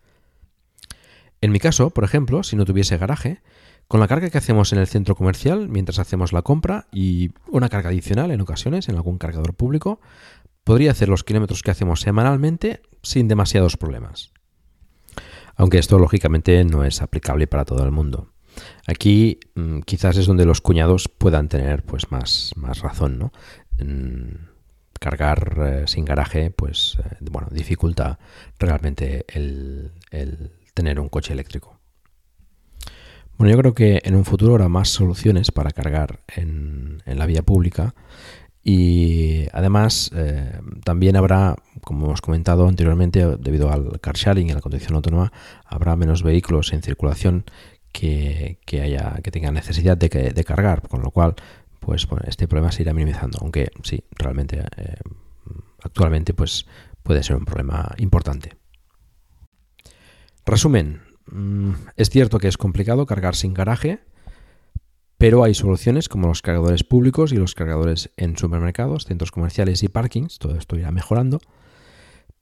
En 1.41 1.53
mi 1.53 1.61
caso, 1.61 1.91
por 1.91 2.03
ejemplo, 2.03 2.43
si 2.43 2.57
no 2.57 2.65
tuviese 2.65 2.99
garaje, 2.99 3.41
con 3.87 4.01
la 4.01 4.09
carga 4.09 4.31
que 4.31 4.39
hacemos 4.39 4.73
en 4.73 4.81
el 4.81 4.89
centro 4.89 5.15
comercial 5.15 5.69
mientras 5.69 6.01
hacemos 6.01 6.33
la 6.33 6.43
compra 6.43 6.89
y 6.91 7.31
una 7.47 7.69
carga 7.69 7.91
adicional 7.91 8.33
en 8.33 8.41
ocasiones 8.41 8.89
en 8.89 8.97
algún 8.97 9.19
cargador 9.19 9.55
público, 9.55 10.01
podría 10.65 10.91
hacer 10.91 11.09
los 11.09 11.23
kilómetros 11.23 11.63
que 11.63 11.71
hacemos 11.71 12.01
semanalmente 12.01 12.83
sin 13.03 13.29
demasiados 13.29 13.77
problemas. 13.77 14.33
Aunque 15.57 15.79
esto 15.79 15.99
lógicamente 15.99 16.65
no 16.65 16.85
es 16.85 17.03
aplicable 17.03 17.47
para 17.47 17.65
todo 17.65 17.85
el 17.85 17.91
mundo. 17.91 18.33
Aquí 18.87 19.39
mm, 19.55 19.81
quizás 19.81 20.17
es 20.17 20.27
donde 20.27 20.47
los 20.47 20.61
cuñados 20.61 21.09
puedan 21.09 21.49
tener 21.49 21.85
pues 21.85 22.11
más, 22.11 22.53
más 22.57 22.81
razón, 22.81 23.19
¿no? 23.19 23.33
cargar 25.01 25.57
eh, 25.59 25.85
sin 25.87 26.05
garaje, 26.05 26.51
pues 26.51 26.99
eh, 27.03 27.17
bueno, 27.23 27.49
dificulta 27.51 28.19
realmente 28.59 29.25
el, 29.29 29.93
tener 30.75 31.01
un 31.01 31.09
coche 31.09 31.33
eléctrico. 31.33 31.81
Bueno, 33.37 33.53
yo 33.53 33.59
creo 33.59 33.75
que 33.75 34.03
en 34.05 34.15
un 34.15 34.27
futuro 34.27 34.53
habrá 34.53 34.69
más 34.69 34.91
soluciones 34.91 35.51
para 35.51 35.71
cargar 35.71 36.21
en, 36.37 37.03
la 37.07 37.25
vía 37.25 37.43
pública 37.43 37.95
y 38.63 39.47
además 39.53 40.11
eh, 40.15 40.61
también 40.85 41.17
habrá, 41.17 41.57
como 41.83 42.07
hemos 42.07 42.21
comentado 42.21 42.69
anteriormente, 42.69 43.37
debido 43.39 43.73
al 43.73 44.01
car 44.01 44.17
sharing 44.17 44.49
y 44.49 44.51
a 44.53 44.57
la 44.57 44.61
conducción 44.61 44.95
autónoma, 44.97 45.33
habrá 45.65 45.97
menos 45.97 46.23
vehículos 46.23 46.73
en 46.73 46.83
circulación 46.83 47.45
que, 47.93 48.59
haya, 48.83 49.19
que 49.23 49.31
tengan 49.31 49.55
necesidad 49.55 49.97
de, 49.97 50.09
de, 50.09 50.45
cargar, 50.45 50.87
con 50.89 51.03
lo 51.03 51.11
cual 51.11 51.35
pues 51.81 52.07
este 52.27 52.47
problema 52.47 52.71
se 52.71 52.83
irá 52.83 52.93
minimizando, 52.93 53.39
aunque 53.41 53.71
sí, 53.83 54.05
realmente 54.17 54.63
eh, 54.77 54.97
actualmente 55.83 56.35
pues 56.35 56.67
puede 57.03 57.23
ser 57.23 57.37
un 57.37 57.47
problema 57.47 57.95
importante. 57.99 58.57
Resumen, 60.45 61.03
mm, 61.27 61.73
es 61.97 62.11
cierto 62.11 62.39
que 62.39 62.49
es 62.49 62.59
complicado 62.59 63.07
cargar 63.07 63.35
sin 63.35 63.55
garaje, 63.55 64.01
pero 65.21 65.45
hay 65.45 65.53
soluciones 65.53 66.09
como 66.09 66.29
los 66.29 66.41
cargadores 66.41 66.83
públicos 66.83 67.31
y 67.31 67.37
los 67.37 67.55
cargadores 67.55 68.11
en 68.17 68.39
supermercados, 68.39 69.05
centros 69.05 69.31
comerciales 69.31 69.83
y 69.83 69.89
parkings, 69.91 70.39
todo 70.39 70.57
esto 70.57 70.77
irá 70.77 70.91
mejorando. 70.93 71.41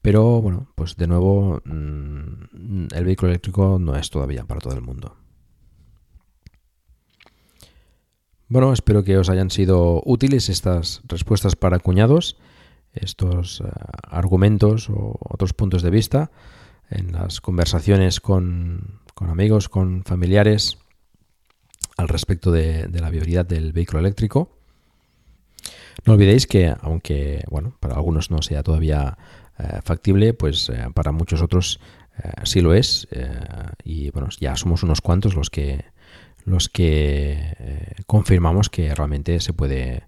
Pero 0.00 0.40
bueno, 0.40 0.68
pues 0.76 0.96
de 0.96 1.08
nuevo 1.08 1.60
mm, 1.64 2.86
el 2.94 3.04
vehículo 3.04 3.32
eléctrico 3.32 3.80
no 3.80 3.96
es 3.96 4.10
todavía 4.10 4.44
para 4.44 4.60
todo 4.60 4.74
el 4.74 4.82
mundo. 4.82 5.16
Bueno, 8.46 8.72
espero 8.72 9.02
que 9.02 9.18
os 9.18 9.28
hayan 9.28 9.50
sido 9.50 10.00
útiles 10.06 10.48
estas 10.48 11.02
respuestas 11.08 11.56
para 11.56 11.80
cuñados, 11.80 12.36
estos 12.92 13.60
eh, 13.60 13.64
argumentos 14.04 14.88
o 14.88 15.18
otros 15.18 15.52
puntos 15.52 15.82
de 15.82 15.90
vista 15.90 16.30
en 16.90 17.10
las 17.10 17.40
conversaciones 17.40 18.20
con, 18.20 19.00
con 19.14 19.30
amigos, 19.30 19.68
con 19.68 20.04
familiares 20.04 20.78
al 21.98 22.08
respecto 22.08 22.50
de, 22.50 22.88
la 22.90 23.10
viabilidad 23.10 23.44
del 23.44 23.74
vehículo 23.74 23.98
eléctrico. 23.98 24.56
No 26.06 26.14
olvidéis 26.14 26.46
que, 26.46 26.74
aunque 26.80 27.44
bueno, 27.50 27.76
para 27.80 27.96
algunos 27.96 28.30
no 28.30 28.40
sea 28.40 28.62
todavía 28.62 29.18
eh, 29.58 29.80
factible, 29.84 30.32
pues 30.32 30.70
eh, 30.70 30.86
para 30.94 31.12
muchos 31.12 31.42
otros 31.42 31.80
sí 32.42 32.62
lo 32.62 32.74
es. 32.74 33.06
y 33.84 34.10
bueno, 34.10 34.28
ya 34.40 34.56
somos 34.56 34.82
unos 34.82 35.00
cuantos 35.00 35.36
los 35.36 35.50
que 35.50 35.84
los 36.48 36.68
que 36.68 37.54
eh, 37.58 37.94
confirmamos 38.06 38.70
que 38.70 38.94
realmente 38.94 39.40
se 39.40 39.52
puede 39.52 40.04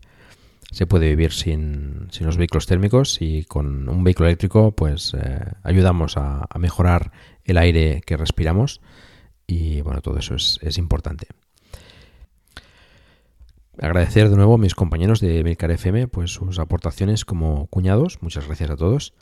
se 0.72 0.86
puede 0.86 1.08
vivir 1.08 1.32
sin, 1.32 2.08
los 2.20 2.36
vehículos 2.36 2.66
térmicos 2.66 3.20
y 3.20 3.44
con 3.44 3.88
un 3.88 4.04
vehículo 4.04 4.28
eléctrico 4.28 4.70
pues 4.72 5.14
eh, 5.14 5.40
ayudamos 5.64 6.16
a, 6.16 6.46
mejorar 6.58 7.10
el 7.44 7.58
aire 7.58 8.02
que 8.06 8.16
respiramos 8.16 8.80
y 9.46 9.80
bueno 9.80 10.00
todo 10.00 10.18
eso 10.18 10.36
es, 10.36 10.60
es, 10.62 10.78
importante 10.78 11.26
agradecer 13.80 14.28
de 14.28 14.36
nuevo 14.36 14.54
a 14.54 14.58
mis 14.58 14.74
compañeros 14.74 15.20
de 15.20 15.42
Milcar 15.42 15.70
FM 15.70 16.08
pues 16.08 16.32
sus 16.32 16.58
aportaciones 16.58 17.24
como 17.24 17.66
cuñados. 17.66 18.22
Muchas 18.22 18.46
gracias 18.46 18.70
a 18.70 18.76
todos. 18.76 19.14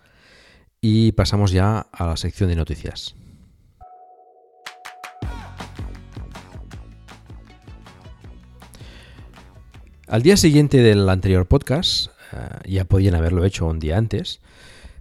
Y 0.81 1.13
pasamos 1.13 1.51
ya 1.53 1.87
a 1.93 2.07
la 2.07 2.17
sección 2.17 2.51
de 2.51 2.57
noticias. 2.57 3.15
Al 10.07 10.23
día 10.23 10.37
siguiente 10.37 10.79
del 10.79 11.09
anterior 11.09 11.47
podcast, 11.47 12.07
eh, 12.33 12.71
ya 12.71 12.85
podían 12.85 13.15
haberlo 13.15 13.45
hecho 13.45 13.67
un 13.67 13.79
día 13.79 13.99
antes, 13.99 14.41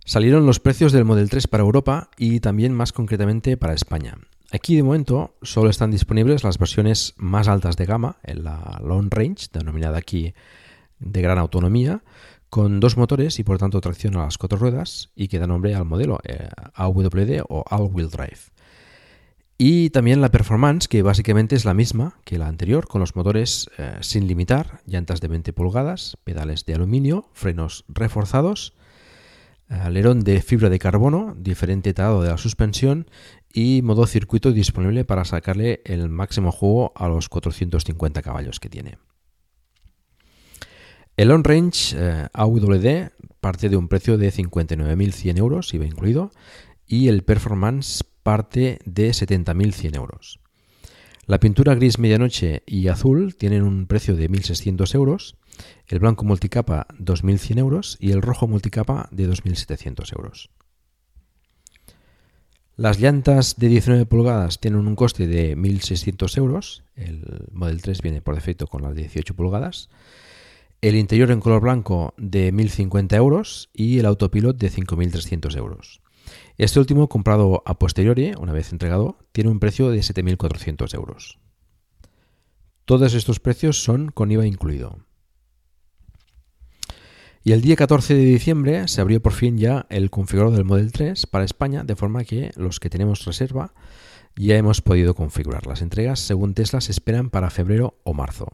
salieron 0.04 0.46
los 0.46 0.60
precios 0.60 0.92
del 0.92 1.06
Model 1.06 1.30
3 1.30 1.48
para 1.48 1.64
Europa 1.64 2.10
y 2.18 2.42
también 2.42 2.74
más 2.74 2.92
concretamente 2.92 3.56
para 3.56 3.74
España. 3.74 4.18
Aquí 4.52 4.78
de 4.78 4.84
momento 4.84 5.36
solo 5.42 5.70
están 5.70 5.92
disponibles 5.92 6.44
las 6.44 6.58
versiones 6.58 7.14
más 7.18 7.50
altas 7.50 7.76
de 7.76 7.86
gama, 7.86 8.18
en 8.24 8.46
la 8.46 8.80
Long 8.84 9.10
Range, 9.10 9.48
denominada 9.52 9.98
aquí 9.98 10.34
de 11.00 11.22
gran 11.22 11.38
autonomía, 11.38 12.02
con 12.50 12.80
dos 12.80 12.96
motores 12.96 13.40
y 13.40 13.44
por 13.44 13.58
tanto 13.58 13.82
tracción 13.82 14.16
a 14.16 14.24
las 14.24 14.38
cuatro 14.38 14.58
ruedas 14.58 15.12
y 15.16 15.28
que 15.28 15.40
da 15.40 15.48
nombre 15.48 15.76
al 15.76 15.84
modelo 15.84 16.20
eh, 16.24 16.48
AWD 16.76 17.42
o 17.50 17.66
All 17.70 17.92
Wheel 17.94 18.10
Drive. 18.10 18.40
Y 19.58 19.90
también 19.90 20.22
la 20.22 20.30
performance, 20.30 20.88
que 20.88 21.02
básicamente 21.02 21.56
es 21.56 21.66
la 21.66 21.74
misma 21.74 22.20
que 22.24 22.38
la 22.38 22.48
anterior, 22.48 22.88
con 22.88 23.02
los 23.02 23.16
motores 23.16 23.70
eh, 23.78 23.98
sin 24.02 24.28
limitar, 24.28 24.82
llantas 24.86 25.20
de 25.20 25.28
20 25.28 25.52
pulgadas, 25.52 26.18
pedales 26.24 26.64
de 26.66 26.76
aluminio, 26.76 27.28
frenos 27.34 27.84
reforzados, 27.90 28.74
alerón 29.70 30.22
de 30.22 30.42
fibra 30.42 30.70
de 30.70 30.80
carbono, 30.80 31.36
diferente 31.38 31.94
talado 31.94 32.22
de 32.22 32.30
la 32.30 32.38
suspensión 32.38 33.10
y 33.54 33.82
modo 33.82 34.08
circuito 34.08 34.52
disponible 34.52 35.06
para 35.06 35.26
sacarle 35.26 35.82
el 35.86 36.10
máximo 36.10 36.52
juego 36.52 36.94
a 36.96 37.08
los 37.08 37.30
450 37.30 38.22
caballos 38.22 38.60
que 38.60 38.70
tiene. 38.70 38.98
El 41.18 41.32
On 41.32 41.44
Range 41.44 41.96
eh, 41.98 42.28
AWD 42.34 43.10
parte 43.40 43.70
de 43.70 43.78
un 43.78 43.88
precio 43.88 44.18
de 44.18 44.32
59.100 44.32 45.38
euros, 45.38 45.74
IVA 45.74 45.86
incluido, 45.86 46.32
y 46.86 47.08
el 47.08 47.24
Performance 47.24 48.04
parte 48.24 48.80
de 48.86 49.10
70.100 49.10 49.96
euros. 49.96 50.40
La 51.26 51.40
pintura 51.40 51.76
gris 51.76 52.00
medianoche 52.00 52.64
y 52.66 52.88
azul 52.88 53.36
tienen 53.36 53.64
un 53.64 53.88
precio 53.88 54.16
de 54.16 54.30
1.600 54.30 54.96
euros, 54.96 55.38
el 55.88 56.00
blanco 56.00 56.26
multicapa 56.26 56.88
2.100 57.00 57.58
euros 57.60 57.98
y 58.00 58.12
el 58.12 58.22
rojo 58.22 58.48
multicapa 58.48 59.08
de 59.12 59.30
2.700 59.30 60.16
euros. 60.16 60.50
Las 62.76 63.00
llantas 63.00 63.56
de 63.58 63.70
19 63.70 64.06
pulgadas 64.06 64.60
tienen 64.60 64.86
un 64.86 64.96
coste 64.96 65.28
de 65.28 65.58
1.600 65.58 66.38
euros, 66.38 66.84
el 66.96 67.48
Model 67.52 67.82
3 67.82 68.02
viene 68.04 68.22
por 68.22 68.36
defecto 68.36 68.68
con 68.68 68.84
las 68.84 68.94
18 68.94 69.36
pulgadas, 69.36 69.90
el 70.82 70.96
interior 70.96 71.32
en 71.32 71.40
color 71.40 71.62
blanco 71.62 72.14
de 72.18 72.54
1.050 72.54 73.16
euros 73.16 73.70
y 73.74 73.98
el 73.98 74.06
autopilot 74.06 74.58
de 74.58 74.70
5.300 74.70 75.58
euros. 75.58 76.02
Este 76.58 76.80
último, 76.80 77.10
comprado 77.10 77.64
a 77.66 77.80
posteriori, 77.80 78.34
una 78.40 78.54
vez 78.54 78.72
entregado, 78.72 79.18
tiene 79.32 79.50
un 79.50 79.60
precio 79.60 79.90
de 79.90 80.00
7.400 80.00 80.94
euros. 80.94 81.40
Todos 82.86 83.14
estos 83.16 83.40
precios 83.40 83.84
son 83.84 84.10
con 84.10 84.32
IVA 84.32 84.46
incluido. 84.46 85.00
Y 87.48 87.54
el 87.54 87.62
día 87.62 87.78
14 87.78 88.14
de 88.14 88.26
diciembre 88.26 88.90
se 88.90 89.00
abrió 89.00 89.22
por 89.22 89.32
fin 89.32 89.58
ya 89.58 89.86
el 89.90 90.10
configurador 90.10 90.54
del 90.54 90.66
Model 90.66 90.92
3 90.92 91.28
para 91.28 91.46
España, 91.46 91.86
de 91.86 91.96
forma 91.96 92.26
que 92.26 92.52
los 92.58 92.82
que 92.82 92.90
tenemos 92.90 93.24
reserva 93.24 93.74
ya 94.36 94.58
hemos 94.58 94.82
podido 94.82 95.16
configurar. 95.16 95.66
Las 95.66 95.82
entregas, 95.82 96.20
según 96.20 96.54
Tesla, 96.54 96.82
se 96.82 96.92
esperan 96.92 97.30
para 97.30 97.50
febrero 97.50 98.02
o 98.04 98.14
marzo. 98.14 98.50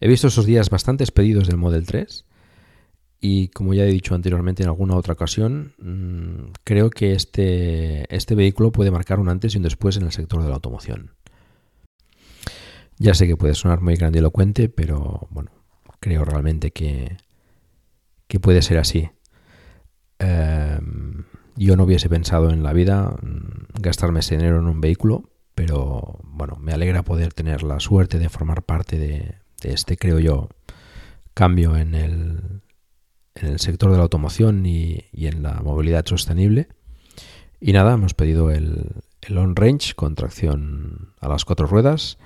He 0.00 0.08
visto 0.08 0.28
esos 0.28 0.46
días 0.46 0.70
bastantes 0.70 1.10
pedidos 1.10 1.46
del 1.46 1.58
Model 1.58 1.84
3 1.84 2.24
y 3.20 3.48
como 3.48 3.74
ya 3.74 3.84
he 3.84 3.92
dicho 3.92 4.14
anteriormente 4.14 4.62
en 4.62 4.70
alguna 4.70 4.96
otra 4.96 5.12
ocasión, 5.12 5.74
mm, 5.76 6.52
creo 6.64 6.88
que 6.88 7.12
este, 7.12 8.06
este 8.16 8.34
vehículo 8.34 8.72
puede 8.72 8.90
marcar 8.90 9.20
un 9.20 9.28
antes 9.28 9.52
y 9.52 9.58
un 9.58 9.62
después 9.62 9.98
en 9.98 10.04
el 10.04 10.12
sector 10.12 10.42
de 10.42 10.48
la 10.48 10.54
automoción. 10.54 11.10
Ya 12.96 13.12
sé 13.12 13.26
que 13.26 13.36
puede 13.36 13.52
sonar 13.52 13.82
muy 13.82 13.94
grandilocuente, 13.96 14.70
pero 14.70 15.28
bueno, 15.28 15.50
creo 16.00 16.24
realmente 16.24 16.70
que, 16.70 17.18
que 18.28 18.40
puede 18.40 18.62
ser 18.62 18.78
así. 18.78 19.10
Em, 20.18 21.24
yo 21.56 21.76
no 21.76 21.84
hubiese 21.84 22.08
pensado 22.08 22.50
en 22.50 22.62
la 22.62 22.72
vida 22.72 23.16
mm, 23.22 23.80
gastarme 23.80 24.20
ese 24.20 24.36
dinero 24.36 24.58
en 24.58 24.66
un 24.66 24.80
vehículo, 24.80 25.30
pero 25.54 26.18
bueno, 26.24 26.56
me 26.60 26.72
alegra 26.72 27.02
poder 27.02 27.32
tener 27.32 27.62
la 27.62 27.80
suerte 27.80 28.18
de 28.18 28.28
formar 28.28 28.62
parte 28.62 28.98
de 28.98 29.36
este, 29.62 29.96
creo 29.96 30.18
yo, 30.18 30.48
cambio 31.34 31.76
en 31.76 31.94
el, 31.94 32.62
en 33.34 33.46
el 33.48 33.60
sector 33.60 33.90
de 33.90 33.98
la 33.98 34.04
automoción 34.04 34.64
y, 34.66 35.04
en 35.12 35.42
la 35.42 35.60
movilidad 35.60 36.04
sostenible. 36.06 36.68
Y 37.60 37.72
nada, 37.72 37.94
hemos 37.94 38.14
pedido 38.14 38.50
el, 38.50 39.02
el 39.22 39.38
On 39.38 39.56
Range 39.56 39.94
con 39.94 40.14
tracción 40.14 41.14
a 41.20 41.28
las 41.28 41.44
cuatro 41.44 41.66
ruedas, 41.66 42.18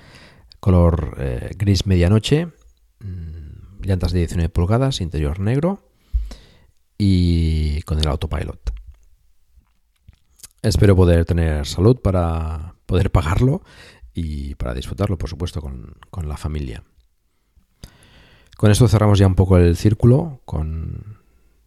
color 0.60 1.16
eh, 1.18 1.50
gris 1.56 1.86
medianoche, 1.86 2.46
mm, 3.00 3.82
llantas 3.82 4.12
de 4.12 4.20
19 4.20 4.48
pulgadas, 4.48 5.00
interior 5.00 5.40
negro 5.40 5.89
y 7.02 7.80
con 7.82 7.98
el 7.98 8.06
autopilot. 8.06 8.74
Espero 10.60 10.94
poder 10.94 11.24
tener 11.24 11.66
salud 11.66 11.96
para 11.96 12.74
poder 12.84 13.10
pagarlo 13.10 13.62
y 14.12 14.54
para 14.56 14.74
disfrutarlo, 14.74 15.16
por 15.16 15.30
supuesto, 15.30 15.62
con, 15.62 15.94
con 16.10 16.28
la 16.28 16.36
familia. 16.36 16.84
Con 18.58 18.70
esto 18.70 18.86
cerramos 18.86 19.18
ya 19.18 19.26
un 19.26 19.34
poco 19.34 19.56
el 19.56 19.78
círculo, 19.78 20.42
con, 20.44 21.16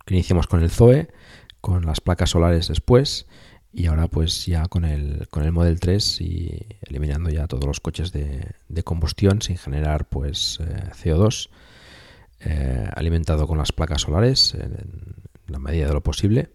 que 0.05 0.13
iniciamos 0.13 0.45
con 0.45 0.61
el 0.61 0.69
Zoe, 0.69 1.09
con 1.61 1.83
las 1.87 1.99
placas 1.99 2.29
solares 2.29 2.67
después, 2.67 3.25
y 3.71 3.87
ahora 3.87 4.07
pues 4.07 4.45
ya 4.45 4.67
con 4.67 4.85
el, 4.85 5.27
con 5.31 5.41
el 5.41 5.51
Model 5.51 5.79
3 5.79 6.21
y 6.21 6.63
eliminando 6.81 7.31
ya 7.31 7.47
todos 7.47 7.65
los 7.65 7.79
coches 7.79 8.11
de, 8.11 8.83
combustión 8.83 9.41
sin 9.41 9.57
generar 9.57 10.07
pues 10.07 10.59
eh, 10.61 10.91
CO2, 11.03 11.49
eh, 12.45 12.89
alimentado 12.95 13.47
con 13.47 13.57
las 13.57 13.71
placas 13.71 14.01
solares 14.01 14.53
en, 14.55 14.77
la 15.47 15.59
medida 15.59 15.87
de 15.87 15.93
lo 15.93 16.01
posible. 16.01 16.51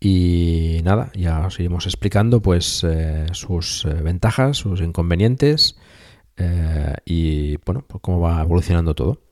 Y 0.00 0.80
nada, 0.84 1.10
ya 1.14 1.46
os 1.46 1.58
iremos 1.58 1.86
explicando 1.86 2.40
pues 2.40 2.84
eh, 2.84 3.26
sus 3.32 3.86
ventajas, 4.02 4.58
sus 4.58 4.80
inconvenientes 4.80 5.76
y 7.06 7.56
bueno, 7.64 7.84
pues 7.88 8.02
cómo 8.02 8.20
va 8.20 8.42
evolucionando 8.42 8.94
todo. 8.94 9.22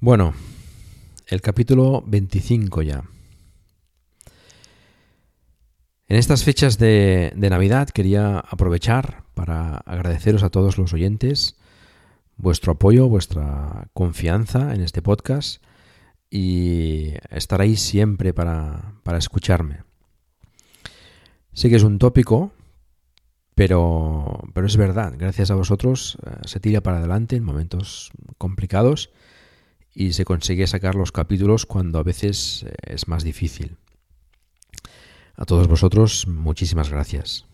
Bueno, 0.00 0.34
el 1.28 1.40
capítulo 1.40 2.02
25 2.06 2.82
ya. 2.82 3.04
En 6.12 6.18
estas 6.18 6.44
fechas 6.44 6.76
de, 6.76 7.32
Navidad 7.36 7.88
quería 7.88 8.38
aprovechar 8.38 9.22
para 9.32 9.76
agradeceros 9.76 10.42
a 10.42 10.50
todos 10.50 10.76
los 10.76 10.92
oyentes 10.92 11.56
vuestro 12.36 12.72
apoyo, 12.72 13.08
vuestra 13.08 13.88
confianza 13.92 14.74
en 14.74 14.82
este 14.82 15.02
podcast 15.02 15.62
y 16.30 17.12
estaréis 17.30 17.80
siempre 17.80 18.32
para, 18.32 18.94
para 19.02 19.18
escucharme. 19.18 19.84
Sé 21.52 21.68
que 21.68 21.76
es 21.76 21.82
un 21.82 21.98
tópico, 21.98 22.52
pero, 23.54 24.42
pero 24.54 24.66
es 24.66 24.76
verdad, 24.76 25.14
gracias 25.18 25.50
a 25.50 25.54
vosotros 25.54 26.16
eh, 26.24 26.30
se 26.46 26.60
tira 26.60 26.80
para 26.80 26.98
adelante 26.98 27.36
en 27.36 27.44
momentos 27.44 28.10
complicados 28.38 29.10
y 29.94 30.14
se 30.14 30.24
consigue 30.24 30.66
sacar 30.66 30.94
los 30.94 31.12
capítulos 31.12 31.66
cuando 31.66 31.98
a 31.98 32.02
veces 32.02 32.64
eh, 32.66 32.74
es 32.84 33.08
más 33.08 33.24
difícil. 33.24 33.76
A 35.36 35.44
todos 35.44 35.68
vosotros, 35.68 36.26
muchísimas 36.26 36.90
gracias. 36.90 37.44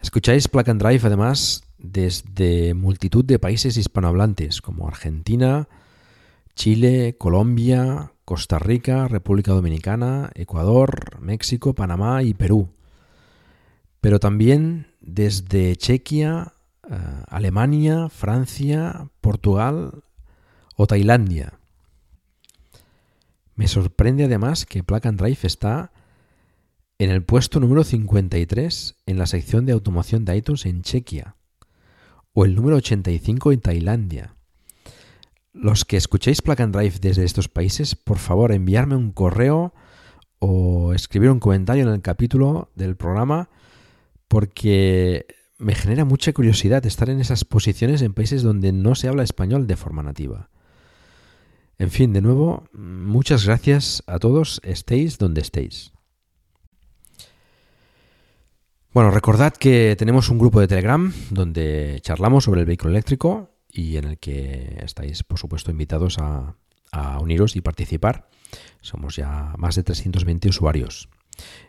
Escucháis 0.00 0.48
Plug 0.48 0.70
and 0.70 0.82
Drive 0.82 1.04
además 1.04 1.64
desde 1.82 2.74
multitud 2.74 3.24
de 3.24 3.38
países 3.38 3.76
hispanohablantes 3.76 4.60
como 4.60 4.86
Argentina, 4.86 5.68
Chile, 6.54 7.16
Colombia, 7.18 8.12
Costa 8.24 8.58
Rica, 8.58 9.08
República 9.08 9.52
Dominicana, 9.52 10.30
Ecuador, 10.34 11.20
México, 11.20 11.74
Panamá 11.74 12.22
y 12.22 12.34
Perú. 12.34 12.68
Pero 14.00 14.20
también 14.20 14.88
desde 15.00 15.74
Chequia, 15.76 16.54
eh, 16.88 16.96
Alemania, 17.28 18.08
Francia, 18.08 19.08
Portugal 19.20 20.02
o 20.76 20.86
Tailandia. 20.86 21.54
Me 23.54 23.68
sorprende 23.68 24.24
además 24.24 24.64
que 24.64 24.82
Plug 24.82 25.02
Drive 25.02 25.40
está 25.42 25.92
en 26.98 27.10
el 27.10 27.22
puesto 27.22 27.60
número 27.60 27.84
53 27.84 28.96
en 29.06 29.18
la 29.18 29.26
sección 29.26 29.66
de 29.66 29.72
automoción 29.72 30.24
de 30.24 30.36
iTunes 30.36 30.66
en 30.66 30.82
Chequia 30.82 31.36
o 32.32 32.44
el 32.44 32.54
número 32.54 32.76
85 32.76 33.52
en 33.52 33.60
Tailandia. 33.60 34.36
Los 35.52 35.84
que 35.84 35.96
escuchéis 35.96 36.42
Plug 36.42 36.58
Drive 36.70 36.98
desde 37.00 37.24
estos 37.24 37.48
países, 37.48 37.96
por 37.96 38.18
favor, 38.18 38.52
enviarme 38.52 38.96
un 38.96 39.10
correo 39.10 39.74
o 40.38 40.94
escribir 40.94 41.30
un 41.30 41.40
comentario 41.40 41.82
en 41.82 41.92
el 41.92 42.02
capítulo 42.02 42.70
del 42.74 42.96
programa 42.96 43.50
porque 44.28 45.26
me 45.58 45.74
genera 45.74 46.04
mucha 46.04 46.32
curiosidad 46.32 46.86
estar 46.86 47.10
en 47.10 47.20
esas 47.20 47.44
posiciones 47.44 48.00
en 48.00 48.14
países 48.14 48.42
donde 48.42 48.72
no 48.72 48.94
se 48.94 49.08
habla 49.08 49.24
español 49.24 49.66
de 49.66 49.76
forma 49.76 50.02
nativa. 50.02 50.50
En 51.78 51.90
fin, 51.90 52.12
de 52.12 52.20
nuevo, 52.20 52.68
muchas 52.72 53.44
gracias 53.44 54.02
a 54.06 54.18
todos, 54.18 54.60
estéis 54.64 55.18
donde 55.18 55.40
estéis. 55.40 55.92
Bueno, 58.92 59.12
recordad 59.12 59.52
que 59.52 59.94
tenemos 59.96 60.30
un 60.30 60.38
grupo 60.40 60.58
de 60.60 60.66
Telegram 60.66 61.12
donde 61.30 62.00
charlamos 62.02 62.42
sobre 62.42 62.62
el 62.62 62.66
vehículo 62.66 62.90
eléctrico 62.90 63.54
y 63.70 63.96
en 63.96 64.04
el 64.04 64.18
que 64.18 64.80
estáis, 64.82 65.22
por 65.22 65.38
supuesto, 65.38 65.70
invitados 65.70 66.18
a, 66.18 66.56
uniros 67.20 67.54
y 67.54 67.60
participar. 67.60 68.28
Somos 68.80 69.14
ya 69.14 69.54
más 69.58 69.76
de 69.76 69.84
320 69.84 70.48
usuarios. 70.48 71.08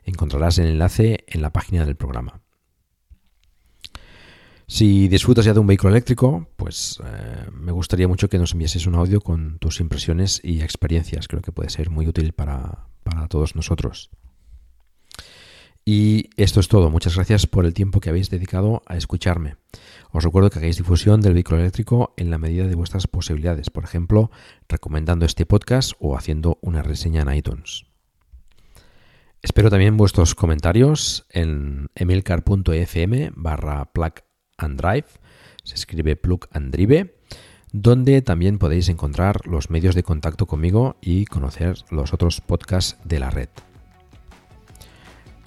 Encontrarás 0.04 0.58
el 0.58 0.66
enlace 0.66 1.24
en 1.28 1.44
la 1.44 1.54
página 1.54 1.86
del 1.86 1.96
programa. 1.96 2.42
Si 4.66 5.08
disfrutas 5.08 5.46
ya 5.46 5.54
de 5.54 5.60
un 5.60 5.68
vehículo 5.68 5.92
eléctrico, 5.92 6.50
pues 6.56 7.00
eh, 7.06 7.52
me 7.54 7.72
gustaría 7.72 8.08
mucho 8.08 8.30
que 8.30 8.40
nos 8.40 8.54
enviases 8.54 8.88
un 8.88 8.96
audio 8.96 9.22
con 9.22 9.60
tus 9.60 9.80
impresiones 9.80 10.42
y 10.44 10.64
experiencias. 10.64 11.28
Creo 11.28 11.44
que 11.44 11.52
puede 11.52 11.70
ser 11.70 11.92
muy 11.92 12.08
útil 12.08 12.34
para, 12.34 12.88
para 13.04 13.28
todos 13.28 13.56
nosotros. 13.56 14.10
Y 15.84 16.30
esto 16.38 16.60
es 16.60 16.68
todo. 16.68 16.90
Muchas 16.90 17.16
gracias 17.16 17.48
por 17.48 17.66
el 17.66 17.74
tiempo 17.74 18.00
que 18.00 18.10
habéis 18.10 18.30
dedicado 18.30 18.84
a 18.86 18.98
escucharme. 18.98 19.56
Os 20.12 20.24
recuerdo 20.24 20.50
que 20.50 20.60
hagáis 20.60 20.78
difusión 20.78 21.22
del 21.22 21.34
vehículo 21.34 21.60
eléctrico 21.60 22.14
en 22.18 22.30
la 22.30 22.38
medida 22.38 22.68
de 22.68 22.76
vuestras 22.76 23.08
posibilidades, 23.08 23.70
por 23.70 23.84
ejemplo, 23.84 24.30
recomendando 24.70 25.26
este 25.26 25.46
podcast 25.46 25.94
o 26.00 26.16
haciendo 26.16 26.60
una 26.62 26.84
reseña 26.84 27.22
en 27.22 27.34
iTunes. 27.34 27.86
Espero 29.42 29.72
también 29.72 29.98
vuestros 29.98 30.36
comentarios 30.36 31.26
en 31.30 31.90
emilcar.fm 31.96 33.32
barra 33.36 33.86
plug 33.92 34.14
and 34.58 34.80
Drive, 34.80 35.08
se 35.64 35.76
escribe 35.76 36.16
Plug 36.16 36.48
and 36.52 36.72
Drive, 36.72 37.16
donde 37.72 38.22
también 38.22 38.60
podéis 38.60 38.90
encontrar 38.90 39.48
los 39.48 39.72
medios 39.72 39.96
de 39.96 40.04
contacto 40.04 40.46
conmigo 40.46 40.98
y 41.02 41.26
conocer 41.26 41.78
los 41.90 42.14
otros 42.14 42.42
podcasts 42.42 42.98
de 43.04 43.20
la 43.20 43.32
red. 43.32 43.50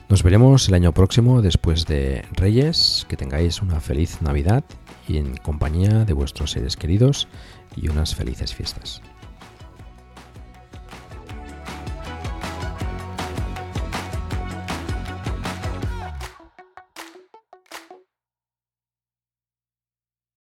Nos 0.09 0.23
veremos 0.23 0.69
el 0.69 0.75
año 0.75 0.93
próximo 0.93 1.41
después 1.41 1.87
de 1.87 2.25
Reyes, 2.33 3.07
que 3.09 3.17
tengáis 3.17 3.63
una 3.63 3.81
feliz 3.81 4.21
Navidad 4.21 4.63
y 5.09 5.17
en 5.17 5.37
compañía 5.39 6.05
de 6.05 6.13
vuestros 6.13 6.53
seres 6.53 6.77
queridos 6.77 7.27
y 7.75 7.89
unas 7.89 8.15
felices 8.15 8.55
fiestas. 8.55 9.01